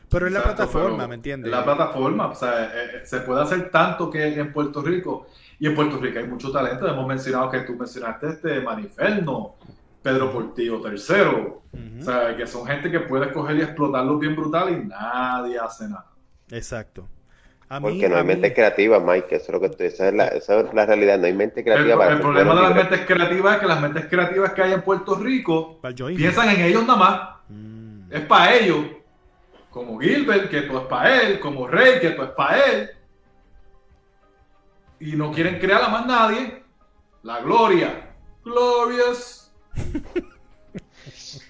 Pero 0.09 0.27
en 0.27 0.33
la 0.33 0.43
plataforma, 0.43 1.07
¿me 1.07 1.15
entiendes? 1.15 1.45
En 1.45 1.57
la 1.57 1.63
plataforma, 1.63 2.27
o 2.27 2.35
sea, 2.35 2.65
eh, 2.65 2.69
eh, 2.73 3.01
se 3.05 3.21
puede 3.21 3.41
hacer 3.41 3.69
tanto 3.71 4.09
que 4.09 4.27
en 4.27 4.51
Puerto 4.51 4.81
Rico. 4.81 5.27
Y 5.57 5.67
en 5.67 5.75
Puerto 5.75 5.97
Rico 5.97 6.19
hay 6.19 6.27
mucho 6.27 6.51
talento. 6.51 6.87
Hemos 6.87 7.07
mencionado 7.07 7.49
que 7.49 7.59
tú 7.61 7.75
mencionaste 7.75 8.27
este 8.29 8.59
Maniferno, 8.59 9.55
Pedro 10.01 10.33
Portillo 10.33 10.81
tercero. 10.81 11.61
O 11.99 12.03
sea, 12.03 12.35
que 12.35 12.45
son 12.45 12.65
gente 12.65 12.91
que 12.91 12.99
puede 13.01 13.31
coger 13.31 13.55
y 13.57 13.61
explotarlos 13.61 14.19
bien 14.19 14.35
brutal 14.35 14.69
y 14.69 14.85
nadie 14.85 15.57
hace 15.59 15.87
nada. 15.87 16.11
Exacto. 16.49 17.07
Porque 17.79 18.10
no 18.10 18.17
hay 18.17 18.23
mente 18.25 18.53
creativa, 18.53 18.99
Mike, 18.99 19.36
eso 19.36 19.45
es 19.45 19.49
lo 19.53 19.60
que 19.62 19.67
estoy, 19.67 19.88
esa, 19.88 20.10
es 20.10 20.13
la, 20.13 20.27
esa 20.27 20.60
es 20.60 20.73
la 20.73 20.86
realidad, 20.86 21.17
no 21.17 21.25
hay 21.25 21.34
mente 21.34 21.63
creativa. 21.63 21.93
El, 21.93 21.97
para 21.97 22.13
el 22.13 22.19
problema 22.19 22.55
de 22.55 22.62
las 22.63 22.75
mentes 22.75 23.05
creativas 23.05 23.53
es 23.55 23.62
que 23.62 23.67
las 23.67 23.81
mentes 23.81 24.05
creativas 24.07 24.51
que 24.51 24.62
hay 24.62 24.73
en 24.73 24.81
Puerto 24.81 25.15
Rico 25.15 25.79
piensan 26.17 26.49
en 26.49 26.62
ellos 26.62 26.86
nada 26.86 26.99
más. 26.99 27.29
Mm. 27.47 28.12
Es 28.12 28.21
para 28.21 28.55
ellos. 28.55 28.86
Como 29.69 29.97
Gilbert, 29.99 30.49
que 30.49 30.60
esto 30.60 30.81
es 30.81 30.88
para 30.88 31.21
él, 31.21 31.39
como 31.39 31.65
Rey, 31.65 32.01
que 32.01 32.07
esto 32.07 32.23
es 32.23 32.31
para 32.31 32.60
él. 32.65 32.89
Y 34.99 35.15
no 35.15 35.31
quieren 35.31 35.57
crear 35.57 35.81
a 35.81 35.88
más 35.88 36.05
nadie. 36.05 36.63
La 37.23 37.39
gloria. 37.39 38.15
Glorious. 38.43 39.49
es 41.05 41.41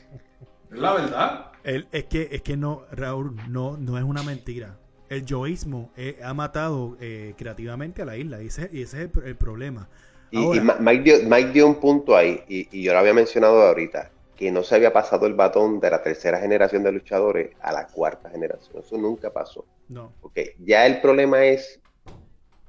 la 0.69 0.93
verdad. 0.93 1.51
es 1.63 2.03
que, 2.03 2.29
es 2.31 2.43
que 2.43 2.55
no, 2.55 2.83
Raúl, 2.91 3.35
no, 3.49 3.75
no 3.77 3.97
es 3.97 4.03
una 4.03 4.21
mentira 4.21 4.77
el 5.11 5.25
yoísmo 5.25 5.91
eh, 5.97 6.21
ha 6.23 6.33
matado 6.33 6.95
eh, 7.01 7.33
creativamente 7.37 8.01
a 8.01 8.05
la 8.05 8.15
isla 8.15 8.41
y 8.41 8.47
ese, 8.47 8.69
es 8.71 8.93
el, 8.93 9.09
problema. 9.35 9.89
y, 10.31 10.37
Mike, 10.79 11.51
dio, 11.51 11.67
un 11.67 11.75
punto 11.75 12.15
ahí, 12.15 12.41
y, 12.47 12.81
yo 12.81 12.93
lo 12.93 12.99
había 12.99 13.13
mencionado 13.13 13.61
ahorita, 13.61 14.09
que 14.37 14.51
no 14.51 14.63
se 14.63 14.75
había 14.75 14.93
pasado 14.93 15.27
el 15.27 15.33
batón 15.33 15.81
de 15.81 15.91
la 15.91 16.01
tercera 16.01 16.39
generación 16.39 16.83
de 16.83 16.93
luchadores 16.93 17.51
a 17.61 17.73
la 17.73 17.87
cuarta 17.87 18.29
generación. 18.29 18.81
Eso 18.81 18.97
nunca 18.97 19.33
pasó. 19.33 19.65
No. 19.89 20.13
Porque 20.21 20.55
ya 20.59 20.85
el 20.85 21.01
problema 21.01 21.43
es, 21.43 21.81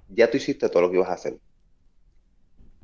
ya 0.09 0.28
tú 0.28 0.37
hiciste 0.37 0.68
todo 0.68 0.83
lo 0.83 0.90
que 0.90 0.96
ibas 0.96 1.11
a 1.11 1.14
hacer. 1.14 1.38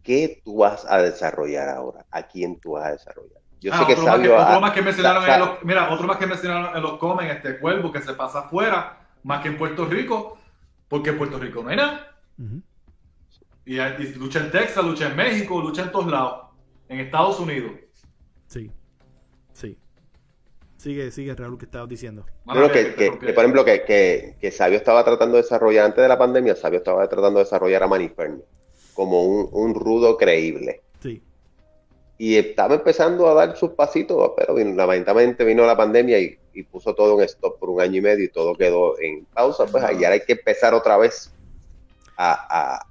¿Qué 0.05 0.41
tú 0.45 0.59
vas 0.59 0.87
a 0.89 1.03
desarrollar 1.03 1.69
ahora? 1.69 2.07
¿A 2.13 2.29
quién 2.29 2.61
tú 2.61 2.73
vas 2.73 2.87
a 2.87 2.93
desarrollar? 2.93 3.41
Yo 3.61 3.73
ah, 3.75 3.79
sé 3.81 3.87
que 3.87 3.97
Sabio... 4.01 4.37
otro 4.37 4.61
más 4.61 4.71
que 4.73 4.83
mencionaron 4.83 5.29
en 5.29 5.41
los, 5.41 5.65
mira, 5.65 5.93
otro 5.93 6.07
más 6.07 6.17
que 6.17 6.29
mencionaron 6.29 6.77
en 6.77 6.81
los 6.81 6.97
comen, 6.99 7.27
este 7.27 7.59
cuervo 7.59 7.91
que 7.91 8.01
se 8.01 8.15
pasa 8.15 8.39
afuera 8.39 9.08
más 9.29 9.43
que 9.43 9.49
en 9.49 9.59
Puerto 9.59 9.85
Rico, 9.85 10.39
porque 10.89 11.11
en 11.11 11.19
Puerto 11.19 11.39
Rico 11.39 11.63
no 11.63 11.69
hay 11.69 11.77
nada. 11.77 12.19
y, 13.67 13.77
lucha 14.17 14.41
en 14.41 14.51
Texas, 14.51 14.83
lucha 14.83 15.09
en 15.11 15.17
México, 15.17 15.61
lucha 15.61 15.83
en 15.83 15.93
todos 15.93 16.07
lados. 16.07 16.47
En 16.89 17.01
Estados 17.01 17.39
Unidos. 17.39 17.73
Sí, 18.47 18.71
sí. 19.53 19.77
Sigue, 20.79 21.11
sigue, 21.11 21.35
Raúl, 21.35 21.59
que 21.59 21.67
estabas 21.67 21.91
diciendo. 21.91 22.25
Creo 22.47 22.73
que, 22.73 23.11
por 23.35 23.45
ejemplo, 23.45 23.67
que, 23.67 24.35
que, 24.41 24.51
Sabio 24.51 24.79
estaba 24.79 25.05
tratando 25.05 25.37
de 25.37 25.43
desarrollar, 25.43 25.85
antes 25.85 26.01
de 26.01 26.09
la 26.09 26.17
pandemia, 26.17 26.57
Sabio 26.57 26.79
estaba 26.79 27.07
tratando 27.07 27.41
de 27.41 27.45
desarrollar 27.45 27.83
a 27.83 27.87
Maniferno 27.87 28.41
como 28.95 29.25
un, 29.25 29.51
un 29.53 29.75
rudo 29.75 30.17
creíble. 30.17 30.81
Sí 31.01 31.23
y 32.19 32.37
estaba 32.37 32.75
empezando 32.75 33.29
a 33.29 33.35
dar 33.35 33.57
sus 33.57 33.71
pasitos, 33.71 34.33
pero 34.37 34.59
lamentablemente 34.59 35.45
vino 35.45 35.65
la 35.65 35.77
pandemia 35.77 36.19
y, 36.19 36.37
puso 36.63 36.95
todo 36.95 37.19
en 37.19 37.25
stop 37.25 37.59
por 37.59 37.71
un 37.71 37.81
año 37.81 37.99
y 37.99 38.01
medio 38.01 38.25
y 38.25 38.29
todo 38.29 38.55
quedó 38.55 38.99
en 39.01 39.25
pausa, 39.27 39.67
pues 39.67 39.85
ahí 39.85 40.05
hay 40.05 40.21
que 40.21 40.33
empezar 40.33 40.75
otra 40.75 40.97
vez 40.97 41.33
a, 42.17 42.85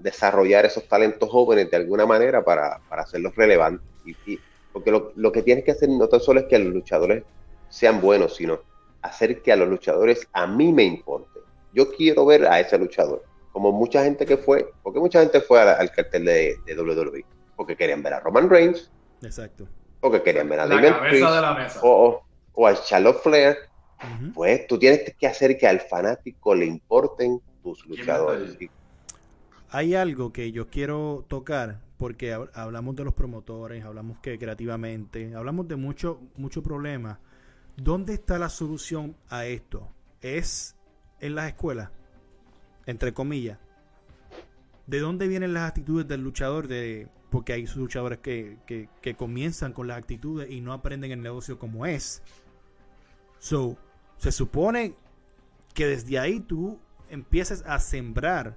desarrollar 0.00 0.66
esos 0.66 0.86
talentos 0.86 1.28
jóvenes 1.30 1.70
de 1.70 1.76
alguna 1.76 2.04
manera 2.06 2.44
para, 2.44 2.80
hacerlos 2.90 3.34
relevantes. 3.34 3.86
Y, 4.04 4.38
porque 4.72 4.90
lo, 4.90 5.32
que 5.32 5.42
tienes 5.42 5.64
que 5.64 5.70
hacer 5.70 5.88
no 5.88 6.08
tan 6.08 6.20
solo 6.20 6.40
es 6.40 6.46
que 6.46 6.58
los 6.58 6.72
luchadores 6.72 7.24
sean 7.68 8.00
buenos, 8.00 8.36
sino 8.36 8.60
hacer 9.00 9.42
que 9.42 9.52
a 9.52 9.56
los 9.56 9.68
luchadores 9.68 10.28
a 10.32 10.46
mí 10.46 10.72
me 10.72 10.84
importe. 10.84 11.40
Yo 11.72 11.90
quiero 11.90 12.26
ver 12.26 12.46
a 12.46 12.60
ese 12.60 12.78
luchador, 12.78 13.24
como 13.52 13.72
mucha 13.72 14.04
gente 14.04 14.26
que 14.26 14.36
fue, 14.36 14.70
porque 14.82 14.98
mucha 14.98 15.20
gente 15.20 15.40
fue 15.40 15.60
al, 15.60 15.90
cartel 15.90 16.24
de, 16.24 16.58
de 16.66 16.80
WWE 16.80 17.24
porque 17.62 17.76
querían 17.76 18.02
ver 18.02 18.14
a 18.14 18.20
Roman 18.20 18.50
Reigns. 18.50 18.90
Exacto. 19.22 19.68
Porque 20.00 20.22
querían 20.22 20.48
ver 20.48 20.60
a 20.60 20.66
la 20.66 20.80
cabeza 20.80 21.32
de 21.32 21.40
la 21.40 21.54
mesa. 21.54 21.80
O, 21.82 22.24
a 22.56 22.74
Charlotte 22.82 23.22
Flair. 23.22 23.56
Pues 24.34 24.66
tú 24.66 24.78
tienes 24.78 25.14
que 25.16 25.26
hacer 25.26 25.56
que 25.56 25.66
al 25.66 25.80
fanático 25.80 26.54
le 26.54 26.66
importen 26.66 27.40
tus 27.62 27.86
luchadores. 27.86 28.58
Hay 29.70 29.94
algo 29.94 30.32
que 30.32 30.50
yo 30.50 30.68
quiero 30.68 31.24
tocar 31.28 31.80
porque 31.98 32.32
hablamos 32.32 32.96
de 32.96 33.04
los 33.04 33.14
promotores, 33.14 33.84
hablamos 33.84 34.18
que 34.18 34.38
creativamente, 34.38 35.34
hablamos 35.36 35.68
de 35.68 35.76
mucho 35.76 36.20
mucho 36.34 36.62
problemas. 36.62 37.18
¿Dónde 37.76 38.14
está 38.14 38.38
la 38.38 38.48
solución 38.48 39.16
a 39.28 39.46
esto? 39.46 39.88
¿Es 40.20 40.76
en 41.20 41.36
las 41.36 41.46
escuelas? 41.46 41.90
Entre 42.86 43.14
comillas. 43.14 43.58
¿De 44.88 44.98
dónde 44.98 45.28
vienen 45.28 45.54
las 45.54 45.68
actitudes 45.68 46.08
del 46.08 46.22
luchador 46.22 46.66
de 46.66 47.08
porque 47.32 47.54
hay 47.54 47.66
luchadores 47.74 48.18
que, 48.18 48.58
que, 48.66 49.14
comienzan 49.14 49.72
con 49.72 49.88
las 49.88 49.96
actitudes 49.96 50.50
y 50.50 50.60
no 50.60 50.74
aprenden 50.74 51.12
el 51.12 51.22
negocio 51.22 51.58
como 51.58 51.86
es. 51.86 52.22
So, 53.42 53.76
se 54.18 54.30
supone 54.30 54.94
que 55.74 55.88
desde 55.88 56.16
ahí 56.20 56.38
tú 56.38 56.78
empieces 57.10 57.64
a 57.66 57.80
sembrar 57.80 58.56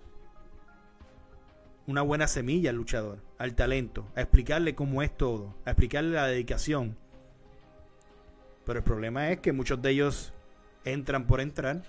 una 1.87 2.03
buena 2.03 2.27
semilla 2.27 2.69
al 2.69 2.75
luchador, 2.75 3.17
al 3.39 3.55
talento, 3.55 4.05
a 4.15 4.21
explicarle 4.21 4.75
cómo 4.75 5.01
es 5.01 5.09
todo, 5.17 5.55
a 5.65 5.71
explicarle 5.71 6.11
la 6.11 6.27
dedicación. 6.27 6.95
Pero 8.63 8.77
el 8.77 8.85
problema 8.85 9.31
es 9.31 9.39
que 9.39 9.53
muchos 9.53 9.81
de 9.81 9.89
ellos 9.89 10.33
entran 10.83 11.25
por 11.25 11.41
entrar. 11.41 11.81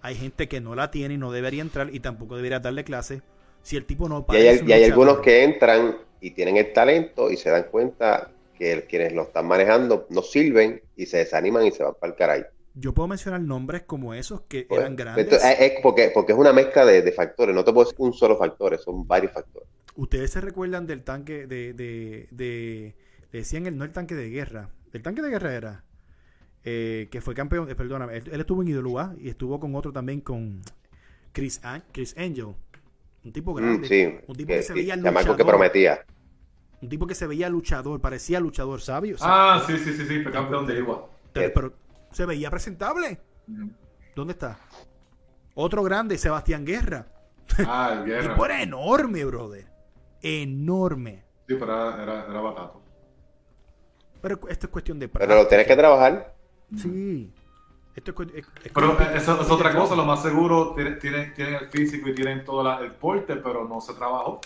Hay 0.00 0.16
gente 0.16 0.48
que 0.48 0.60
no 0.60 0.74
la 0.74 0.90
tiene 0.90 1.14
y 1.14 1.18
no 1.18 1.30
debería 1.30 1.62
entrar 1.62 1.94
y 1.94 2.00
tampoco 2.00 2.34
debería 2.34 2.58
darle 2.58 2.82
clase. 2.82 3.22
Si 3.62 3.76
el 3.76 3.84
tipo 3.84 4.08
no 4.08 4.26
Y 4.30 4.34
hay, 4.34 4.60
y 4.66 4.72
hay 4.72 4.82
algunos 4.82 5.20
que 5.20 5.44
entran 5.44 5.96
y 6.20 6.32
tienen 6.32 6.56
el 6.56 6.72
talento 6.72 7.30
y 7.30 7.36
se 7.36 7.50
dan 7.50 7.68
cuenta 7.70 8.32
que 8.58 8.84
quienes 8.88 9.12
lo 9.12 9.22
están 9.22 9.46
manejando 9.46 10.06
no 10.10 10.22
sirven 10.22 10.82
y 10.96 11.06
se 11.06 11.18
desaniman 11.18 11.66
y 11.66 11.72
se 11.72 11.82
van 11.82 11.94
para 11.98 12.12
el 12.12 12.18
caray. 12.18 12.44
Yo 12.74 12.94
puedo 12.94 13.08
mencionar 13.08 13.40
nombres 13.40 13.82
como 13.82 14.14
esos 14.14 14.42
que 14.42 14.64
pues, 14.64 14.80
eran 14.80 14.96
grandes. 14.96 15.42
Es 15.42 15.72
porque, 15.82 16.10
porque 16.14 16.32
es 16.32 16.38
una 16.38 16.52
mezcla 16.52 16.86
de, 16.86 17.12
factores, 17.12 17.54
no 17.54 17.64
te 17.64 17.72
puedo 17.72 17.84
decir 17.84 18.00
un 18.00 18.12
solo 18.12 18.38
factor, 18.38 18.78
son 18.78 19.06
varios 19.06 19.32
factores. 19.32 19.68
¿Ustedes 19.94 20.30
se 20.30 20.40
recuerdan 20.40 20.86
del 20.86 21.02
tanque 21.02 21.46
de, 21.46 21.74
de, 21.74 22.28
de, 22.30 22.94
decían 23.30 23.66
el, 23.66 23.76
no 23.76 23.84
el 23.84 23.92
tanque 23.92 24.14
de 24.14 24.30
guerra, 24.30 24.70
el 24.92 25.02
tanque 25.02 25.20
de 25.20 25.28
guerra 25.28 25.54
era, 25.54 25.84
eh, 26.64 27.08
que 27.10 27.20
fue 27.20 27.34
campeón, 27.34 27.68
eh, 27.70 27.74
perdóname, 27.74 28.16
él, 28.16 28.40
estuvo 28.40 28.62
en 28.62 28.68
IWA 28.68 29.16
y 29.18 29.28
estuvo 29.28 29.60
con 29.60 29.74
otro 29.74 29.92
también 29.92 30.20
con 30.20 30.62
Chris, 31.32 31.60
Chris 31.92 32.14
Angel, 32.16 32.54
un 33.24 33.32
tipo 33.32 33.52
mm, 33.52 33.56
grande, 33.56 34.24
un 34.26 34.36
tipo 34.36 34.48
que, 34.48 34.62
se 34.62 34.72
veía 34.72 34.96
luchador, 34.96 35.36
que 35.36 35.44
prometía. 35.44 36.04
Un 36.82 36.88
tipo 36.88 37.06
que 37.06 37.14
se 37.14 37.28
veía 37.28 37.48
luchador, 37.48 38.00
parecía 38.00 38.40
luchador 38.40 38.80
sabio. 38.80 39.16
Ah, 39.20 39.62
sí, 39.64 39.78
sí, 39.78 39.94
sí, 39.94 40.04
sí, 40.04 40.20
fue 40.20 40.32
campeón 40.32 40.66
de 40.66 40.78
IWA. 40.78 41.06
pero 41.32 41.72
se 42.10 42.26
veía 42.26 42.50
presentable. 42.50 43.20
¿Dónde 44.16 44.32
está? 44.32 44.58
Otro 45.54 45.84
grande, 45.84 46.18
Sebastián 46.18 46.64
Guerra. 46.64 47.06
Ah, 47.66 47.94
el 47.98 48.04
Guerra. 48.06 48.34
tipo 48.34 48.44
era 48.44 48.62
enorme, 48.62 49.24
brother. 49.24 49.66
Enorme. 50.20 51.24
Sí, 51.46 51.54
pero 51.54 52.02
era, 52.02 52.26
era, 52.28 52.40
batato. 52.40 52.82
Pero 54.20 54.40
esto 54.48 54.66
es 54.66 54.72
cuestión 54.72 54.98
de 54.98 55.08
Pero 55.08 55.34
lo 55.36 55.46
tienes 55.46 55.68
que 55.68 55.76
trabajar. 55.76 56.34
Sí. 56.76 57.32
Esto 57.94 58.10
es, 58.34 58.46
pero 58.72 58.98
eso 59.14 59.40
es 59.40 59.50
otra 59.50 59.74
cosa, 59.74 59.94
lo 59.94 60.04
más 60.04 60.22
seguro 60.22 60.74
tienen, 60.74 60.98
tienen, 60.98 61.34
el 61.36 61.68
físico 61.68 62.08
y 62.08 62.14
tienen 62.14 62.42
todo 62.42 62.80
el 62.80 62.92
porte, 62.92 63.36
pero 63.36 63.68
no 63.68 63.80
se 63.82 63.92
trabajó. 63.92 64.40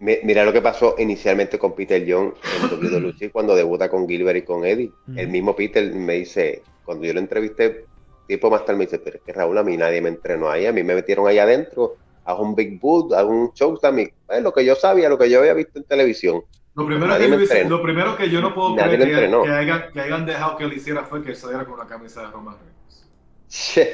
Mira 0.00 0.44
lo 0.44 0.52
que 0.52 0.62
pasó 0.62 0.94
inicialmente 0.98 1.58
con 1.58 1.74
Peter 1.74 2.04
Young 2.04 2.32
en 2.56 2.94
WWE 3.02 3.30
cuando 3.30 3.56
debuta 3.56 3.88
con 3.88 4.08
Gilbert 4.08 4.38
y 4.38 4.42
con 4.42 4.64
Eddie. 4.64 4.92
El 5.16 5.28
mismo 5.28 5.56
Peter 5.56 5.92
me 5.92 6.14
dice, 6.14 6.62
cuando 6.84 7.04
yo 7.04 7.12
lo 7.12 7.20
entrevisté, 7.20 7.84
tiempo 8.26 8.50
más 8.50 8.64
tarde 8.64 8.78
me 8.78 8.84
dice, 8.84 8.98
pero 8.98 9.16
es 9.16 9.22
que 9.22 9.32
Raúl, 9.32 9.58
a 9.58 9.64
mí 9.64 9.76
nadie 9.76 10.00
me 10.00 10.10
entrenó 10.10 10.50
ahí, 10.50 10.66
a 10.66 10.72
mí 10.72 10.84
me 10.84 10.94
metieron 10.94 11.26
ahí 11.26 11.38
adentro, 11.38 11.96
a 12.24 12.34
un 12.34 12.54
Big 12.54 12.78
Boot, 12.78 13.12
a 13.14 13.24
un 13.24 13.52
show 13.54 13.76
también, 13.78 14.12
es 14.28 14.42
lo 14.42 14.52
que 14.52 14.64
yo 14.64 14.76
sabía, 14.76 15.08
lo 15.08 15.18
que 15.18 15.30
yo 15.30 15.40
había 15.40 15.54
visto 15.54 15.78
en 15.78 15.84
televisión. 15.84 16.42
Lo 16.74 16.86
primero, 16.86 17.18
que 17.18 17.28
yo, 17.28 17.68
lo 17.68 17.82
primero 17.82 18.16
que 18.16 18.30
yo 18.30 18.40
no 18.40 18.54
puedo 18.54 18.76
creer 18.76 19.00
que, 19.00 19.06
que, 19.06 19.50
hayan, 19.50 19.90
que, 19.92 20.00
hayan, 20.00 20.24
dejado 20.24 20.56
que 20.56 20.64
él 20.64 20.72
hiciera 20.74 21.02
fue 21.02 21.24
que 21.24 21.34
saliera 21.34 21.64
con 21.64 21.74
una 21.74 21.88
camisa 21.88 22.20
de 22.20 22.28
Roman 22.28 22.54
Reigns. 22.56 23.88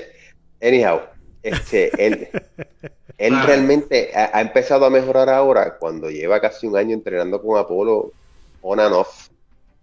Anyhow, 0.62 1.00
este, 1.42 1.90
él, 2.04 2.28
él 3.18 3.42
realmente 3.44 4.10
ha, 4.14 4.40
empezado 4.40 4.86
a 4.86 4.90
mejorar 4.90 5.28
ahora 5.28 5.76
cuando 5.78 6.10
lleva 6.10 6.40
casi 6.40 6.66
un 6.66 6.76
año 6.76 6.94
entrenando 6.94 7.40
con 7.40 7.58
Apolo 7.58 8.12
on 8.62 8.80
and 8.80 8.94
off 8.94 9.28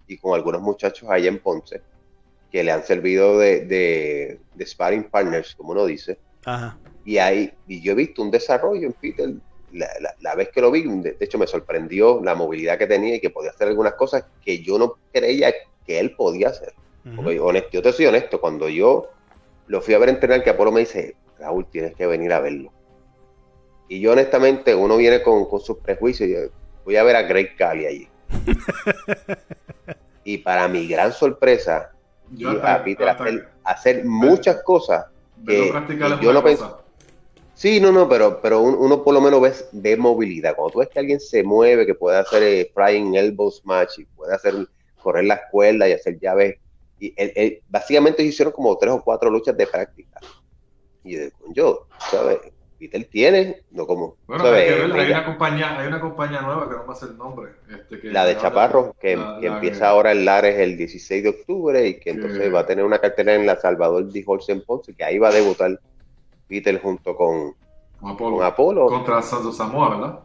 y 0.07 0.17
con 0.17 0.35
algunos 0.35 0.61
muchachos 0.61 1.09
allá 1.09 1.29
en 1.29 1.39
Ponce 1.39 1.81
que 2.51 2.63
le 2.63 2.71
han 2.71 2.83
servido 2.83 3.39
de, 3.39 3.61
de, 3.65 4.65
sparring 4.65 5.05
partners, 5.05 5.55
como 5.55 5.71
uno 5.71 5.85
dice. 5.85 6.19
Y, 7.05 7.17
ahí, 7.17 7.51
y 7.67 7.81
yo 7.81 7.93
he 7.93 7.95
visto 7.95 8.21
un 8.21 8.29
desarrollo 8.29 8.87
en 8.87 8.93
Peter. 8.93 9.29
La, 9.71 10.35
vez 10.35 10.49
que 10.49 10.59
lo 10.59 10.69
vi, 10.69 10.83
de, 10.83 11.15
hecho 11.21 11.37
me 11.37 11.47
sorprendió 11.47 12.21
la 12.21 12.35
movilidad 12.35 12.77
que 12.77 12.87
tenía 12.87 13.15
y 13.15 13.21
que 13.21 13.29
podía 13.29 13.51
hacer 13.51 13.69
algunas 13.69 13.93
cosas 13.93 14.25
que 14.43 14.61
yo 14.61 14.77
no 14.77 14.97
creía 15.13 15.53
que 15.85 15.99
él 15.99 16.13
podía 16.13 16.49
hacer. 16.49 16.73
honesto, 17.15 17.69
yo 17.71 17.81
te 17.81 17.93
soy 17.93 18.07
honesto, 18.07 18.41
cuando 18.41 18.67
yo 18.67 19.09
lo 19.67 19.81
fui 19.81 19.93
a 19.93 19.99
ver 19.99 20.09
entrenar, 20.09 20.43
que 20.43 20.49
Apolo 20.49 20.73
me 20.73 20.81
dice, 20.81 21.15
Raúl, 21.41 21.65
tienes 21.69 21.95
que 21.95 22.05
venir 22.05 22.31
a 22.31 22.39
verlo. 22.39 22.71
Y 23.89 23.99
yo 23.99 24.13
honestamente, 24.13 24.73
uno 24.73 24.95
viene 24.95 25.21
con, 25.21 25.49
con 25.49 25.59
sus 25.59 25.79
prejuicios. 25.79 26.29
Yo 26.29 26.37
voy 26.85 26.95
a 26.95 27.03
ver 27.03 27.15
a 27.15 27.23
Greg 27.23 27.57
Cali 27.57 27.85
allí. 27.85 28.07
y 30.23 30.37
para 30.37 30.67
mi 30.67 30.87
gran 30.87 31.11
sorpresa, 31.11 31.91
yo 32.31 32.51
a 32.63 32.83
Peter 32.83 33.09
hacer, 33.63 34.05
muchas 34.05 34.63
cosas 34.63 35.07
que, 35.45 35.71
yo 36.21 36.31
no 36.31 36.43
pensé. 36.43 36.63
Sí, 37.53 37.79
no, 37.79 37.91
no, 37.91 38.07
pero, 38.07 38.39
pero 38.41 38.61
uno 38.61 39.03
por 39.03 39.13
lo 39.13 39.21
menos 39.21 39.41
ve, 39.41 39.53
ve, 39.73 39.97
movilidad. 39.97 40.55
Cuando 40.55 40.71
tú 40.71 40.79
ves 40.79 40.89
que 40.89 40.99
alguien 40.99 41.19
se 41.19 41.43
mueve, 41.43 41.85
que 41.85 41.93
puede 41.93 42.17
hacer 42.17 42.41
eh, 42.41 42.71
flying 42.73 43.15
elbow 43.15 43.51
smash 43.51 43.99
y 43.99 44.05
puede 44.05 44.33
hacer 44.33 44.67
correr 45.01 45.25
la 45.25 45.47
cuerda 45.49 45.87
y 45.87 45.91
hacer 45.91 46.19
llaves. 46.19 46.57
Y 46.99 47.13
básicamente 47.67 48.23
hicieron 48.23 48.53
como 48.53 48.77
tres 48.77 48.93
o 48.93 49.03
cuatro 49.03 49.29
luchas 49.29 49.57
de 49.57 49.67
práctica. 49.67 50.19
Y 51.03 51.15
de, 51.15 51.33
yo, 51.53 51.87
¿sabes? 52.09 52.39
Peter 52.81 53.05
tiene, 53.05 53.61
no 53.69 53.85
como. 53.85 54.15
Bueno, 54.25 54.45
hay, 54.45 54.65
que 54.65 54.71
ver, 54.71 54.91
hay, 54.93 55.11
una 55.11 55.25
compañía, 55.25 55.79
hay 55.79 55.87
una 55.87 56.01
compañía 56.01 56.41
nueva 56.41 56.67
que 56.67 56.75
no 56.77 56.85
pasa 56.87 57.05
el 57.05 57.15
nombre. 57.15 57.51
Este, 57.69 58.09
la 58.09 58.25
de 58.25 58.37
Chaparro, 58.37 58.95
que, 58.99 59.23
que 59.39 59.45
empieza 59.45 59.87
ahora 59.87 60.11
en 60.11 60.25
Lares 60.25 60.57
el 60.57 60.77
16 60.77 61.21
de 61.21 61.29
octubre 61.29 61.87
y 61.87 61.99
que, 61.99 62.09
entonces 62.09 62.51
va 62.51 62.61
a 62.61 62.65
tener 62.65 62.83
una 62.83 62.97
cartera 62.97 63.35
en 63.35 63.45
La 63.45 63.55
Salvador 63.57 64.11
de 64.11 64.25
en 64.47 64.61
Ponce, 64.63 64.95
que 64.95 65.03
ahí 65.03 65.19
va 65.19 65.29
a 65.29 65.31
debutar 65.31 65.79
Peter 66.47 66.81
junto 66.81 67.15
con, 67.15 67.53
con 68.17 68.43
Apolo. 68.43 68.87
Contra 68.87 69.21
Santos 69.21 69.57
Samoa, 69.57 69.89
¿verdad? 69.95 70.19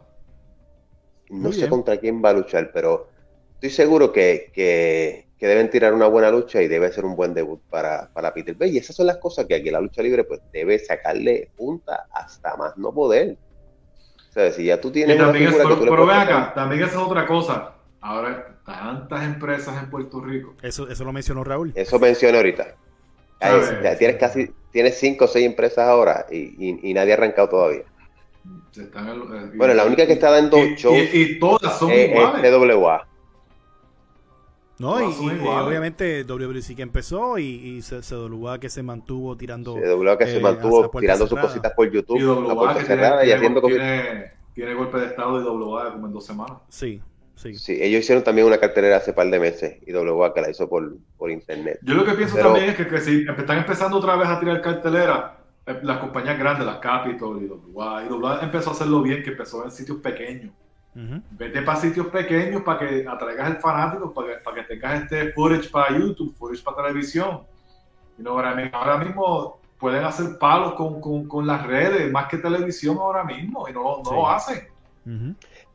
No 1.29 1.51
sé 1.51 1.69
contra 1.69 1.97
quién 1.97 2.23
va 2.23 2.29
a 2.29 2.33
luchar, 2.33 2.71
pero 2.73 3.07
estoy 3.53 3.69
seguro 3.69 4.11
que, 4.11 4.49
que, 4.51 5.26
que 5.39 5.47
deben 5.47 5.69
tirar 5.69 5.93
una 5.93 6.07
buena 6.07 6.31
lucha 6.31 6.61
y 6.61 6.67
debe 6.67 6.91
ser 6.91 7.05
un 7.05 7.15
buen 7.15 7.33
debut 7.33 7.61
para, 7.69 8.09
para 8.13 8.33
Peter 8.33 8.55
Bay. 8.55 8.71
Y 8.71 8.77
esas 8.77 8.95
son 8.95 9.07
las 9.07 9.17
cosas 9.17 9.45
que 9.45 9.55
aquí 9.55 9.69
la 9.69 9.79
lucha 9.79 10.01
libre 10.01 10.23
pues 10.23 10.41
debe 10.51 10.79
sacarle 10.79 11.49
punta 11.55 12.07
hasta 12.11 12.55
más 12.57 12.77
no 12.77 12.91
poder. 12.91 13.37
O 14.29 14.33
sea, 14.33 14.51
si 14.51 14.65
ya 14.65 14.81
tú 14.81 14.91
tienes 14.91 15.17
también 15.17 15.53
una 15.53 15.63
figura 15.67 15.79
pero, 15.79 16.11
acá, 16.11 16.53
también 16.53 16.83
esa 16.83 16.91
es 16.91 16.97
otra 16.97 17.25
cosa. 17.25 17.73
Ahora, 18.01 18.55
tantas 18.65 19.23
empresas 19.23 19.81
en 19.81 19.89
Puerto 19.89 20.21
Rico. 20.21 20.55
Eso, 20.61 20.87
eso 20.87 21.03
lo 21.03 21.13
mencionó 21.13 21.43
Raúl. 21.43 21.71
Eso 21.75 21.99
mencionó 21.99 22.37
ahorita. 22.37 22.75
tienes 23.97 24.17
casi, 24.17 24.51
tienes 24.71 24.97
cinco 24.97 25.25
o 25.25 25.27
seis 25.27 25.45
empresas 25.45 25.87
ahora 25.87 26.25
y, 26.31 26.89
y, 26.89 26.93
nadie 26.93 27.13
ha 27.13 27.15
arrancado 27.15 27.49
todavía. 27.49 27.83
Eh, 28.77 29.51
bueno, 29.55 29.73
la 29.73 29.85
única 29.85 30.05
que 30.05 30.13
está 30.13 30.31
dando 30.31 30.57
shows 30.75 31.13
y, 31.13 31.39
todas 31.39 31.77
son 31.77 31.91
iguales. 31.91 32.43
es 32.43 32.51
TWA. 32.51 33.06
No, 34.79 35.01
y, 35.01 35.29
obviamente 35.47 36.23
WWC 36.23 36.75
que 36.75 36.83
empezó 36.83 37.39
y, 37.39 37.43
y 37.45 37.81
CWA 37.81 38.59
que 38.59 38.69
se 38.69 38.83
mantuvo 38.83 39.35
tirando. 39.35 39.73
CWA 39.73 40.17
que 40.17 40.27
se 40.27 40.37
eh, 40.37 40.39
mantuvo 40.39 40.89
tirando 40.99 41.25
sus 41.25 41.39
cositas 41.39 41.73
por 41.73 41.89
YouTube, 41.91 42.19
y 42.19 42.55
puerta 42.55 42.85
cerrada 42.85 43.25
y 43.25 43.31
haciendo 43.31 43.61
tiene, 43.61 44.33
tiene 44.53 44.75
golpe 44.75 44.99
de 44.99 45.07
estado 45.07 45.41
y 45.41 45.43
WA 45.43 45.93
como 45.93 46.07
en 46.07 46.13
dos 46.13 46.25
semanas. 46.25 46.57
Sí, 46.69 47.01
sí. 47.35 47.55
Sí, 47.55 47.79
ellos 47.81 48.01
hicieron 48.01 48.23
también 48.23 48.45
una 48.45 48.59
cartelera 48.59 48.97
hace 48.97 49.13
par 49.13 49.29
de 49.31 49.39
meses 49.39 49.77
y 49.85 49.93
WA 49.93 50.31
que 50.33 50.41
la 50.41 50.51
hizo 50.51 50.69
por, 50.69 50.95
por 51.17 51.31
internet. 51.31 51.79
Yo 51.81 51.95
lo 51.95 52.05
que 52.05 52.13
pienso 52.13 52.37
también 52.37 52.65
es 52.65 52.75
que, 52.75 52.85
que, 52.85 53.01
si 53.01 53.25
están 53.27 53.57
empezando 53.57 53.97
otra 53.97 54.15
vez 54.15 54.27
a 54.27 54.39
tirar 54.39 54.61
cartelera, 54.61 55.39
eh, 55.65 55.79
las 55.81 55.97
compañías 55.97 56.37
grandes, 56.37 56.67
las 56.67 56.77
Capitol 56.77 57.41
y 57.41 57.47
WA, 57.47 58.05
y 58.05 58.13
WA 58.13 58.41
empezó 58.43 58.69
a 58.69 58.73
hacerlo 58.73 59.01
bien, 59.01 59.23
que 59.23 59.31
empezó 59.31 59.65
en 59.65 59.71
sitios 59.71 59.97
pequeños 59.97 60.53
Vete 61.31 61.61
para 61.61 61.79
sitios 61.79 62.07
pequeños 62.07 62.63
para 62.63 62.79
que 62.79 63.05
atraigas 63.07 63.51
el 63.51 63.57
fanático, 63.57 64.11
para 64.11 64.27
que, 64.27 64.33
para 64.43 64.55
que 64.55 64.63
tengas 64.63 65.03
este 65.03 65.31
footage 65.33 65.69
para 65.69 65.95
YouTube, 65.95 66.35
footage 66.35 66.63
para 66.63 66.87
televisión. 66.87 67.41
Y 68.17 68.23
no, 68.23 68.31
ahora, 68.31 68.97
mismo 68.97 69.59
pueden 69.79 70.03
hacer 70.03 70.39
palos 70.39 70.73
con, 70.73 70.99
con, 70.99 71.27
con, 71.27 71.45
las 71.45 71.67
redes, 71.67 72.11
más 72.11 72.27
que 72.27 72.37
televisión 72.37 72.97
ahora 72.97 73.23
mismo, 73.23 73.69
y 73.69 73.73
no, 73.73 74.01
no 74.03 74.11
lo 74.11 74.27
hacen. 74.27 74.67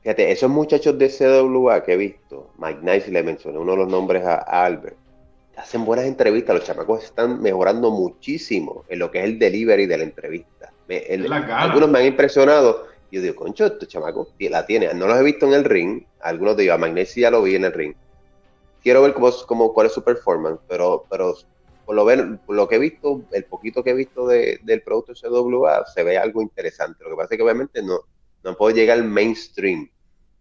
Fíjate, 0.03 0.33
esos 0.33 0.51
muchachos 0.51 0.99
de 0.99 1.09
CWA 1.09 1.85
que 1.85 1.93
he 1.93 1.97
visto, 1.97 2.51
Mike 2.59 2.81
Nice 2.83 3.11
le 3.11 3.23
mencioné 3.23 3.59
uno 3.59 3.73
de 3.73 3.79
los 3.79 3.89
nombres 3.89 4.27
a, 4.27 4.35
Albert, 4.35 4.97
hacen 5.57 5.85
buenas 5.85 6.07
entrevistas, 6.07 6.57
los 6.57 6.64
chamacos 6.64 7.05
están 7.05 7.41
mejorando 7.41 7.93
muchísimo 7.93 8.85
en 8.89 8.99
lo 8.99 9.11
que 9.12 9.20
es 9.20 9.25
el 9.27 9.39
delivery 9.39 9.87
de 9.87 9.99
la 9.99 10.03
entrevista. 10.03 10.73
algunos 11.55 11.89
me 11.89 12.01
han 12.01 12.07
impresionado 12.07 12.91
yo 13.12 13.20
digo, 13.20 13.34
concho, 13.34 13.66
estos 13.66 13.88
chamacos 13.88 14.34
la 14.38 14.64
tiene. 14.64 14.92
No 14.94 15.06
los 15.06 15.20
he 15.20 15.22
visto 15.22 15.46
en 15.46 15.52
el 15.52 15.64
ring. 15.64 16.02
Algunos 16.22 16.56
de 16.56 16.62
ellos, 16.62 16.74
a 16.74 16.78
Magnesia 16.78 17.22
ya 17.22 17.30
lo 17.30 17.42
vi 17.42 17.54
en 17.54 17.66
el 17.66 17.72
ring. 17.74 17.94
Quiero 18.82 19.02
ver 19.02 19.12
cómo, 19.12 19.30
cómo, 19.46 19.74
cuál 19.74 19.88
es 19.88 19.92
su 19.92 20.02
performance, 20.02 20.58
pero, 20.66 21.04
pero 21.10 21.34
por 21.84 21.94
lo, 21.94 22.06
ver, 22.06 22.38
lo 22.48 22.68
que 22.68 22.76
he 22.76 22.78
visto, 22.78 23.22
el 23.32 23.44
poquito 23.44 23.84
que 23.84 23.90
he 23.90 23.94
visto 23.94 24.26
del 24.26 24.82
producto 24.82 25.12
CWA, 25.12 25.84
se 25.86 26.02
ve 26.02 26.16
algo 26.16 26.40
interesante. 26.40 27.04
Lo 27.04 27.10
que 27.10 27.16
pasa 27.16 27.34
es 27.34 27.36
que 27.36 27.42
obviamente 27.42 27.82
no, 27.82 28.00
no 28.44 28.56
puedo 28.56 28.74
llegar 28.74 28.96
al 28.96 29.04
mainstream. 29.04 29.90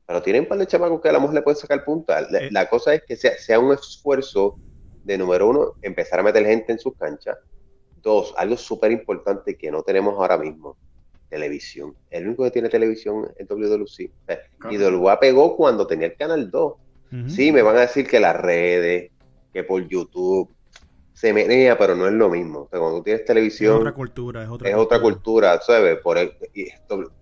Pero 0.07 0.21
tienen 0.21 0.43
un 0.43 0.47
par 0.47 0.57
de 0.57 0.67
chamacos 0.67 1.01
que 1.01 1.09
a 1.09 1.11
lo 1.11 1.19
mejor 1.19 1.35
le 1.35 1.41
pueden 1.41 1.59
sacar 1.59 1.83
punta. 1.83 2.21
La, 2.21 2.39
eh. 2.39 2.49
la 2.51 2.69
cosa 2.69 2.93
es 2.93 3.03
que 3.03 3.17
sea, 3.17 3.37
sea 3.37 3.59
un 3.59 3.73
esfuerzo 3.73 4.57
de 5.03 5.17
número 5.17 5.49
uno, 5.49 5.73
empezar 5.81 6.21
a 6.21 6.23
meter 6.23 6.45
gente 6.45 6.71
en 6.71 6.79
sus 6.79 6.95
canchas. 6.95 7.37
Dos, 8.01 8.33
algo 8.37 8.55
súper 8.55 8.93
importante 8.93 9.57
que 9.57 9.69
no 9.69 9.83
tenemos 9.83 10.13
ahora 10.13 10.37
mismo 10.37 10.77
televisión. 11.31 11.95
El 12.11 12.27
único 12.27 12.43
que 12.43 12.51
tiene 12.51 12.69
televisión 12.69 13.31
es 13.37 13.47
WWC. 13.47 14.11
Y 14.69 14.77
WWE 14.77 15.17
pegó 15.19 15.55
cuando 15.55 15.87
tenía 15.87 16.07
el 16.07 16.15
canal 16.15 16.51
2. 16.51 16.73
Sí, 17.27 17.51
me 17.51 17.61
van 17.61 17.77
a 17.77 17.81
decir 17.81 18.07
que 18.07 18.19
las 18.19 18.35
redes, 18.35 19.11
que 19.51 19.63
por 19.63 19.85
YouTube, 19.87 20.49
se 21.21 21.33
menea, 21.33 21.77
pero 21.77 21.95
no 21.95 22.07
es 22.07 22.13
lo 22.13 22.29
mismo. 22.31 22.67
cuando 22.71 22.97
tú 22.97 23.03
tienes 23.03 23.23
televisión. 23.25 23.75
Es 23.75 23.79
otra 23.81 23.91
cultura, 23.93 24.41
es 24.41 24.49
otra, 24.49 24.69
es 24.71 24.75
otra 24.75 24.99
cultura, 24.99 25.61
¿sabes? 25.61 25.99
Por, 25.99 26.17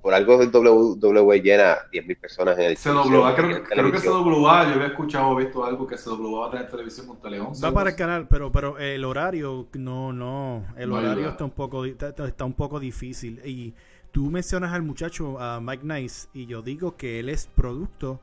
por 0.02 0.14
algo 0.14 0.42
el 0.42 0.48
WWE 0.50 1.42
llena 1.42 1.80
10.000 1.92 2.18
personas 2.18 2.58
en 2.60 2.64
el 2.64 2.78
CWA, 2.78 3.36
creo, 3.36 3.62
creo 3.62 3.92
que 3.92 3.98
CWA, 4.00 4.70
yo 4.70 4.76
había 4.76 4.88
escuchado 4.88 5.28
o 5.28 5.36
visto 5.36 5.66
algo 5.66 5.86
que 5.86 5.98
CWA 5.98 6.40
va 6.40 6.48
a 6.48 6.52
tener 6.52 6.70
televisión 6.70 7.08
con 7.08 7.20
Teleón. 7.20 7.52
Va 7.62 7.74
para 7.74 7.90
el 7.90 7.98
canal, 7.98 8.30
pero 8.30 8.50
pero 8.54 8.78
el 8.78 9.04
horario, 9.04 9.68
no, 9.74 10.14
no. 10.14 10.66
El 10.78 10.94
horario 10.94 11.28
está 11.28 11.44
un, 11.44 11.52
poco, 11.52 11.84
está, 11.84 12.46
un 12.46 12.54
poco 12.54 12.80
difícil. 12.80 13.42
Y 13.44 13.74
tú 14.12 14.30
mencionas 14.32 14.74
al 14.74 14.82
muchacho, 14.82 15.40
a 15.40 15.60
Mike 15.60 15.86
Nice, 15.86 16.28
y 16.34 16.46
yo 16.46 16.62
digo 16.62 16.98
que 16.98 17.20
él 17.20 17.30
es 17.30 17.48
producto 17.48 18.22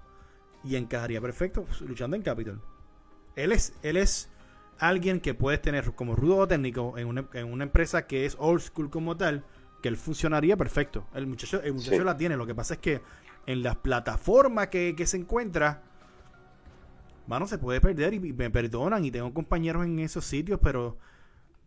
y 0.65 0.77
encajaría 0.77 1.21
perfecto 1.21 1.67
luchando 1.87 2.17
en 2.17 2.23
Capitol. 2.23 2.61
Él 3.37 3.53
es, 3.53 3.75
él 3.83 3.97
es 3.97 4.31
alguien 4.79 5.21
que 5.21 5.35
puedes 5.35 5.61
tener 5.63 5.93
como 5.95 6.17
rudo 6.17 6.47
técnico 6.49 6.99
en 6.99 7.07
una, 7.07 7.27
en 7.33 7.53
una 7.53 7.65
empresa 7.65 8.07
que 8.07 8.27
es 8.27 8.37
old 8.39 8.61
school 8.61 8.91
como 8.91 9.17
tal, 9.17 9.45
que 9.83 9.89
él 9.89 9.97
funcionaría 9.97 10.57
perfecto. 10.57 11.07
El 11.15 11.27
muchacho, 11.27 11.63
el 11.63 11.75
muchacho 11.75 12.05
la 12.05 12.17
tiene. 12.17 12.37
Lo 12.37 12.47
que 12.47 12.55
pasa 12.55 12.75
es 12.75 12.81
que 12.81 13.03
en 13.47 13.63
las 13.63 13.77
plataformas 13.77 14.69
que, 14.69 14.95
se 15.07 15.17
encuentra, 15.17 15.83
mano, 17.27 17.47
se 17.47 17.59
puede 17.59 17.81
perder 17.81 18.15
y 18.15 18.33
me 18.33 18.51
perdonan. 18.51 19.05
Y 19.05 19.11
tengo 19.11 19.33
compañeros 19.33 19.85
en 19.85 19.99
esos 19.99 20.25
sitios, 20.25 20.59
pero 20.63 20.99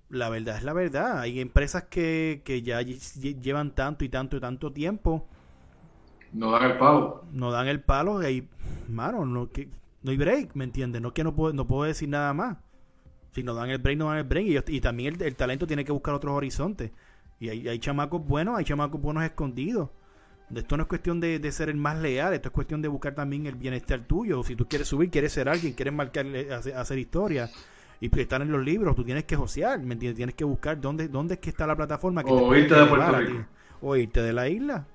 la 0.09 0.29
verdad 0.29 0.57
es 0.57 0.63
la 0.63 0.73
verdad. 0.73 1.19
Hay 1.19 1.39
empresas 1.39 1.83
que, 1.83 2.41
que 2.43 2.61
ya 2.61 2.81
llevan 2.81 3.71
tanto 3.71 4.05
y 4.05 4.09
tanto 4.09 4.37
y 4.37 4.39
tanto 4.39 4.71
tiempo. 4.71 5.27
No 6.33 6.51
dan 6.51 6.71
el 6.71 6.77
palo. 6.77 7.25
No 7.31 7.51
dan 7.51 7.67
el 7.67 7.81
palo. 7.81 8.21
Y 8.21 8.25
ahí, 8.25 8.49
mano, 8.87 9.25
no, 9.25 9.49
que, 9.49 9.69
no 10.03 10.11
hay 10.11 10.17
break, 10.17 10.55
¿me 10.55 10.63
entiendes? 10.63 11.01
No 11.01 11.13
que 11.13 11.23
no 11.23 11.35
puedo, 11.35 11.53
no 11.53 11.67
puedo 11.67 11.83
decir 11.83 12.09
nada 12.09 12.33
más. 12.33 12.57
Si 13.31 13.43
no 13.43 13.53
dan 13.53 13.69
el 13.69 13.77
break, 13.77 13.97
no 13.97 14.09
dan 14.09 14.17
el 14.17 14.23
break. 14.23 14.67
Y, 14.67 14.81
también 14.81 15.21
el, 15.21 15.35
talento 15.35 15.67
tiene 15.67 15.85
que 15.85 15.91
buscar 15.91 16.13
otros 16.13 16.35
horizontes. 16.35 16.91
Y 17.39 17.49
hay, 17.49 17.67
hay 17.67 17.79
chamacos 17.79 18.25
buenos, 18.25 18.57
hay 18.57 18.65
chamacos 18.65 19.01
buenos 19.01 19.23
escondidos. 19.23 19.89
Esto 20.55 20.77
no 20.77 20.83
es 20.83 20.89
cuestión 20.89 21.19
de, 21.19 21.51
ser 21.51 21.69
el 21.69 21.77
más 21.77 21.99
leal, 21.99 22.33
esto 22.33 22.49
es 22.49 22.53
cuestión 22.53 22.81
de 22.81 22.87
buscar 22.87 23.13
también 23.13 23.45
el 23.45 23.55
bienestar 23.55 24.01
tuyo. 24.01 24.41
Si 24.43 24.55
tú 24.55 24.67
quieres 24.67 24.87
subir, 24.87 25.11
quieres 25.11 25.31
ser 25.31 25.47
alguien, 25.47 25.73
quieres 25.73 25.93
marcar, 25.93 26.25
eh, 26.25 26.51
hacer, 26.51 26.97
historia 26.97 27.49
y 28.01 28.19
estar 28.19 28.41
en 28.41 28.51
los 28.51 28.63
libros, 28.63 28.95
tú 28.95 29.03
tienes 29.03 29.25
que 29.25 29.35
josear, 29.35 29.79
¿me 29.79 29.93
entiendes? 29.93 30.15
Tienes 30.15 30.35
que 30.35 30.45
buscar 30.45 30.79
dónde, 30.79 31.07
dónde 31.07 31.35
es 31.35 31.39
que 31.39 31.49
está 31.49 31.67
la 31.67 31.75
plataforma 31.75 32.23
que 32.23 32.31
o 32.31 32.55
irte 32.55 32.73
de 32.73 32.85
Puerto 32.85 33.11
Rico. 33.11 33.45
O 33.81 33.95
irte 33.95 34.21
de 34.21 34.33
la 34.33 34.47
isla. 34.47 34.85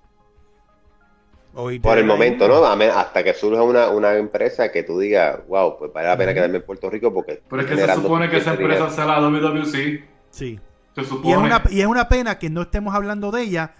Por 1.55 1.99
el 1.99 2.05
momento, 2.05 2.49
¿no? 2.49 2.65
Hasta 2.65 3.23
que 3.23 3.33
surja 3.33 3.63
una, 3.63 3.89
una, 3.91 4.17
empresa 4.17 4.73
que 4.73 4.83
tú 4.83 4.99
digas, 4.99 5.39
wow, 5.47 5.79
pues 5.79 5.93
vale 5.93 6.09
la 6.09 6.17
pena 6.17 6.35
quedarme 6.35 6.57
en 6.57 6.65
Puerto 6.65 6.91
Rico 6.91 7.15
porque... 7.15 7.43
Pero 7.49 7.63
es 7.63 7.69
que 7.69 7.77
se 7.77 7.95
supone 7.95 8.29
que 8.29 8.39
esa 8.39 8.55
empresa 8.55 8.91
sea 8.91 9.05
la 9.07 9.21
WWC. 9.21 10.05
Sí. 10.31 10.59
Se 10.97 11.05
supone. 11.05 11.29
Y 11.29 11.33
es, 11.33 11.39
una, 11.39 11.63
y 11.71 11.81
es 11.81 11.87
una 11.87 12.09
pena 12.09 12.39
que 12.41 12.51
no 12.51 12.63
estemos 12.63 12.93
hablando 12.95 13.31
de 13.31 13.43
ella 13.43 13.75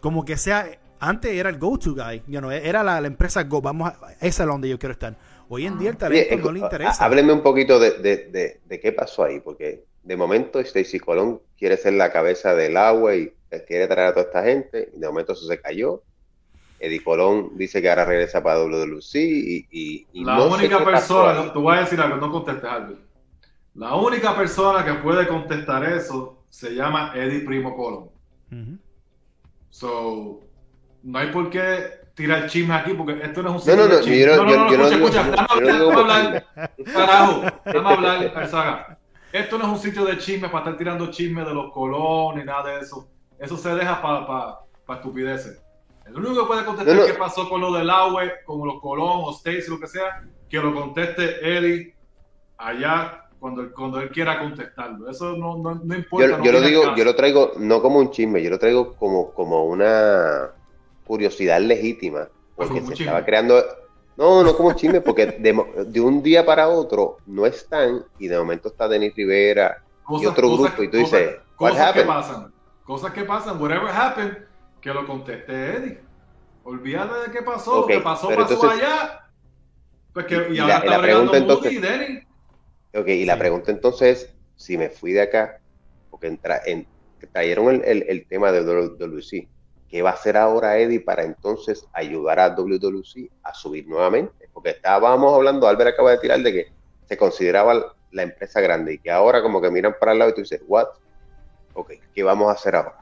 como 0.00 0.24
que 0.24 0.36
sea... 0.36 0.66
Antes 0.98 1.32
era 1.32 1.48
el 1.48 1.58
go-to 1.58 1.94
guy, 1.94 2.22
you 2.26 2.40
know, 2.40 2.50
era 2.50 2.82
la, 2.82 3.00
la, 3.00 3.06
empresa 3.06 3.44
Go, 3.44 3.62
vamos 3.62 3.90
a, 3.90 4.12
esa 4.20 4.42
es 4.42 4.48
donde 4.48 4.68
yo 4.68 4.78
quiero 4.78 4.92
estar. 4.92 5.16
Hoy 5.52 5.66
en 5.66 5.78
día 5.78 5.90
el 5.90 5.96
talento 5.96 6.36
no 6.36 6.52
le 6.52 6.60
interesa. 6.60 7.04
Hábleme 7.04 7.32
un 7.32 7.42
poquito 7.42 7.80
de, 7.80 7.98
de, 7.98 8.28
de, 8.28 8.60
de, 8.64 8.80
qué 8.80 8.92
pasó 8.92 9.24
ahí, 9.24 9.40
porque 9.40 9.84
de 10.04 10.16
momento 10.16 10.60
Stacy 10.60 11.00
Colón 11.00 11.40
quiere 11.58 11.76
ser 11.76 11.94
la 11.94 12.12
cabeza 12.12 12.54
del 12.54 12.76
agua 12.76 13.16
y 13.16 13.32
quiere 13.66 13.88
traer 13.88 14.08
a 14.08 14.14
toda 14.14 14.26
esta 14.26 14.44
gente, 14.44 14.90
y 14.94 15.00
de 15.00 15.06
momento 15.08 15.32
eso 15.32 15.46
se 15.46 15.60
cayó 15.60 16.02
Eddie 16.80 17.02
Colón 17.02 17.50
dice 17.56 17.82
que 17.82 17.90
ahora 17.90 18.06
regresa 18.06 18.42
para 18.42 18.60
WWC 18.60 19.14
y, 19.16 19.66
y, 19.70 20.06
y 20.12 20.24
la 20.24 20.42
única 20.42 20.82
persona, 20.82 21.52
te 21.52 21.58
voy 21.58 21.76
a 21.76 21.80
decir 21.80 22.00
algo, 22.00 22.16
no 22.16 22.32
contestes 22.32 22.64
algo. 22.64 22.96
La 23.74 23.94
única 23.94 24.36
persona 24.36 24.84
que 24.84 24.94
puede 24.94 25.28
contestar 25.28 25.84
eso 25.84 26.42
se 26.48 26.74
llama 26.74 27.12
Eddie 27.14 27.40
Primo 27.40 27.76
Colón. 27.76 28.08
So, 29.68 30.40
no 31.02 31.18
hay 31.18 31.30
por 31.30 31.50
qué 31.50 31.99
tirar 32.20 32.46
chisme 32.48 32.74
aquí 32.74 32.92
porque 32.92 33.18
esto 33.22 33.42
no 33.42 33.48
es 33.48 33.54
un 33.54 33.60
sitio 33.60 33.76
no, 33.76 33.82
no, 33.82 33.88
no, 33.88 33.96
de 33.96 34.04
chisme. 34.04 34.26
no, 34.26 34.44
no, 34.44 34.44
no, 34.44 34.76
no, 34.76 34.86
escucha, 34.88 35.20
escucha, 35.20 35.60
déjame 35.60 35.94
hablar, 35.94 36.46
carajo, 36.92 37.88
hablar, 37.88 38.48
saga. 38.48 38.98
Esto 39.32 39.58
no 39.58 39.64
es 39.64 39.70
un 39.70 39.78
sitio 39.78 40.04
de 40.04 40.18
chisme 40.18 40.48
para 40.48 40.64
estar 40.64 40.76
tirando 40.76 41.10
chisme 41.10 41.44
de 41.44 41.54
los 41.54 41.72
Colón 41.72 42.38
ni 42.38 42.44
nada 42.44 42.70
de 42.70 42.80
eso. 42.80 43.08
Eso 43.38 43.56
se 43.56 43.74
deja 43.74 44.02
para 44.02 44.26
pa, 44.26 44.96
estupideces. 44.96 45.62
El 46.04 46.16
único 46.16 46.42
que 46.42 46.46
puede 46.46 46.64
contestar 46.64 47.06
qué 47.06 47.14
pasó 47.14 47.48
con 47.48 47.60
lo 47.60 47.72
del 47.72 47.88
agua, 47.88 48.24
con 48.44 48.66
los 48.66 48.80
Colón 48.80 49.22
o 49.24 49.30
Stacy, 49.32 49.70
lo 49.70 49.80
que 49.80 49.86
sea, 49.86 50.22
que 50.48 50.58
lo 50.58 50.74
conteste 50.74 51.38
Eddie 51.40 51.94
allá 52.58 53.28
cuando, 53.38 53.72
cuando 53.72 54.00
él 54.00 54.10
quiera 54.10 54.38
contestarlo. 54.38 55.08
Eso 55.08 55.36
no, 55.36 55.56
no, 55.56 55.94
importa. 55.94 56.42
Yo, 56.42 56.52
lo 56.52 56.60
digo, 56.60 56.94
yo 56.94 57.04
lo 57.04 57.14
traigo 57.14 57.52
no 57.56 57.80
como 57.80 57.98
un 57.98 58.10
chisme, 58.10 58.42
yo 58.42 58.50
lo 58.50 58.58
traigo 58.58 58.94
como, 58.96 59.32
como 59.32 59.64
una 59.64 60.50
curiosidad 61.10 61.60
legítima. 61.60 62.28
Porque 62.54 62.80
se 62.82 62.92
estaba 62.92 63.24
creando. 63.24 63.60
No, 64.16 64.44
no 64.44 64.56
como 64.56 64.74
chisme, 64.74 65.00
porque 65.00 65.26
de, 65.26 66.00
un 66.00 66.22
día 66.22 66.46
para 66.46 66.68
otro 66.68 67.16
no 67.26 67.46
están 67.46 68.04
y 68.18 68.28
de 68.28 68.38
momento 68.38 68.68
está 68.68 68.86
Denis 68.86 69.14
Rivera 69.16 69.82
y 70.08 70.26
otro 70.26 70.56
grupo 70.56 70.82
y 70.82 70.88
tú 70.88 70.98
dices, 70.98 71.38
cosas 71.56 71.92
que 71.94 72.02
pasan, 72.02 72.52
cosas 72.84 73.12
que 73.12 73.24
pasan, 73.24 73.60
whatever 73.60 73.88
happened 73.88 74.36
que 74.80 74.92
lo 74.92 75.04
conteste 75.04 75.52
Eddie. 75.52 76.00
Olvídate 76.62 77.28
de 77.28 77.32
qué 77.32 77.42
pasó, 77.42 77.80
okay, 77.80 78.00
pasó, 78.00 78.28
pasó 78.28 78.70
allá. 78.70 79.30
Pues 80.12 80.26
que, 80.26 80.48
y, 80.52 80.58
ahora 80.58 80.76
está 80.76 80.90
la 80.90 81.02
pregunta 81.02 81.36
entonces, 81.38 81.72
y 81.72 82.98
Ok, 82.98 83.08
y 83.08 83.24
la 83.24 83.38
pregunta 83.38 83.70
entonces 83.72 84.22
es, 84.22 84.34
si 84.54 84.76
me 84.76 84.90
fui 84.90 85.12
de 85.12 85.22
acá, 85.22 85.60
porque 86.10 86.28
entra, 86.28 86.60
en, 86.66 86.86
trajeron 87.32 87.68
el, 87.74 87.82
el, 87.84 88.04
el, 88.06 88.26
tema 88.26 88.52
de 88.52 88.62
WWC, 88.62 89.48
¿qué 89.90 90.02
va 90.02 90.10
a 90.10 90.14
hacer 90.14 90.36
ahora 90.36 90.78
Eddie 90.78 91.00
para 91.00 91.24
entonces 91.24 91.86
ayudar 91.92 92.38
a 92.38 92.54
WWC 92.54 93.30
a 93.42 93.52
subir 93.52 93.86
nuevamente? 93.88 94.48
Porque 94.52 94.70
estábamos 94.70 95.34
hablando, 95.34 95.66
Albert 95.66 95.94
acaba 95.94 96.12
de 96.12 96.18
tirar 96.18 96.40
de 96.40 96.52
que 96.52 96.72
se 97.06 97.16
consideraba 97.16 97.94
la 98.12 98.22
empresa 98.22 98.60
grande 98.60 98.94
y 98.94 98.98
que 98.98 99.10
ahora 99.10 99.42
como 99.42 99.60
que 99.60 99.70
miran 99.70 99.96
para 99.98 100.12
el 100.12 100.18
lado 100.18 100.30
y 100.30 100.34
tú 100.34 100.40
dices, 100.42 100.62
¿what? 100.66 100.86
Ok, 101.74 101.92
¿qué 102.14 102.22
vamos 102.22 102.48
a 102.48 102.52
hacer 102.52 102.76
ahora? 102.76 102.96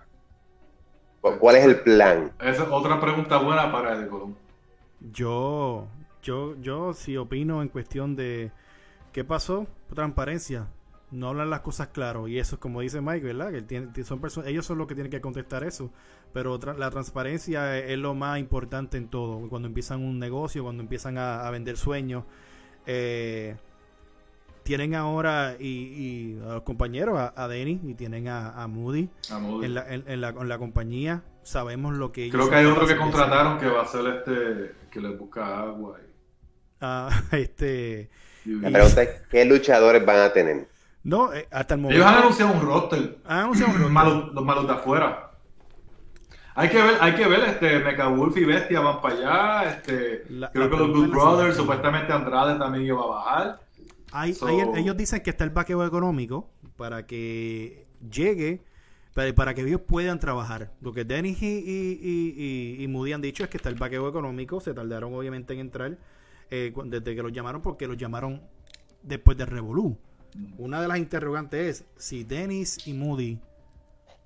¿Cuál 1.21 1.57
es 1.57 1.65
el 1.65 1.81
plan? 1.81 2.33
Esa 2.41 2.63
es 2.63 2.69
otra 2.71 3.01
pregunta 3.01 3.39
buena 3.39 3.71
para 3.71 3.93
el 3.93 4.09
Colón. 4.09 4.37
Yo, 5.13 5.87
yo, 6.23 6.55
yo 6.61 6.95
sí 6.95 7.17
opino 7.17 7.61
en 7.61 7.69
cuestión 7.69 8.17
de 8.17 8.51
qué 9.13 9.25
pasó, 9.25 9.67
transparencia. 9.95 10.69
No 11.11 11.29
hablan 11.29 11.49
las 11.49 11.61
cosas 11.61 11.89
claro 11.89 12.29
y 12.29 12.39
eso 12.39 12.57
es 12.57 12.61
como 12.61 12.83
dice 12.83 13.01
Mike, 13.01 13.25
¿verdad? 13.25 13.51
Que 13.51 13.63
tiene, 13.63 13.89
son 14.05 14.21
personas, 14.21 14.51
ellos 14.51 14.67
son 14.67 14.79
los 14.79 14.87
que 14.87 14.95
tienen 14.95 15.11
que 15.11 15.21
contestar 15.21 15.65
eso. 15.65 15.91
Pero 16.33 16.59
la 16.77 16.91
transparencia 16.91 17.79
es, 17.79 17.99
lo 17.99 18.15
más 18.15 18.39
importante 18.39 18.99
en 18.99 19.09
todo. 19.09 19.49
Cuando 19.49 19.69
empiezan 19.69 20.03
un 20.03 20.19
negocio, 20.19 20.63
cuando 20.63 20.83
empiezan 20.83 21.17
a, 21.17 21.47
a 21.47 21.51
vender 21.51 21.77
sueños. 21.77 22.25
Eh, 22.87 23.57
tienen 24.69 24.95
ahora 24.95 25.57
y, 25.59 26.39
a 26.47 26.55
los 26.55 26.63
compañeros, 26.63 27.19
a, 27.19 27.33
a 27.35 27.49
Denny 27.49 27.81
y 27.85 27.95
tienen 27.95 28.29
a, 28.29 28.67
Moody, 28.67 29.09
En, 29.63 29.73
la, 29.73 29.87
en, 29.89 30.21
la, 30.21 30.33
la, 30.33 30.59
compañía. 30.59 31.23
Sabemos 31.43 31.97
lo 31.97 32.13
que 32.13 32.25
ellos 32.25 32.35
Creo 32.35 32.51
que 32.51 32.57
hay 32.57 32.67
otro 32.67 32.87
que 32.87 32.97
contrataron 32.99 33.59
que 33.59 33.67
va 33.67 33.81
a 33.81 33.87
ser 33.87 34.07
este, 34.07 34.75
que 34.91 35.01
les 35.01 35.19
busca 35.19 35.61
agua. 35.61 35.99
Ah, 36.83 37.09
este. 37.33 38.11
La 38.45 38.71
pregunta 38.71 39.03
es: 39.03 39.23
¿qué 39.31 39.47
luchadores 39.47 40.05
van 40.05 40.19
a 40.19 40.33
tener? 40.35 40.69
No, 41.09 41.33
eh, 41.33 41.49
hasta 41.51 41.75
el 41.75 41.81
momento. 41.81 42.03
Ellos 42.03 42.13
han 42.13 42.23
anunciado 42.23 42.53
un 42.53 42.61
roster. 42.61 43.19
Han 43.27 43.39
anunciado 43.39 43.73
un 43.73 43.95
roster. 43.95 44.35
los 44.35 44.45
malos 44.45 44.67
de 44.67 44.73
afuera. 44.73 45.31
Hay 46.55 46.69
que 46.71 46.83
ver, 46.83 46.97
hay 47.01 47.15
que 47.15 47.29
ver, 47.29 47.41
este, 47.45 47.79
Mecha 47.79 48.09
Wolf 48.09 48.37
y 48.37 48.45
Bestia 48.45 48.81
van 48.81 49.01
para 49.01 49.15
allá, 49.15 49.71
este, 49.71 50.25
creo 50.53 50.69
que 50.69 50.77
los 50.77 50.89
Good 50.89 51.11
Brothers, 51.11 51.57
supuestamente 51.57 52.13
Andrade 52.13 52.59
también 52.59 52.85
iba 52.85 53.01
a 53.01 53.07
bajar 53.07 53.61
ellos 54.77 54.97
dicen 54.97 55.21
que 55.23 55.31
está 55.31 55.45
el 55.45 55.51
vaqueo 55.51 55.85
económico 55.87 56.51
para 56.77 57.07
que 57.07 57.87
llegue, 58.11 58.63
para, 59.15 59.55
que 59.55 59.63
ellos 59.63 59.81
puedan 59.87 60.19
trabajar. 60.19 60.73
Lo 60.81 60.93
que 60.93 61.05
Dennis 61.05 61.43
y, 61.43 62.79
y, 62.79 62.89
Moody 62.89 63.13
han 63.13 63.21
dicho 63.21 63.45
es 63.45 63.51
que 63.51 63.57
está 63.57 63.69
el 63.69 63.75
vaqueo 63.75 64.09
económico. 64.09 64.61
Se 64.61 64.73
tardaron 64.75 65.15
obviamente 65.15 65.55
en 65.55 65.61
entrar 65.61 65.99
eh, 66.51 66.73
desde 66.87 67.15
que 67.15 67.23
los 67.23 67.33
llamaron, 67.33 67.61
porque 67.61 67.87
los 67.87 67.97
llamaron 67.97 68.43
después 69.03 69.37
de 69.37 69.47
Revolú. 69.47 69.99
Una 70.59 70.81
de 70.81 70.89
las 70.89 70.99
interrogantes 70.99 71.81
es 71.81 71.85
si 71.97 72.25
Dennis 72.25 72.87
y 72.87 72.93
Moody 72.93 73.41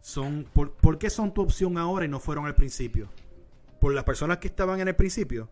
son. 0.01 0.47
Por, 0.53 0.73
¿Por 0.73 0.99
qué 0.99 1.11
son 1.11 1.33
tu 1.33 1.43
opción 1.43 1.79
ahora 1.79 2.05
y 2.05 2.09
no 2.09 2.21
fueron 2.21 2.47
al 2.47 2.55
principio? 2.55 3.09
¿Por 3.81 3.95
las 3.95 4.05
personas 4.05 4.39
que 4.39 4.49
estaban 4.49 4.81
en 4.81 4.89
el 4.89 4.97
principio? 4.97 5.49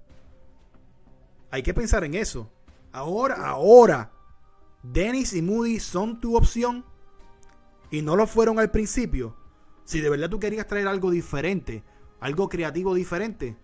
Hay 1.50 1.62
que 1.62 1.74
pensar 1.74 2.04
en 2.04 2.14
eso. 2.14 2.50
Ahora, 2.92 3.46
ahora, 3.46 4.12
Dennis 4.82 5.32
y 5.32 5.42
Moody 5.42 5.78
son 5.80 6.20
tu 6.20 6.36
opción 6.36 6.84
y 7.90 8.02
no 8.02 8.16
lo 8.16 8.26
fueron 8.26 8.58
al 8.58 8.70
principio, 8.70 9.36
si 9.84 10.00
de 10.00 10.08
verdad 10.08 10.30
tú 10.30 10.38
querías 10.38 10.66
traer 10.66 10.86
algo 10.86 11.10
diferente, 11.10 11.82
algo 12.20 12.48
creativo 12.48 12.94
diferente, 12.94 13.56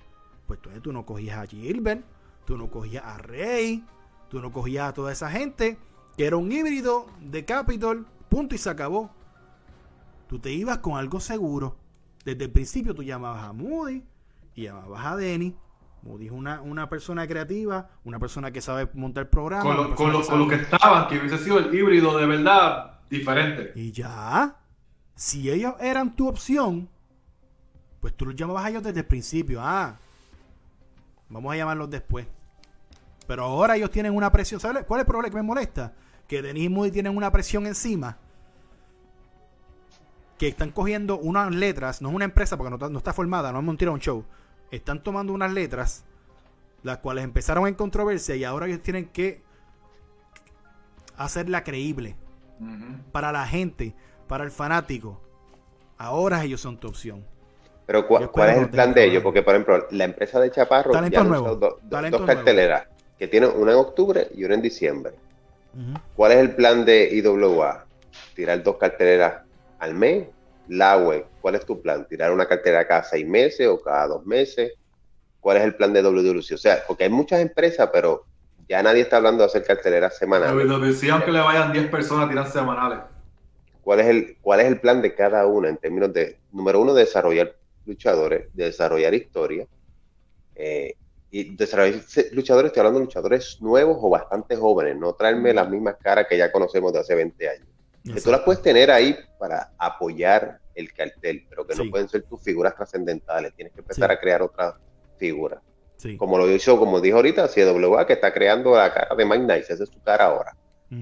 pues 0.46 0.58
entonces 0.58 0.82
tú 0.82 0.92
no 0.92 1.06
cogías 1.06 1.38
a 1.38 1.46
Gilbert, 1.46 2.04
tú 2.44 2.58
no 2.58 2.70
cogías 2.70 3.04
a 3.04 3.18
Rey, 3.18 3.84
tú 4.28 4.40
no 4.40 4.52
cogías 4.52 4.88
a 4.88 4.92
toda 4.92 5.12
esa 5.12 5.30
gente, 5.30 5.78
que 6.16 6.26
era 6.26 6.36
un 6.36 6.50
híbrido 6.50 7.06
de 7.20 7.44
Capitol, 7.44 8.06
punto 8.28 8.54
y 8.54 8.58
se 8.58 8.70
acabó. 8.70 9.10
Tú 10.28 10.38
te 10.38 10.52
ibas 10.52 10.78
con 10.78 10.96
algo 10.96 11.20
seguro. 11.20 11.76
Desde 12.24 12.44
el 12.44 12.50
principio 12.50 12.94
tú 12.94 13.02
llamabas 13.02 13.44
a 13.44 13.52
Moody 13.52 14.02
y 14.54 14.64
llamabas 14.64 15.06
a 15.06 15.16
Denny. 15.16 15.54
Moody 16.02 16.26
es 16.26 16.32
una, 16.32 16.62
una 16.62 16.88
persona 16.88 17.26
creativa, 17.26 17.90
una 18.04 18.18
persona 18.18 18.50
que 18.50 18.60
sabe 18.60 18.88
montar 18.94 19.28
programas. 19.28 19.76
Con 19.94 20.12
lo, 20.12 20.24
con 20.24 20.38
lo 20.38 20.48
que 20.48 20.56
estaban, 20.56 21.08
que 21.08 21.18
hubiese 21.18 21.38
sido 21.38 21.58
el 21.58 21.74
híbrido 21.74 22.16
de 22.16 22.26
verdad 22.26 23.00
diferente. 23.10 23.72
Y 23.74 23.92
ya, 23.92 24.56
si 25.14 25.50
ellos 25.50 25.74
eran 25.80 26.16
tu 26.16 26.28
opción, 26.28 26.88
pues 28.00 28.16
tú 28.16 28.26
los 28.26 28.34
llamabas 28.34 28.64
a 28.64 28.70
ellos 28.70 28.82
desde 28.82 29.00
el 29.00 29.06
principio. 29.06 29.60
Ah, 29.62 29.96
vamos 31.28 31.52
a 31.52 31.56
llamarlos 31.56 31.90
después. 31.90 32.26
Pero 33.26 33.44
ahora 33.44 33.76
ellos 33.76 33.90
tienen 33.90 34.14
una 34.14 34.30
presión. 34.30 34.60
¿Sabes 34.60 34.84
cuál 34.84 35.00
es 35.00 35.02
el 35.02 35.06
problema 35.06 35.30
que 35.30 35.36
me 35.36 35.42
molesta? 35.42 35.92
Que 36.28 36.42
Denis 36.42 36.64
y 36.64 36.68
Moody 36.68 36.90
tienen 36.90 37.16
una 37.16 37.30
presión 37.30 37.66
encima. 37.66 38.18
Que 40.38 40.48
están 40.48 40.70
cogiendo 40.70 41.18
unas 41.18 41.54
letras, 41.54 42.02
no 42.02 42.10
es 42.10 42.14
una 42.14 42.26
empresa 42.26 42.56
porque 42.56 42.76
no, 42.76 42.98
está 42.98 43.12
formada, 43.12 43.52
no 43.52 43.60
es 43.60 43.82
un 43.86 44.00
show. 44.00 44.24
Están 44.70 45.02
tomando 45.02 45.32
unas 45.32 45.52
letras, 45.52 46.04
las 46.82 46.98
cuales 46.98 47.24
empezaron 47.24 47.66
en 47.66 47.74
controversia 47.74 48.36
y 48.36 48.44
ahora 48.44 48.66
ellos 48.66 48.82
tienen 48.82 49.06
que 49.06 49.42
hacerla 51.16 51.64
creíble 51.64 52.16
para 53.12 53.32
la 53.32 53.46
gente, 53.46 53.94
para 54.28 54.44
el 54.44 54.50
fanático. 54.50 55.20
Ahora 55.98 56.44
ellos 56.44 56.60
son 56.60 56.78
tu 56.78 56.88
opción. 56.88 57.24
Pero 57.86 58.06
¿cuál, 58.06 58.50
es 58.50 58.58
el 58.58 58.68
plan 58.68 58.92
de 58.92 59.04
ellos? 59.04 59.22
Porque, 59.22 59.42
por 59.42 59.54
ejemplo, 59.54 59.86
la 59.92 60.04
empresa 60.04 60.40
de 60.40 60.50
Chaparro 60.50 60.92
ya 61.08 61.22
dos 61.22 62.22
carteleras, 62.26 62.88
que 63.18 63.28
tienen 63.28 63.50
una 63.54 63.72
en 63.72 63.78
octubre 63.78 64.28
y 64.34 64.44
una 64.44 64.54
en 64.54 64.62
diciembre. 64.62 65.12
¿Cuál 66.14 66.32
es 66.32 66.38
el 66.38 66.54
plan 66.54 66.84
de 66.84 67.10
IWA? 67.12 67.84
Tirar 68.34 68.62
dos 68.62 68.76
carteleras 68.76 69.42
al 69.78 69.94
mes. 69.94 70.26
La 70.68 70.96
web, 70.96 71.26
¿cuál 71.40 71.54
es 71.54 71.64
tu 71.64 71.80
plan? 71.80 72.06
¿Tirar 72.08 72.32
una 72.32 72.46
cartera 72.46 72.86
cada 72.86 73.04
seis 73.04 73.26
meses 73.26 73.68
o 73.68 73.80
cada 73.80 74.08
dos 74.08 74.26
meses? 74.26 74.72
¿Cuál 75.38 75.58
es 75.58 75.64
el 75.64 75.76
plan 75.76 75.92
de 75.92 76.02
WWC? 76.02 76.54
O 76.54 76.58
sea, 76.58 76.82
porque 76.86 77.04
hay 77.04 77.10
muchas 77.10 77.40
empresas, 77.40 77.88
pero 77.92 78.24
ya 78.68 78.82
nadie 78.82 79.02
está 79.02 79.18
hablando 79.18 79.42
de 79.42 79.46
hacer 79.46 79.64
carteleras 79.64 80.18
semanales. 80.18 80.66
WWC, 80.66 81.10
aunque 81.10 81.30
le 81.30 81.38
vayan 81.38 81.72
10 81.72 81.88
personas, 81.88 82.28
tiran 82.28 82.50
semanales. 82.50 82.98
¿Cuál 83.82 84.00
es, 84.00 84.06
el, 84.06 84.36
¿Cuál 84.40 84.60
es 84.60 84.66
el 84.66 84.80
plan 84.80 85.00
de 85.02 85.14
cada 85.14 85.46
una 85.46 85.68
en 85.68 85.76
términos 85.76 86.12
de, 86.12 86.38
número 86.50 86.80
uno, 86.80 86.94
desarrollar 86.94 87.54
luchadores, 87.86 88.48
de 88.52 88.64
desarrollar 88.64 89.14
historia. 89.14 89.66
Eh, 90.54 90.96
y 91.30 91.56
desarrollar 91.56 92.00
luchadores, 92.32 92.68
estoy 92.68 92.80
hablando 92.80 93.00
de 93.00 93.04
luchadores 93.06 93.58
nuevos 93.60 93.98
o 94.00 94.10
bastante 94.10 94.56
jóvenes, 94.56 94.96
no 94.96 95.14
traerme 95.14 95.52
las 95.52 95.68
mismas 95.68 95.96
caras 95.96 96.26
que 96.28 96.38
ya 96.38 96.52
conocemos 96.52 96.92
de 96.92 97.00
hace 97.00 97.14
20 97.14 97.48
años. 97.48 97.66
Que 98.04 98.20
tú 98.20 98.30
las 98.30 98.40
puedes 98.42 98.62
tener 98.62 98.90
ahí 98.90 99.16
para 99.36 99.72
apoyar 99.78 100.60
el 100.76 100.92
cartel, 100.92 101.44
pero 101.48 101.66
que 101.66 101.74
no 101.74 101.90
pueden 101.90 102.08
ser 102.08 102.22
tus 102.22 102.40
figuras 102.40 102.76
trascendentales. 102.76 103.52
Tienes 103.54 103.74
que 103.74 103.80
empezar 103.80 104.12
a 104.12 104.20
crear 104.20 104.42
otras 104.42 104.74
figuras. 105.18 105.60
Como 106.16 106.38
lo 106.38 106.48
hizo, 106.48 106.78
como 106.78 107.00
dijo 107.00 107.16
ahorita, 107.16 107.48
CWA, 107.48 108.06
que 108.06 108.12
está 108.12 108.32
creando 108.32 108.76
la 108.76 108.94
cara 108.94 109.16
de 109.16 109.24
Mike 109.24 109.42
Nice, 109.42 109.72
esa 109.72 109.82
es 109.82 109.90
su 109.90 110.00
cara 110.02 110.26
ahora. 110.26 110.54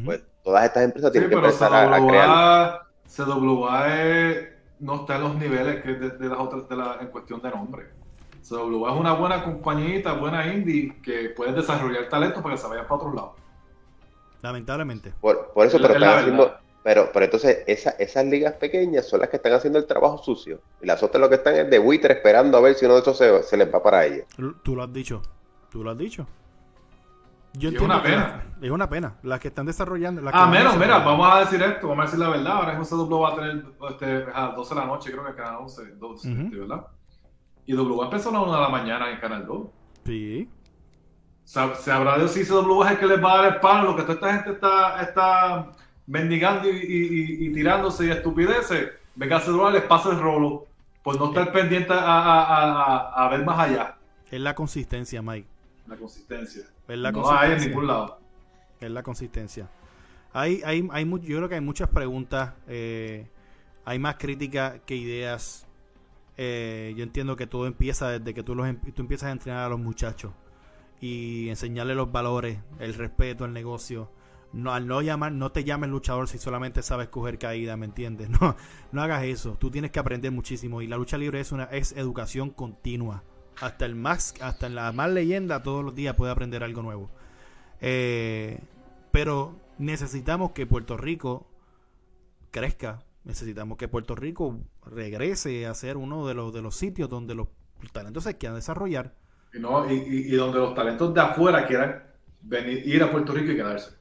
Pues 0.03 0.23
todas 0.43 0.65
estas 0.65 0.85
empresas 0.85 1.13
tienen 1.13 1.29
que 1.29 1.37
empezar 1.37 1.75
a, 1.75 2.07
crear. 2.07 2.81
CWA 3.07 4.03
es 4.03 4.55
no 4.81 4.97
está 4.97 5.17
en 5.17 5.23
los 5.23 5.37
niveles 5.37 5.83
que 5.83 5.95
de, 5.95 6.29
las 6.29 6.39
otras 6.39 6.69
de 6.69 6.77
la, 6.77 6.99
en 7.01 7.09
cuestión 7.09 7.41
de 7.41 7.51
nombre. 7.51 7.87
CW 8.47 8.89
es 8.89 8.95
una 8.95 9.13
buena 9.15 9.43
compañita, 9.43 10.13
buena 10.13 10.47
indie, 10.53 11.01
que 11.03 11.31
puede 11.31 11.53
desarrollar 11.53 12.09
talento 12.09 12.43
para 12.43 12.55
que 12.55 12.61
se 12.61 12.69
vayan 12.69 12.85
para 12.85 12.97
otros 12.97 13.15
lados. 13.15 13.31
Lamentablemente. 14.43 15.13
Por, 15.21 15.53
eso, 15.65 15.79
pero 15.81 16.63
pero, 16.83 17.09
pero 17.15 17.25
entonces 17.25 17.65
esa, 17.67 17.91
esas 17.93 18.27
ligas 18.27 18.53
pequeñas 18.55 19.09
son 19.09 19.21
las 19.21 19.31
que 19.31 19.37
están 19.37 19.55
haciendo 19.55 19.79
el 19.79 19.87
trabajo 19.87 20.19
sucio. 20.19 20.61
Y 20.83 20.87
las 20.87 21.03
otras 21.03 21.19
lo 21.19 21.31
que 21.31 21.37
están 21.37 21.57
es 21.57 21.71
de 21.71 21.79
buitre 21.79 22.13
esperando 22.13 22.59
a 22.59 22.61
ver 22.61 22.75
si 22.75 22.85
uno 22.85 22.95
de 22.95 23.01
esos 23.01 23.17
se, 23.17 23.43
se 23.43 23.57
les 23.57 23.73
va 23.73 23.83
para 23.83 24.05
ellas. 24.05 24.27
Tú 24.63 24.77
lo 24.77 24.83
has 24.83 24.93
dicho. 24.93 25.23
Tú 25.71 25.83
lo 25.83 25.91
has 25.93 25.97
dicho 25.97 26.27
es 27.61 27.81
una 27.81 28.03
pena. 28.03 28.43
Es 28.61 28.71
una 28.71 28.89
pena. 28.89 29.15
Las 29.23 29.41
que 29.41 29.49
están 29.49 29.67
desarrollando. 29.67 30.23
ah, 30.33 30.47
menos, 30.47 30.77
mira, 30.77 30.99
vamos 30.99 31.33
a 31.33 31.41
decir 31.41 31.63
esto, 31.63 31.89
vamos 31.89 32.05
a 32.05 32.07
decir 32.07 32.19
la 32.19 32.29
verdad. 32.31 32.53
Ahora 32.53 32.77
José 32.77 32.97
W 32.97 33.21
va 33.21 33.33
a 33.33 33.35
tener 33.37 33.65
este, 33.91 34.27
a 34.35 34.49
12 34.49 34.75
de 34.75 34.81
la 34.81 34.87
noche, 34.87 35.13
creo 35.13 35.25
que 35.25 35.35
Canal 35.35 35.57
11, 35.61 35.95
12, 35.97 36.35
¿verdad? 36.51 36.87
Y 37.67 37.73
W 37.73 38.03
empezó 38.03 38.31
a 38.31 38.33
la 38.33 38.41
1 38.41 38.55
de 38.55 38.61
la 38.61 38.69
mañana 38.69 39.11
en 39.11 39.19
Canal 39.19 39.47
2. 39.47 39.69
Sí. 40.05 40.49
Se, 41.45 41.93
habrá 41.93 42.19
de 42.19 42.29
si 42.29 42.45
W 42.45 42.85
es 42.85 42.91
el 42.93 42.99
que 42.99 43.07
les 43.07 43.23
va 43.23 43.33
a 43.33 43.43
dar 43.43 43.55
el 43.55 43.61
palo, 43.61 43.91
lo 43.91 43.97
que 43.97 44.03
toda 44.03 44.15
esta 44.15 44.33
gente 44.35 44.51
está, 44.53 45.03
está 45.03 45.73
mendigando 46.07 46.69
y, 46.69 47.53
tirándose 47.53 48.07
y 48.07 48.11
estupideces. 48.11 48.93
Venga, 49.15 49.37
a 49.37 49.71
les 49.71 49.83
pasa 49.83 50.11
el 50.11 50.21
rolo 50.21 50.67
por 51.03 51.19
no 51.19 51.29
estar 51.29 51.53
pendiente 51.53 51.93
a, 51.93 51.99
a, 51.99 53.25
a 53.27 53.29
ver 53.29 53.45
más 53.45 53.59
allá. 53.59 53.97
Es 54.31 54.41
la 54.41 54.55
consistencia, 54.55 55.23
Mike. 55.23 55.47
La 55.87 55.97
consistencia. 55.97 56.63
Es 56.89 56.99
la 56.99 57.13
no 57.13 57.31
hay 57.31 57.53
en 57.53 57.61
ningún 57.61 57.87
lado. 57.87 58.19
Es 58.81 58.91
la 58.91 59.03
consistencia. 59.03 59.69
Hay, 60.33 60.63
hay, 60.65 60.89
hay 60.91 61.09
yo 61.23 61.37
creo 61.37 61.49
que 61.49 61.55
hay 61.55 61.61
muchas 61.61 61.89
preguntas. 61.89 62.55
Eh, 62.67 63.29
hay 63.85 63.99
más 63.99 64.17
críticas 64.17 64.81
que 64.87 64.97
ideas. 64.97 65.64
Eh, 66.37 66.95
yo 66.97 67.05
entiendo 67.05 67.37
que 67.37 67.47
todo 67.47 67.67
empieza 67.67 68.11
desde 68.11 68.35
que 68.35 68.43
tú, 68.43 68.55
los, 68.55 68.67
em, 68.67 68.81
tú 68.81 69.03
empiezas 69.03 69.29
a 69.29 69.33
entrenar 69.33 69.65
a 69.65 69.69
los 69.69 69.81
muchachos 69.81 70.33
y 71.01 71.49
enseñarles 71.49 71.97
los 71.97 72.11
valores, 72.11 72.59
el 72.81 72.95
respeto, 72.95 73.45
el 73.45 73.53
negocio. 73.53 74.11
No, 74.53 74.73
al 74.73 74.87
no 74.87 75.03
llamar, 75.03 75.33
no 75.33 75.53
te 75.53 75.65
llames 75.65 75.91
luchador 75.91 76.29
si 76.29 76.39
solamente 76.39 76.83
sabes 76.83 77.09
coger 77.09 77.39
caída, 77.39 77.77
¿me 77.77 77.87
entiendes? 77.87 78.29
No, 78.41 78.57
no 78.93 79.03
hagas 79.03 79.25
eso. 79.25 79.57
Tú 79.59 79.71
tienes 79.71 79.91
que 79.91 79.99
aprender 79.99 80.33
muchísimo 80.33 80.83
y 80.83 80.87
la 80.87 80.97
lucha 80.97 81.19
libre 81.19 81.41
es 81.41 81.53
una 81.53 81.65
es 81.65 81.93
educación 81.93 82.51
continua 82.51 83.23
hasta 83.61 83.87
el 83.87 83.95
más, 83.95 84.35
hasta 84.41 84.69
la 84.69 84.93
más 84.93 85.11
leyenda 85.11 85.63
todos 85.63 85.85
los 85.85 85.95
días 85.95 86.15
puede 86.15 86.33
aprender 86.33 86.63
algo 86.65 86.83
nuevo. 86.83 87.11
Eh, 87.81 88.61
pero 89.11 89.57
necesitamos 89.79 90.53
que 90.53 90.67
Puerto 90.67 90.97
Rico 90.97 91.47
crezca. 92.51 93.03
Necesitamos 93.25 93.79
que 93.79 93.89
Puerto 93.89 94.15
Rico 94.15 94.61
regrese 94.85 95.67
a 95.67 95.75
ser 95.75 95.97
uno 95.97 96.27
de 96.27 96.35
los, 96.35 96.53
de 96.53 96.61
los 96.61 96.77
sitios 96.77 97.09
donde 97.09 97.35
los 97.35 97.49
talentos 97.93 98.25
se 98.25 98.37
quieran 98.37 98.57
desarrollar. 98.57 99.15
Y, 99.53 99.59
no, 99.59 99.91
y, 99.91 100.31
donde 100.33 100.59
los 100.59 100.75
talentos 100.75 101.15
de 101.15 101.21
afuera 101.21 101.67
quieran 101.67 102.03
venir, 102.43 102.87
ir 102.87 103.03
a 103.03 103.11
Puerto 103.11 103.33
Rico 103.33 103.53
y 103.53 103.57
quedarse. 103.57 103.93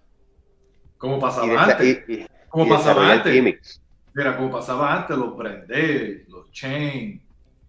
Como 0.98 1.20
pasaba 1.20 1.64
antes. 1.64 2.28
como 2.50 2.68
pasaba 2.68 3.12
antes. 3.12 3.82
Mira, 4.14 4.38
como 4.38 4.52
pasaba 4.52 4.96
antes, 4.96 5.18
los 5.18 5.36
Brendel, 5.38 6.26
los 6.28 6.52
Chain, 6.52 7.22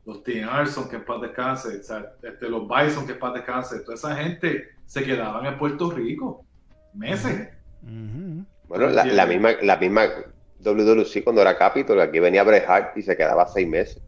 los 0.05 0.23
Tim 0.23 0.49
Arson, 0.49 0.89
que 0.89 0.97
es 0.97 1.03
paz 1.03 1.21
descanse, 1.21 1.81
este, 2.23 2.49
los 2.49 2.69
Bison, 2.69 3.07
que 3.07 3.13
es 3.13 3.19
paz 3.19 3.35
descanse, 3.35 3.81
toda 3.81 3.95
esa 3.95 4.17
gente 4.17 4.75
se 4.85 5.05
quedaban 5.05 5.47
en 5.47 5.59
Puerto 5.59 5.91
Rico 5.91 6.45
meses. 6.95 7.49
Bueno, 8.69 8.89
la, 8.89 9.27
misma, 9.27 9.53
la 9.63 9.77
misma 9.77 10.03
WWC 10.65 11.23
cuando 11.23 11.43
era 11.43 11.57
Capitol, 11.57 12.01
aquí 12.01 12.19
venía 12.19 12.43
Bret 12.43 12.65
Hart 12.67 12.97
y 12.97 13.03
se 13.03 13.17
quedaba 13.17 13.47
seis 13.47 13.69
meses. 13.69 14.03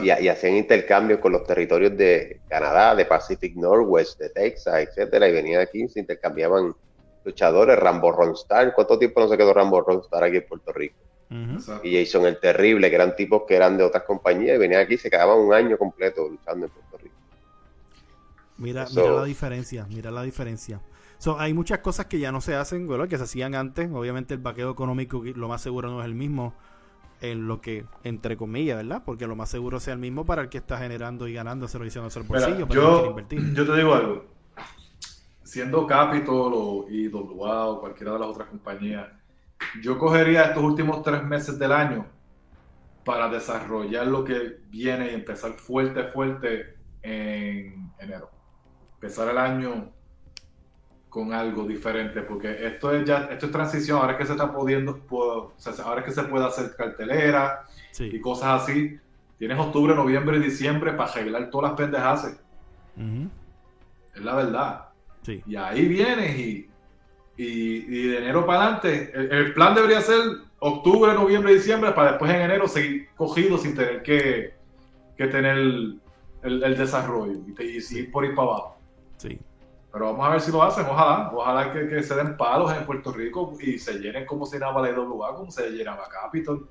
Y, 0.00 0.06
y, 0.06 0.28
hacían 0.28 0.54
intercambios 0.54 1.18
con 1.18 1.32
los 1.32 1.44
territorios 1.44 1.96
de 1.96 2.40
Canadá, 2.48 2.94
de 2.94 3.04
Pacific 3.06 3.56
Northwest, 3.56 4.20
de 4.20 4.30
Texas, 4.30 4.86
etcétera, 4.88 5.28
y 5.28 5.32
venían 5.32 5.60
aquí, 5.60 5.88
se 5.88 5.98
intercambiaban 5.98 6.74
luchadores, 7.24 7.76
Rambo 7.76 8.12
Ronstar, 8.12 8.72
¿cuánto 8.74 8.98
tiempo 8.98 9.20
no 9.20 9.28
se 9.28 9.36
quedó 9.36 9.52
Rambo 9.52 9.80
Ronstar 9.80 10.22
aquí 10.24 10.36
en 10.36 10.46
Puerto 10.46 10.72
Rico? 10.72 10.96
Y 11.82 11.98
Jason 11.98 12.26
el 12.26 12.38
Terrible, 12.38 12.88
que 12.88 12.94
eran 12.94 13.16
tipos 13.16 13.42
que 13.48 13.56
eran 13.56 13.76
de 13.76 13.82
otras 13.82 14.04
compañías 14.04 14.54
y 14.54 14.58
venían 14.58 14.82
aquí 14.82 14.94
y 14.94 14.98
se 14.98 15.10
quedaban 15.10 15.38
un 15.38 15.52
año 15.52 15.76
completo 15.76 16.28
luchando 16.28 16.66
en 16.66 16.72
Puerto 16.72 16.98
Rico. 16.98 17.14
Mira, 18.58 18.86
mira 18.94 19.10
la 19.10 19.24
diferencia, 19.24 19.86
mira 19.88 20.10
la 20.12 20.22
diferencia. 20.22 20.80
Hay 21.38 21.54
muchas 21.54 21.78
cosas 21.78 22.06
que 22.06 22.18
ya 22.18 22.32
no 22.32 22.40
se 22.40 22.54
hacen, 22.54 22.88
que 23.08 23.18
se 23.18 23.24
hacían 23.24 23.54
antes. 23.54 23.90
Obviamente 23.92 24.34
el 24.34 24.40
vaqueo 24.40 24.70
económico 24.70 25.22
lo 25.24 25.48
más 25.48 25.62
seguro 25.62 25.90
no 25.90 26.00
es 26.00 26.06
el 26.06 26.14
mismo 26.14 26.54
en 27.20 27.46
lo 27.46 27.60
que, 27.60 27.86
entre 28.02 28.36
comillas, 28.36 28.76
¿verdad? 28.76 29.02
Porque 29.04 29.26
lo 29.26 29.36
más 29.36 29.48
seguro 29.48 29.80
sea 29.80 29.94
el 29.94 30.00
mismo 30.00 30.26
para 30.26 30.42
el 30.42 30.48
que 30.48 30.58
está 30.58 30.78
generando 30.78 31.26
y 31.26 31.32
ganando, 31.32 31.68
se 31.68 31.78
lo 31.78 31.86
hicieron 31.86 32.10
el 32.14 32.22
bolsillo, 32.24 32.68
yo, 32.68 33.16
yo 33.16 33.66
te 33.66 33.76
digo 33.76 33.94
algo. 33.94 34.26
Siendo 35.42 35.86
Capitol 35.86 36.52
o 36.54 36.86
IWA 36.90 37.66
o 37.66 37.80
cualquiera 37.80 38.12
de 38.14 38.18
las 38.18 38.28
otras 38.28 38.48
compañías, 38.48 39.08
yo 39.80 39.98
cogería 39.98 40.42
estos 40.42 40.62
últimos 40.62 41.02
tres 41.02 41.22
meses 41.22 41.58
del 41.58 41.72
año 41.72 42.06
para 43.04 43.28
desarrollar 43.28 44.06
lo 44.06 44.24
que 44.24 44.60
viene 44.68 45.12
y 45.12 45.14
empezar 45.14 45.52
fuerte, 45.52 46.04
fuerte 46.04 46.76
en 47.02 47.92
enero. 47.98 48.30
Empezar 48.94 49.28
el 49.28 49.38
año 49.38 49.93
con 51.14 51.32
algo 51.32 51.64
diferente, 51.64 52.22
porque 52.22 52.66
esto 52.66 52.92
es 52.92 53.04
ya, 53.04 53.28
esto 53.30 53.46
es 53.46 53.52
transición, 53.52 54.00
ahora 54.00 54.14
es 54.14 54.18
que 54.18 54.26
se 54.26 54.32
está 54.32 54.52
pudiendo, 54.52 55.00
ahora 55.84 56.00
es 56.00 56.06
que 56.06 56.10
se 56.10 56.24
puede 56.24 56.44
hacer 56.44 56.74
cartelera 56.76 57.66
y 58.00 58.20
cosas 58.20 58.62
así, 58.62 58.98
Tienes 59.38 59.58
octubre, 59.58 59.94
noviembre 59.94 60.38
y 60.38 60.40
diciembre 60.40 60.92
para 60.92 61.10
arreglar 61.10 61.50
todas 61.50 61.70
las 61.70 61.78
pendejas. 61.78 62.36
Es 64.14 64.24
la 64.24 64.34
verdad. 64.34 64.88
Y 65.46 65.54
ahí 65.54 65.86
vienes 65.86 66.36
y, 66.38 66.68
y, 67.36 68.08
de 68.08 68.18
enero 68.18 68.44
para 68.46 68.62
adelante, 68.62 69.12
el, 69.14 69.52
plan 69.54 69.74
debería 69.74 70.00
ser 70.00 70.20
octubre, 70.58 71.12
noviembre, 71.14 71.52
y 71.52 71.56
diciembre 71.56 71.92
para 71.92 72.12
después 72.12 72.30
en 72.30 72.42
enero 72.42 72.66
seguir 72.66 73.08
cogido 73.16 73.58
sin 73.58 73.74
tener 73.74 74.02
que, 74.02 74.54
tener 75.16 75.58
el, 75.58 76.76
desarrollo 76.76 77.40
y, 77.46 77.62
y 77.62 77.80
seguir 77.80 78.10
por 78.10 78.24
ir 78.24 78.34
para 78.34 78.48
abajo. 78.48 78.78
Sí. 79.16 79.38
Pero 79.94 80.06
vamos 80.06 80.26
a 80.26 80.30
ver 80.30 80.40
si 80.40 80.50
lo 80.50 80.60
hacen, 80.60 80.86
ojalá. 80.86 81.30
Ojalá 81.32 81.72
que, 81.72 82.02
se 82.02 82.16
den 82.16 82.36
palos 82.36 82.76
en 82.76 82.84
Puerto 82.84 83.12
Rico 83.12 83.56
y 83.60 83.78
se 83.78 84.00
llenen 84.00 84.26
como 84.26 84.44
se 84.44 84.56
llenaba 84.56 84.82
la 84.82 84.90
IWA, 84.90 85.36
como 85.36 85.52
se 85.52 85.70
llenaba 85.70 86.08
Capitol. 86.08 86.68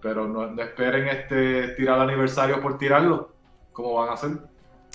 Pero 0.00 0.26
no, 0.26 0.58
esperen 0.62 1.08
este 1.08 1.68
tirar 1.74 1.96
el 1.96 2.08
aniversario 2.08 2.62
por 2.62 2.78
tirarlo, 2.78 3.34
como 3.70 3.92
van 3.96 4.08
a 4.08 4.12
hacer. 4.12 4.30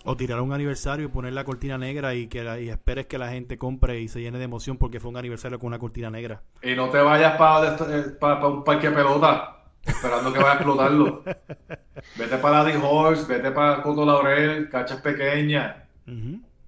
O 0.03 0.17
tirar 0.17 0.41
un 0.41 0.51
aniversario 0.51 1.05
y 1.05 1.09
poner 1.09 1.33
la 1.33 1.43
cortina 1.43 1.77
negra 1.77 2.15
y 2.15 2.25
que 2.25 2.43
y 2.59 2.69
esperes 2.69 3.05
que 3.05 3.19
la 3.19 3.29
gente 3.29 3.59
compre 3.59 4.01
y 4.01 4.07
se 4.07 4.19
llene 4.19 4.39
de 4.39 4.45
emoción 4.45 4.77
porque 4.77 4.99
fue 4.99 5.11
un 5.11 5.17
aniversario 5.17 5.59
con 5.59 5.67
una 5.67 5.77
cortina 5.77 6.09
negra. 6.09 6.41
Y 6.63 6.73
no 6.73 6.89
te 6.89 6.97
vayas 6.97 7.37
para 7.37 7.75
eh, 7.75 8.47
un 8.47 8.63
parque 8.63 8.89
de 8.89 8.95
pelota 8.95 9.63
esperando 9.85 10.33
que 10.33 10.39
vaya 10.39 10.53
a 10.53 10.55
explotarlo. 10.55 11.23
vete 12.17 12.37
para 12.37 12.63
la 12.63 12.71
D-Horse, 12.71 13.31
vete 13.31 13.51
para 13.51 13.83
Coto 13.83 14.03
Laurel, 14.03 14.69
cachas 14.69 15.01
pequeñas 15.01 15.83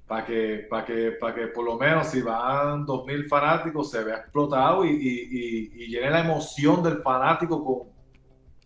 para 0.08 0.26
que, 0.26 0.68
para 0.70 0.86
que, 0.86 1.12
para 1.14 1.36
que 1.36 1.47
por 1.47 1.66
lo 1.66 1.78
menos 1.78 2.08
si 2.08 2.22
van 2.22 2.86
2.000 2.86 3.28
fanáticos 3.28 3.89
se 3.89 4.03
vea 4.03 4.18
explotado 4.18 4.86
y, 4.86 4.89
y, 4.89 5.72
y, 5.84 5.88
llene 5.88 6.12
la 6.12 6.20
emoción 6.20 6.84
del 6.84 7.01
fanático 7.01 7.64
con 7.64 7.95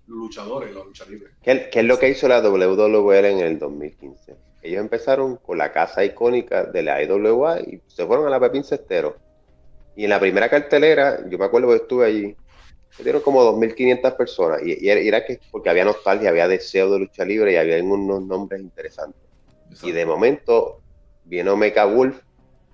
luchadores, 0.08 0.74
la 0.74 0.84
lucha 0.84 1.06
libre. 1.06 1.32
¿Qué, 1.42 1.70
es 1.72 1.86
lo 1.86 1.98
que 1.98 2.10
hizo 2.10 2.28
la 2.28 2.42
WWE 2.42 3.30
en 3.30 3.40
el 3.40 3.60
2015? 3.60 4.36
Ellos 4.62 4.82
empezaron 4.82 5.38
con 5.38 5.58
la 5.58 5.72
casa 5.72 6.04
icónica 6.04 6.66
de 6.66 6.84
la 6.84 7.02
IWA 7.02 7.62
y 7.62 7.82
se 7.88 8.06
fueron 8.06 8.28
a 8.28 8.30
la 8.30 8.40
Pepín 8.40 8.64
Cestero. 8.64 9.16
Y 9.96 10.04
en 10.04 10.10
la 10.10 10.20
primera 10.20 10.50
cartelera, 10.50 11.20
yo 11.30 11.38
me 11.38 11.46
acuerdo 11.46 11.70
que 11.70 11.76
estuve 11.76 12.06
allí, 12.06 12.36
se 12.90 13.04
dieron 13.04 13.22
como 13.22 13.44
2.500 13.44 14.18
personas. 14.18 14.62
Y, 14.64 14.86
y, 14.86 14.90
era 14.90 15.26
que 15.26 15.40
porque 15.52 15.70
había 15.70 15.86
nostalgia, 15.86 16.30
había 16.30 16.50
deseo 16.50 16.92
de 16.92 17.00
lucha 17.00 17.24
libre 17.24 17.54
y 17.54 17.56
había 17.56 17.82
unos 17.82 18.24
nombres 18.24 18.60
interesantes. 18.60 19.22
Y 19.84 19.92
de 19.92 20.06
momento 20.06 20.79
vino 21.30 21.56
Mecha 21.56 21.86
Wolf 21.86 22.20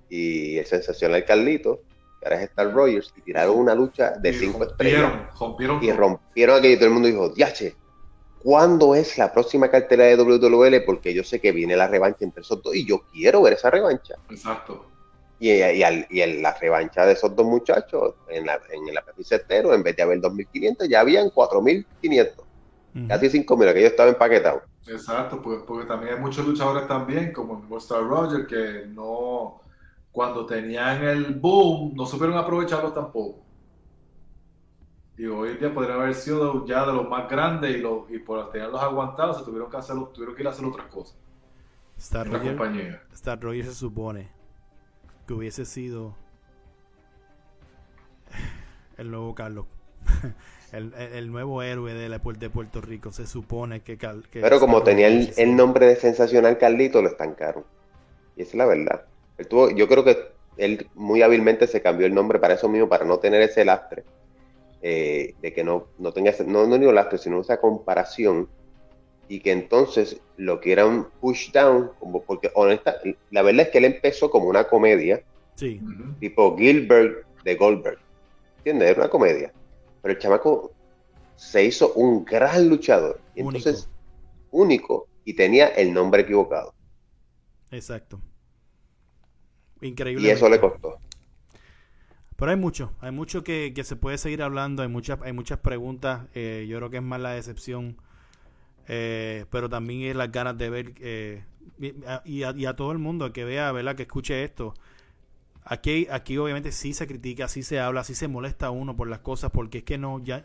y 0.08 0.58
el 0.58 0.66
sensacional 0.66 1.24
Carlito, 1.24 1.82
que 2.20 2.26
ahora 2.26 2.36
es 2.42 2.50
Star 2.50 2.72
Rogers, 2.72 3.12
y 3.16 3.20
tiraron 3.20 3.58
una 3.58 3.74
lucha 3.74 4.12
de 4.12 4.32
cinco 4.32 4.64
estrellas. 4.64 5.12
Rompieron, 5.38 5.84
y 5.84 5.92
rompieron 5.92 6.58
aquello 6.58 6.74
y 6.74 6.76
todo 6.76 6.86
el 6.86 6.94
mundo 6.94 7.08
dijo, 7.08 7.28
diache, 7.28 7.76
¿cuándo 8.42 8.94
es 8.94 9.18
la 9.18 9.32
próxima 9.32 9.70
cartera 9.70 10.04
de 10.04 10.16
WWE? 10.16 10.80
Porque 10.80 11.12
yo 11.12 11.22
sé 11.22 11.40
que 11.40 11.52
viene 11.52 11.76
la 11.76 11.88
revancha 11.88 12.24
entre 12.24 12.42
esos 12.42 12.62
dos 12.62 12.74
y 12.74 12.86
yo 12.86 13.02
quiero 13.12 13.42
ver 13.42 13.54
esa 13.54 13.70
revancha. 13.70 14.14
Exacto. 14.30 14.86
Y, 15.38 15.50
y, 15.50 16.20
en 16.22 16.42
la 16.42 16.54
revancha 16.54 17.04
de 17.04 17.12
esos 17.12 17.36
dos 17.36 17.44
muchachos, 17.44 18.14
en 18.28 18.46
la, 18.46 18.58
en 18.70 18.88
el 18.88 19.24
Cetero, 19.24 19.74
en 19.74 19.82
vez 19.82 19.94
de 19.94 20.02
haber 20.02 20.18
2.500, 20.20 20.88
ya 20.88 21.00
habían 21.00 21.28
4.500. 21.28 22.32
Casi 23.08 23.26
5.000, 23.26 23.74
que 23.74 23.82
yo 23.82 23.86
estaba 23.88 24.08
empaquetado. 24.08 24.62
Exacto, 24.88 25.42
pues, 25.42 25.62
porque 25.66 25.86
también 25.86 26.14
hay 26.14 26.20
muchos 26.20 26.46
luchadores 26.46 26.86
también, 26.86 27.32
como 27.32 27.76
Star 27.78 28.04
Roger, 28.04 28.46
que 28.46 28.86
no, 28.86 29.60
cuando 30.12 30.46
tenían 30.46 31.02
el 31.02 31.34
boom, 31.34 31.94
no 31.94 32.06
supieron 32.06 32.36
aprovecharlo 32.36 32.92
tampoco. 32.92 33.44
Y 35.18 35.26
hoy 35.26 35.50
en 35.50 35.58
día 35.58 35.74
podría 35.74 35.94
haber 35.94 36.14
sido 36.14 36.66
ya 36.66 36.86
de 36.86 36.92
los 36.92 37.08
más 37.08 37.28
grandes 37.28 37.74
y, 37.74 37.78
los, 37.78 38.10
y 38.10 38.18
por 38.18 38.50
tenerlos 38.50 38.80
aguantados 38.80 39.38
se 39.38 39.44
tuvieron 39.44 39.70
que 39.70 39.76
hacer, 39.78 39.96
tuvieron 40.12 40.34
que 40.34 40.42
ir 40.42 40.48
a 40.48 40.50
hacer 40.50 40.64
otras 40.66 40.86
cosas. 40.86 41.16
Star 41.96 42.28
Roger, 42.28 43.00
Star 43.12 43.40
Roger 43.40 43.64
se 43.64 43.74
supone 43.74 44.30
que 45.26 45.32
hubiese 45.32 45.64
sido 45.64 46.14
el 48.98 49.10
nuevo 49.10 49.34
Carlos. 49.34 49.66
el, 50.76 51.30
nuevo 51.30 51.62
héroe 51.62 51.94
de, 51.94 52.08
la, 52.08 52.18
de 52.18 52.50
Puerto 52.50 52.80
Rico. 52.80 53.12
Se 53.12 53.26
supone 53.26 53.80
que. 53.80 53.98
Pero 54.32 54.60
como 54.60 54.82
tenía 54.82 55.08
el, 55.08 55.56
nombre 55.56 55.86
de 55.86 55.96
sensacional 55.96 56.58
Carlito, 56.58 57.02
lo 57.02 57.08
estancaron. 57.08 57.64
Y 58.36 58.42
esa 58.42 58.50
es 58.50 58.54
la 58.56 58.66
verdad. 58.66 59.04
yo 59.74 59.88
creo 59.88 60.04
que 60.04 60.18
él 60.56 60.88
muy 60.94 61.22
hábilmente 61.22 61.66
se 61.66 61.82
cambió 61.82 62.06
el 62.06 62.14
nombre 62.14 62.38
para 62.38 62.54
eso 62.54 62.68
mismo, 62.68 62.88
para 62.88 63.04
no 63.04 63.18
tener 63.18 63.42
ese 63.42 63.64
lastre. 63.64 64.04
Eh, 64.82 65.34
de 65.40 65.52
que 65.52 65.64
no, 65.64 65.86
no 65.98 66.12
tenga 66.12 66.32
no, 66.46 66.66
no 66.66 66.92
lastre, 66.92 67.18
sino 67.18 67.40
esa 67.40 67.60
comparación. 67.60 68.48
Y 69.28 69.40
que 69.40 69.50
entonces 69.50 70.20
lo 70.36 70.60
quieran 70.60 71.08
push 71.20 71.50
down, 71.50 71.90
como 71.98 72.22
porque 72.22 72.50
honesta, 72.54 72.96
la 73.30 73.42
verdad 73.42 73.66
es 73.66 73.72
que 73.72 73.78
él 73.78 73.86
empezó 73.86 74.30
como 74.30 74.48
una 74.48 74.64
comedia. 74.64 75.22
Sí. 75.54 75.80
Tipo 76.20 76.56
Gilbert 76.56 77.26
de 77.42 77.54
Goldberg. 77.56 77.98
¿Entiendes? 78.58 78.90
Era 78.90 79.00
una 79.00 79.10
comedia 79.10 79.52
pero 80.06 80.18
el 80.18 80.22
chamaco 80.22 80.72
se 81.34 81.64
hizo 81.64 81.92
un 81.94 82.24
gran 82.24 82.68
luchador. 82.68 83.20
entonces, 83.34 83.88
único. 84.52 85.08
y 85.24 85.34
tenía 85.34 85.66
el 85.66 85.92
nombre 85.92 86.22
equivocado. 86.22 86.72
Exacto. 87.72 88.20
Increíble. 89.80 90.28
Y 90.28 90.30
eso 90.30 90.48
le 90.48 90.60
costó. 90.60 91.00
Pero 92.36 92.52
hay 92.52 92.56
mucho, 92.56 92.92
hay 93.00 93.10
mucho 93.10 93.42
que, 93.42 93.74
se 93.82 93.96
puede 93.96 94.16
seguir 94.16 94.44
hablando, 94.44 94.82
hay 94.82 94.88
muchas, 94.88 95.20
hay 95.22 95.32
muchas 95.32 95.58
preguntas, 95.58 96.28
eh, 96.34 96.66
yo 96.68 96.76
creo 96.76 96.90
que 96.90 96.98
es 96.98 97.02
más 97.02 97.20
la 97.20 97.30
decepción, 97.32 97.96
eh, 98.86 99.46
pero 99.50 99.68
también 99.68 100.02
es 100.02 100.14
las 100.14 100.30
ganas 100.30 100.56
de 100.56 100.70
ver, 100.70 100.92
eh, 101.00 101.42
y, 101.80 102.44
a, 102.44 102.54
y, 102.54 102.66
a, 102.66 102.76
todo 102.76 102.92
el 102.92 102.98
mundo 102.98 103.32
que 103.32 103.44
vea, 103.44 103.72
¿verdad? 103.72 103.96
que 103.96 104.04
escuche 104.04 104.44
esto, 104.44 104.74
Aquí, 105.68 106.06
aquí 106.12 106.38
obviamente 106.38 106.70
sí 106.70 106.94
se 106.94 107.08
critica, 107.08 107.48
sí 107.48 107.64
se 107.64 107.80
habla, 107.80 108.04
sí 108.04 108.14
se 108.14 108.28
molesta 108.28 108.70
uno 108.70 108.94
por 108.94 109.08
las 109.08 109.18
cosas, 109.18 109.50
porque 109.50 109.78
es 109.78 109.84
que 109.84 109.98
no, 109.98 110.22
ya, 110.22 110.44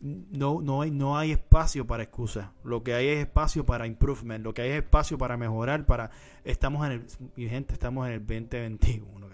no, 0.00 0.62
no, 0.62 0.80
hay, 0.80 0.90
no 0.90 1.18
hay 1.18 1.32
espacio 1.32 1.86
para 1.86 2.02
excusas. 2.02 2.48
Lo 2.64 2.82
que 2.82 2.94
hay 2.94 3.08
es 3.08 3.18
espacio 3.18 3.66
para 3.66 3.86
improvement, 3.86 4.42
lo 4.42 4.54
que 4.54 4.62
hay 4.62 4.70
es 4.70 4.76
espacio 4.82 5.18
para 5.18 5.36
mejorar, 5.36 5.84
para 5.84 6.10
estamos 6.44 6.86
en 6.86 6.92
el, 6.92 7.06
mi 7.36 7.46
gente, 7.46 7.74
estamos 7.74 8.06
en 8.06 8.14
el 8.14 8.20
2021. 8.20 9.28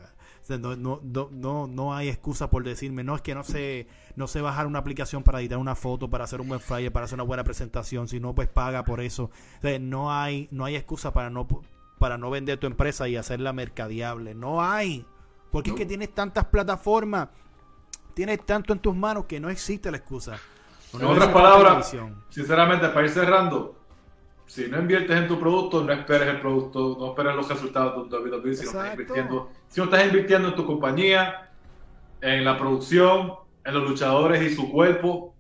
no, 0.49 0.77
no, 0.77 1.29
no, 1.31 1.67
no, 1.69 1.95
hay 1.95 2.09
excusa 2.09 2.51
por 2.51 2.65
decirme, 2.65 3.05
no 3.05 3.15
es 3.15 3.23
que 3.23 3.33
no 3.33 3.45
sé, 3.45 3.87
no 4.17 4.27
sé 4.27 4.41
bajar 4.41 4.67
una 4.67 4.81
aplicación 4.81 5.23
para 5.23 5.41
editar 5.41 5.59
una 5.59 5.77
foto, 5.77 6.11
para 6.11 6.25
hacer 6.25 6.41
un 6.41 6.49
buen 6.49 6.61
flyer, 6.61 6.91
para 6.91 7.05
hacer 7.05 7.15
una 7.15 7.23
buena 7.23 7.45
presentación, 7.45 8.09
si 8.09 8.19
no 8.19 8.35
pues 8.35 8.49
paga 8.49 8.85
por 8.85 9.01
eso. 9.01 9.31
no 9.81 10.13
hay, 10.13 10.49
no 10.51 10.65
hay 10.65 10.75
excusa 10.75 11.13
para 11.13 11.31
no 11.31 11.47
para 12.01 12.17
no 12.17 12.31
vender 12.31 12.59
tu 12.59 12.67
empresa 12.67 13.09
y 13.09 13.17
hacerla 13.17 13.53
mercadiable. 13.53 14.35
No 14.35 14.63
hay. 14.63 15.07
Porque 15.51 15.71
es 15.71 15.77
que 15.77 15.87
tienes 15.87 16.15
tantas 16.15 16.45
plataformas, 16.47 17.29
tienes 18.15 18.45
tanto 18.45 18.73
en 18.73 18.79
tus 18.79 18.95
manos 18.95 19.25
que 19.27 19.41
no 19.41 19.51
existe 19.51 19.91
la 19.91 19.97
excusa. 19.97 20.39
en 20.95 21.05
otras 21.05 21.29
palabras, 21.29 21.95
sinceramente, 22.29 22.89
para 22.89 23.07
ir 23.07 23.13
cerrando, 23.13 23.77
si 24.47 24.67
no 24.67 24.81
inviertes 24.81 25.17
en 25.17 25.29
tu 25.29 25.39
producto, 25.39 25.85
no 25.85 25.93
esperes 25.93 26.29
el 26.29 26.41
producto, 26.41 26.97
no 26.99 27.11
esperes 27.11 27.37
los 27.37 27.49
resultados 27.49 28.11
de 28.11 28.17
WWE, 28.17 28.55
si 28.55 28.65
no 28.65 28.71
estás 28.71 28.91
invirtiendo, 28.93 29.51
si 29.69 29.81
no 29.81 29.85
estás 29.85 30.05
invirtiendo 30.05 30.49
en 30.49 30.55
tu 30.55 30.67
compañía, 30.67 31.51
en 32.21 32.45
la 32.45 32.59
producción, 32.59 33.35
en 33.65 33.75
los 33.75 33.89
luchadores 33.89 34.43
y 34.43 34.55
su 34.55 34.71
cuerpo 34.71 35.35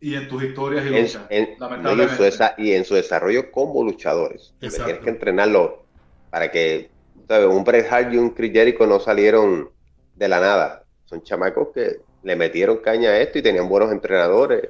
y 0.00 0.14
en 0.14 0.28
tus 0.28 0.42
historias 0.42 0.86
y 0.86 0.90
luchas. 0.90 2.56
y 2.58 2.72
en 2.72 2.84
su 2.84 2.94
desarrollo 2.94 3.50
como 3.50 3.84
luchadores. 3.84 4.54
Tienes 4.58 4.78
que 4.78 5.10
entrenarlo 5.10 5.84
para 6.30 6.50
que 6.50 6.90
un 7.50 7.64
Bret 7.64 7.86
Hart 7.90 8.12
y 8.12 8.16
un 8.16 8.30
Chris 8.30 8.52
Jericho 8.52 8.86
no 8.86 9.00
salieron 9.00 9.70
de 10.14 10.28
la 10.28 10.40
nada. 10.40 10.84
Son 11.04 11.22
chamacos 11.22 11.68
que 11.74 12.00
le 12.22 12.36
metieron 12.36 12.78
caña 12.78 13.10
a 13.10 13.18
esto 13.18 13.38
y 13.38 13.42
tenían 13.42 13.68
buenos 13.68 13.92
entrenadores 13.92 14.68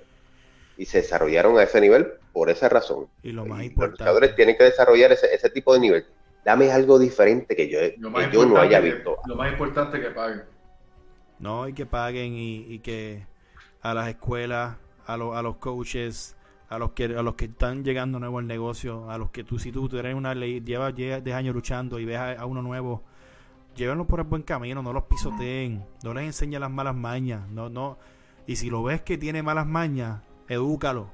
y 0.76 0.84
se 0.84 0.98
desarrollaron 0.98 1.58
a 1.58 1.64
ese 1.64 1.80
nivel 1.80 2.06
por 2.32 2.50
esa 2.50 2.68
razón. 2.68 3.08
Y 3.22 3.32
lo 3.32 3.44
más 3.44 3.64
importante. 3.64 3.98
Los 3.98 3.98
luchadores 4.00 4.36
tienen 4.36 4.56
que 4.56 4.64
desarrollar 4.64 5.12
ese, 5.12 5.50
tipo 5.50 5.74
de 5.74 5.80
nivel. 5.80 6.06
Dame 6.44 6.70
algo 6.70 6.98
diferente 6.98 7.56
que 7.56 7.68
yo, 7.68 7.78
no 7.98 8.58
haya 8.58 8.80
visto. 8.80 9.16
lo 9.26 9.34
más 9.34 9.50
importante 9.50 10.00
que 10.00 10.10
paguen. 10.10 10.42
No, 11.40 11.68
y 11.68 11.72
que 11.72 11.86
paguen 11.86 12.32
y, 12.34 12.78
que 12.80 13.26
a 13.82 13.94
las 13.94 14.08
escuelas, 14.08 14.76
a, 15.06 15.14
a 15.14 15.42
los 15.42 15.56
coaches, 15.56 16.36
a 16.68 16.78
los 16.78 16.92
que 16.92 17.04
a 17.04 17.22
los 17.22 17.34
que 17.34 17.46
están 17.46 17.84
llegando 17.84 18.18
nuevo 18.18 18.38
al 18.38 18.46
negocio, 18.46 19.10
a 19.10 19.18
los 19.18 19.30
que 19.30 19.44
tú 19.44 19.58
si 19.58 19.72
tú, 19.72 19.88
eres 19.96 20.14
una 20.14 20.34
ley, 20.34 20.60
llevas 20.60 20.94
10 20.94 21.26
años 21.28 21.54
luchando 21.54 21.98
y 21.98 22.04
ves 22.04 22.18
a, 22.18 22.44
uno 22.46 22.62
nuevo, 22.62 23.02
llévenlos 23.74 24.06
por 24.06 24.20
el 24.20 24.26
buen 24.26 24.42
camino, 24.42 24.82
no 24.82 24.92
los 24.92 25.04
pisoteen, 25.04 25.84
no 26.02 26.14
les 26.14 26.24
enseñes 26.24 26.60
las 26.60 26.70
malas 26.70 26.94
mañas, 26.94 27.48
no 27.48 27.68
no 27.68 27.96
y 28.48 28.56
si 28.56 28.70
lo 28.70 28.82
ves 28.82 29.02
que 29.02 29.18
tiene 29.18 29.42
malas 29.42 29.66
mañas, 29.66 30.22
edúcalo. 30.48 31.10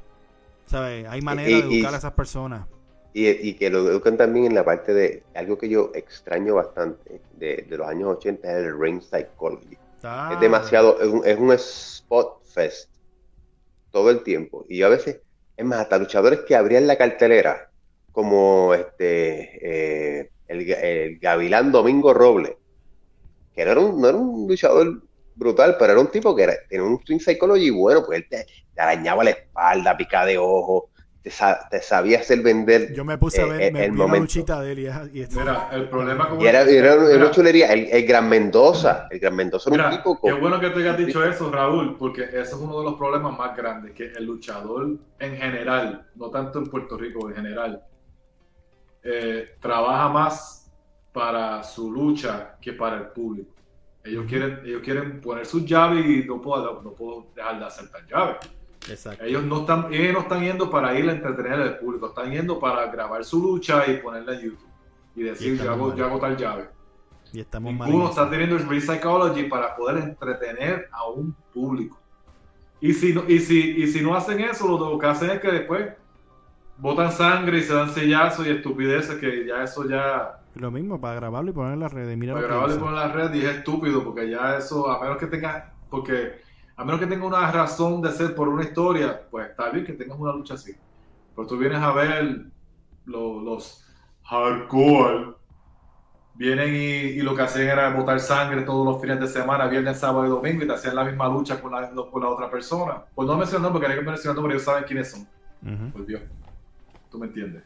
¿Sabes? 0.67 1.05
Hay 1.09 1.21
manera 1.21 1.49
de 1.49 1.59
educar 1.65 1.93
a 1.93 1.99
esas 1.99 2.13
personas. 2.13 2.65
Y, 3.13 3.55
que 3.55 3.71
lo 3.71 3.89
eduquen 3.91 4.17
también 4.17 4.47
en 4.47 4.55
la 4.55 4.65
parte 4.65 4.95
de 4.95 5.25
algo 5.35 5.59
que 5.59 5.69
yo 5.69 5.91
extraño 5.95 6.55
bastante 6.55 7.21
de, 7.35 7.67
los 7.71 7.89
años 7.89 8.17
80 8.19 8.49
es 8.49 8.67
el 8.67 8.81
ring 8.81 9.01
psychology. 9.01 9.77
Es 10.33 10.41
demasiado, 10.41 11.01
es 11.01 11.09
un, 11.09 11.27
es 11.27 11.39
un 11.39 11.53
spot 11.53 12.41
fest 12.45 12.89
todo 13.91 14.11
el 14.11 14.23
tiempo. 14.23 14.65
Y 14.69 14.79
yo 14.79 14.87
a 14.87 14.91
veces 14.91 15.21
es 15.57 15.65
más, 15.65 15.81
hasta 15.81 15.99
luchadores 15.99 16.41
que 16.41 16.57
abrían 16.57 16.87
la 16.87 16.97
cartelera, 16.97 17.71
como 18.13 18.75
este 18.75 20.21
eh, 20.21 20.31
el, 20.49 21.19
Gavilán 21.19 21.73
Domingo 21.73 22.13
Roble, 22.13 22.57
que 23.55 23.65
no 23.65 23.71
era, 23.73 23.81
un, 23.81 24.01
no 24.01 24.09
era 24.09 24.19
un 24.19 24.49
luchador 24.49 25.03
brutal, 25.35 25.77
pero 25.79 25.93
era 25.93 26.01
un 26.01 26.11
tipo 26.11 26.35
que 26.35 26.45
era, 26.45 26.55
tenía 26.69 26.85
un 26.85 27.01
swing 27.05 27.19
psychology 27.19 27.71
bueno, 27.71 28.05
pues 28.05 28.21
él 28.21 28.29
te, 28.29 28.47
arañaba 28.77 29.25
la 29.25 29.31
espalda, 29.31 29.97
pica 29.97 30.25
de 30.25 30.39
ojo, 30.39 30.91
te, 31.25 31.81
sabía 31.81 32.19
hacer 32.19 32.43
vender. 32.43 32.93
Yo 32.93 33.03
me 33.03 33.17
puse 33.17 33.41
a 33.41 33.47
ver 33.47 33.63
eh, 33.63 33.87
el, 33.87 33.97
la 33.97 34.07
luchita 34.07 34.61
de 34.61 34.73
él 34.73 34.79
y, 34.81 35.21
y 35.21 35.27
Mira, 35.31 35.71
el 35.73 35.89
problema 35.89 36.29
con. 36.29 36.41
Y 36.41 36.47
era, 36.47 36.63
era, 36.63 36.97
una 36.97 37.31
chulería. 37.31 37.73
El, 37.73 38.07
Gran 38.07 38.29
Mendoza. 38.29 39.09
El 39.11 39.21
Gran 39.21 39.35
Mendoza 39.35 39.71
era 39.73 39.89
un 39.89 39.97
tipo. 39.97 40.21
Qué 40.23 40.33
bueno 40.35 40.61
que 40.61 40.69
te 40.69 40.81
hayas 40.81 40.99
dicho 40.99 41.25
eso, 41.25 41.51
Raúl, 41.51 41.97
porque 41.97 42.25
ese 42.25 42.41
es 42.41 42.55
uno 42.55 42.79
de 42.79 42.85
los 42.85 42.95
problemas 42.95 43.39
más 43.39 43.57
grandes. 43.57 43.93
Que 43.93 44.13
el 44.13 44.27
luchador 44.27 44.99
en 45.19 45.37
general, 45.37 46.07
no 46.15 46.29
tanto 46.29 46.59
en 46.59 46.67
Puerto 46.67 46.99
Rico, 46.99 47.31
en 47.31 47.37
general, 47.37 47.83
eh, 49.03 49.57
trabaja 49.61 50.11
más 50.11 50.71
para 51.11 51.63
su 51.63 51.91
lucha 51.91 52.57
que 52.61 52.75
para 52.75 52.99
el 52.99 53.07
público. 53.09 53.55
Ellos, 54.05 54.27
quieren, 54.29 54.61
ellos 54.63 54.83
quieren 54.83 55.23
poner 55.23 55.47
sus 55.47 55.65
llaves 55.65 56.05
y 56.05 56.25
no 56.25 56.43
puedo, 56.43 56.83
no 56.83 56.93
puedo 56.93 57.29
dejar 57.35 57.59
de 57.59 57.65
hacer 57.65 57.91
tan 57.91 58.07
llaves. 58.07 58.37
Ellos 59.21 59.45
no 59.45 59.61
están, 59.61 59.93
ellos 59.93 60.13
no 60.13 60.21
están 60.21 60.43
yendo 60.43 60.71
para 60.71 60.99
ir 60.99 61.09
a 61.09 61.13
entretener 61.13 61.53
al 61.55 61.79
público, 61.79 62.09
están 62.09 62.31
yendo 62.31 62.59
para 62.59 62.87
grabar 62.89 63.25
su 63.25 63.43
lucha 63.43 63.87
y 63.91 63.99
ponerla 63.99 64.35
en 64.35 64.41
YouTube. 64.41 64.69
Y 65.17 65.23
decir, 65.23 65.63
yo, 65.63 65.71
hago, 65.71 65.95
yo 65.95 66.07
hago, 66.07 66.19
tal 66.19 66.37
llave. 66.37 66.69
Y 67.33 67.41
estamos 67.41 67.73
Ninguno 67.73 68.11
está 68.11 68.29
teniendo 68.29 68.57
el 68.57 68.81
Psychology 68.81 69.45
para 69.45 69.75
poder 69.75 70.03
entretener 70.03 70.89
a 70.93 71.09
un 71.09 71.35
público. 71.53 71.99
Y 72.81 72.93
si, 72.93 73.15
no, 73.15 73.25
y, 73.27 73.39
si, 73.39 73.83
y 73.83 73.87
si 73.87 74.03
no 74.03 74.15
hacen 74.15 74.41
eso, 74.41 74.67
lo 74.69 74.99
que 74.99 75.07
hacen 75.07 75.31
es 75.31 75.41
que 75.41 75.51
después 75.51 75.93
botan 76.77 77.13
sangre 77.13 77.59
y 77.59 77.63
se 77.63 77.73
dan 77.73 77.91
sellazos 77.91 78.47
y 78.47 78.51
estupideces 78.51 79.17
que 79.17 79.47
ya 79.47 79.63
eso 79.63 79.89
ya... 79.89 80.41
Lo 80.55 80.71
mismo, 80.71 81.01
para 81.01 81.15
grabarlo 81.15 81.51
y 81.51 81.55
poner 81.55 81.73
en 81.73 81.81
la 81.81 81.89
red. 81.89 82.15
Mira 82.17 82.35
para 82.35 82.47
grabarlo 82.47 82.75
y 82.75 82.79
poner 82.79 82.95
en 82.95 83.01
la 83.01 83.13
red 83.13 83.35
y 83.35 83.45
es 83.45 83.57
estúpido 83.57 84.05
porque 84.05 84.29
ya 84.29 84.59
eso, 84.59 84.91
a 84.91 85.01
menos 85.01 85.17
que 85.19 85.27
tenga... 85.27 85.73
Porque 85.89 86.44
a 86.77 86.85
menos 86.85 87.01
que 87.01 87.07
tenga 87.07 87.27
una 87.27 87.51
razón 87.51 88.03
de 88.03 88.11
ser 88.11 88.35
por 88.35 88.49
una 88.49 88.65
historia, 88.65 89.23
pues 89.31 89.51
está 89.51 89.71
bien 89.71 89.85
que 89.85 89.93
tengas 89.93 90.19
una 90.19 90.33
lucha 90.33 90.55
así. 90.55 90.75
Pero 91.35 91.47
tú 91.47 91.57
vienes 91.57 91.79
a 91.79 91.93
ver 91.93 92.47
los 93.07 93.85
hardcore, 94.25 95.35
vienen 96.35 96.75
y, 96.75 97.23
lo 97.23 97.35
que 97.35 97.43
hacían 97.43 97.69
era 97.69 97.91
botar 97.91 98.19
sangre 98.19 98.63
todos 98.63 98.85
los 98.85 99.01
fines 99.01 99.21
de 99.21 99.29
semana, 99.29 99.67
viernes, 99.67 99.99
sábado 99.99 100.27
y 100.27 100.31
domingo, 100.31 100.65
y 100.65 100.67
te 100.67 100.73
hacían 100.73 100.97
la 100.97 101.05
misma 101.05 101.29
lucha 101.29 101.61
con 101.61 101.73
la, 101.73 101.83
la 101.93 102.29
otra 102.29 102.51
persona. 102.51 103.05
Pues 103.15 103.29
no 103.29 103.37
menciono 103.37 103.71
porque 103.71 103.87
hay 103.87 103.99
que 103.99 104.03
mencionar 104.03 104.41
porque 104.41 104.55
ellos 104.55 104.65
saben 104.65 104.85
quiénes 104.85 105.11
son. 105.11 105.29
Pues 105.93 106.07
Dios, 106.07 106.23
tú 107.11 107.19
me 107.19 107.27
entiendes. 107.27 107.63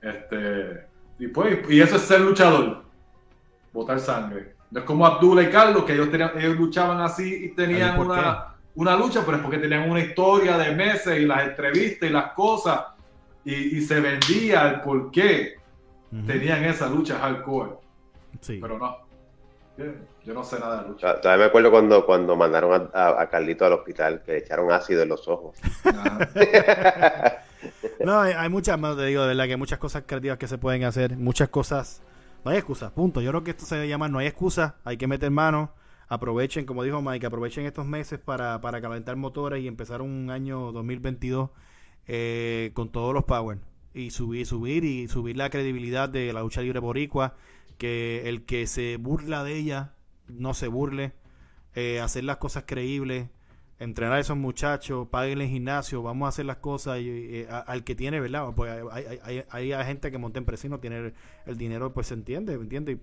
Este, 0.00 0.86
y, 1.18 1.28
pues, 1.28 1.70
y 1.70 1.80
eso 1.80 1.96
es 1.96 2.02
ser 2.02 2.20
luchador, 2.20 2.82
botar 3.72 4.00
sangre. 4.00 4.56
No 4.72 4.80
es 4.80 4.86
como 4.86 5.06
Abdullah 5.06 5.42
y 5.42 5.50
Carlos, 5.50 5.84
que 5.84 5.92
ellos, 5.92 6.10
tenían, 6.10 6.30
ellos 6.34 6.56
luchaban 6.56 6.98
así 7.02 7.44
y 7.44 7.48
tenían 7.50 8.00
una, 8.00 8.54
una, 8.74 8.96
lucha, 8.96 9.20
pero 9.22 9.36
es 9.36 9.42
porque 9.42 9.58
tenían 9.58 9.90
una 9.90 10.00
historia 10.00 10.56
de 10.56 10.74
meses 10.74 11.20
y 11.20 11.26
las 11.26 11.42
entrevistas 11.42 12.08
y 12.08 12.12
las 12.12 12.32
cosas, 12.32 12.80
y, 13.44 13.82
se 13.82 14.00
vendía 14.00 14.70
el 14.70 14.80
por 14.80 15.10
qué 15.10 15.56
tenían 16.26 16.64
esa 16.64 16.88
lucha 16.88 17.18
hardcore. 17.18 17.72
Sí. 18.40 18.58
Pero 18.62 18.78
no. 18.78 18.96
Yo 20.24 20.32
no 20.32 20.42
sé 20.42 20.58
nada 20.58 20.82
de 20.82 20.88
lucha. 20.88 21.20
Todavía 21.20 21.44
me 21.44 21.48
acuerdo 21.48 21.70
cuando, 21.70 22.06
cuando 22.06 22.34
mandaron 22.34 22.90
a, 22.94 23.20
a, 23.20 23.28
Carlito 23.28 23.66
al 23.66 23.74
hospital, 23.74 24.22
que 24.24 24.32
le 24.32 24.38
echaron 24.38 24.72
ácido 24.72 25.02
en 25.02 25.10
los 25.10 25.28
ojos. 25.28 25.54
no, 28.00 28.20
hay, 28.20 28.48
muchas, 28.48 28.78
más 28.78 28.96
te 28.96 29.04
digo, 29.04 29.20
de 29.22 29.28
verdad 29.28 29.44
que 29.44 29.50
hay 29.50 29.58
muchas 29.58 29.78
cosas 29.78 30.04
creativas 30.06 30.38
que 30.38 30.48
se 30.48 30.56
pueden 30.56 30.84
hacer, 30.84 31.18
muchas 31.18 31.50
cosas 31.50 32.00
no 32.44 32.50
hay 32.50 32.58
excusa, 32.58 32.94
punto. 32.94 33.20
Yo 33.20 33.30
creo 33.30 33.44
que 33.44 33.52
esto 33.52 33.64
se 33.64 33.88
llama 33.88 34.08
no 34.08 34.18
hay 34.18 34.26
excusa, 34.26 34.76
hay 34.84 34.96
que 34.96 35.06
meter 35.06 35.30
mano. 35.30 35.72
Aprovechen, 36.08 36.66
como 36.66 36.82
dijo 36.82 37.00
Mike, 37.00 37.26
aprovechen 37.26 37.64
estos 37.64 37.86
meses 37.86 38.18
para, 38.18 38.60
para 38.60 38.80
calentar 38.80 39.16
motores 39.16 39.62
y 39.62 39.68
empezar 39.68 40.02
un 40.02 40.30
año 40.30 40.72
2022 40.72 41.50
eh, 42.06 42.70
con 42.74 42.90
todos 42.90 43.14
los 43.14 43.24
power. 43.24 43.58
Y 43.94 44.10
subir, 44.10 44.46
subir 44.46 44.84
y 44.84 45.08
subir 45.08 45.36
la 45.36 45.50
credibilidad 45.50 46.08
de 46.08 46.32
la 46.32 46.42
lucha 46.42 46.62
libre 46.62 46.80
boricua. 46.80 47.36
Que 47.78 48.28
el 48.28 48.44
que 48.44 48.66
se 48.66 48.96
burla 48.96 49.44
de 49.44 49.56
ella 49.56 49.94
no 50.28 50.54
se 50.54 50.68
burle. 50.68 51.12
Eh, 51.74 52.00
hacer 52.00 52.24
las 52.24 52.36
cosas 52.36 52.64
creíbles 52.66 53.28
entrenar 53.82 54.16
a 54.16 54.20
esos 54.20 54.36
muchachos, 54.36 55.08
paguen 55.08 55.40
el 55.40 55.48
gimnasio, 55.48 56.02
vamos 56.02 56.26
a 56.26 56.28
hacer 56.30 56.46
las 56.46 56.58
cosas 56.58 57.00
y, 57.00 57.46
al 57.48 57.84
que 57.84 57.94
tiene, 57.94 58.20
¿verdad? 58.20 58.48
Pues 58.54 58.72
hay, 58.90 59.44
hay, 59.48 59.84
gente 59.84 60.10
que 60.10 60.18
monta 60.18 60.40
y 60.40 60.68
no 60.68 60.78
tiene 60.78 61.12
el, 61.46 61.56
dinero, 61.58 61.92
pues 61.92 62.06
se 62.06 62.14
entiende, 62.14 62.54
¿entiende? 62.54 62.98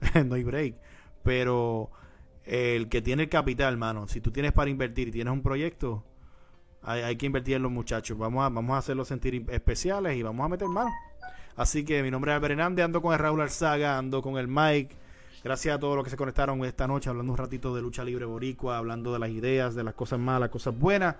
no 0.26 0.34
hay 0.34 0.44
break. 0.44 0.76
Pero 1.22 1.90
el 2.44 2.88
que 2.88 3.02
tiene 3.02 3.24
el 3.24 3.28
capital, 3.28 3.76
mano, 3.76 4.08
si 4.08 4.20
tú 4.20 4.30
tienes 4.30 4.52
para 4.52 4.70
invertir 4.70 5.08
y 5.08 5.12
tienes 5.12 5.32
un 5.32 5.42
proyecto, 5.42 6.04
hay, 6.82 7.16
que 7.16 7.26
invertir 7.26 7.56
en 7.56 7.62
los 7.62 7.72
muchachos. 7.72 8.16
Vamos 8.16 8.44
a, 8.44 8.48
vamos 8.48 8.74
a 8.74 8.78
hacerlos 8.78 9.08
sentir 9.08 9.44
especiales 9.50 10.16
y 10.16 10.22
vamos 10.22 10.44
a 10.46 10.48
meter 10.48 10.68
mano. 10.68 10.90
Así 11.56 11.84
que 11.84 12.02
mi 12.02 12.10
nombre 12.10 12.30
es 12.30 12.36
Albert 12.36 12.52
Hernández, 12.52 12.84
ando 12.84 13.02
con 13.02 13.12
el 13.12 13.18
Raúl 13.18 13.40
Alzaga, 13.40 13.98
ando 13.98 14.22
con 14.22 14.38
el 14.38 14.48
Mike. 14.48 14.96
Gracias 15.44 15.76
a 15.76 15.78
todos 15.78 15.94
los 15.94 16.04
que 16.04 16.10
se 16.10 16.16
conectaron 16.16 16.64
esta 16.64 16.88
noche 16.88 17.10
hablando 17.10 17.32
un 17.32 17.38
ratito 17.38 17.74
de 17.74 17.80
lucha 17.80 18.04
libre 18.04 18.24
boricua, 18.24 18.78
hablando 18.78 19.12
de 19.12 19.20
las 19.20 19.30
ideas, 19.30 19.74
de 19.74 19.84
las 19.84 19.94
cosas 19.94 20.18
malas, 20.18 20.50
cosas 20.50 20.76
buenas. 20.76 21.14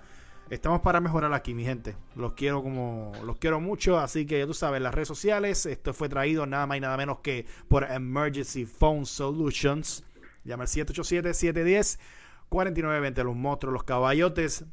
Estamos 0.51 0.81
para 0.81 1.01
mejorar 1.01 1.33
aquí, 1.35 1.55
mi 1.55 1.64
gente. 1.64 1.95
Los 2.16 2.33
quiero 2.33 2.62
como 2.62 3.12
los 3.25 3.37
quiero 3.37 3.61
mucho, 3.61 3.99
así 3.99 4.27
que 4.27 4.39
ya 4.39 4.47
tú 4.47 4.55
sabes, 4.55 4.81
las 4.81 4.95
redes 4.95 5.09
sociales, 5.09 5.66
esto 5.66 5.93
fue 5.93 6.09
traído 6.09 6.47
nada 6.47 6.66
más 6.66 6.79
y 6.79 6.81
nada 6.81 6.97
menos 6.97 7.19
que 7.19 7.45
por 7.69 7.85
Emergency 7.85 8.64
Phone 8.64 9.05
Solutions. 9.07 10.05
Llama 10.45 10.64
al 10.64 10.69
787-710-4920. 10.69 13.23
Los 13.23 13.37
monstruos, 13.37 13.75
los 13.75 13.85
caballotes, 13.85 14.64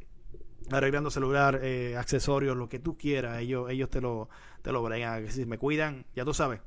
arreglando 0.71 1.11
celular, 1.11 1.59
eh, 1.61 1.97
accesorios, 1.97 2.55
lo 2.55 2.69
que 2.69 2.79
tú 2.79 2.97
quieras. 2.97 3.39
Ellos, 3.39 3.69
ellos 3.69 3.89
te 3.89 3.99
lo, 3.99 4.29
te 4.61 4.71
lo 4.71 4.81
bregan. 4.81 5.29
Si 5.29 5.45
me 5.45 5.57
cuidan, 5.57 6.05
ya 6.15 6.23
tú 6.23 6.33
sabes. 6.33 6.61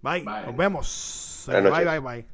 Bye. 0.00 0.22
Nos 0.22 0.56
vemos. 0.56 1.37
Bye, 1.46 1.84
bye, 1.84 2.00
bye. 2.00 2.24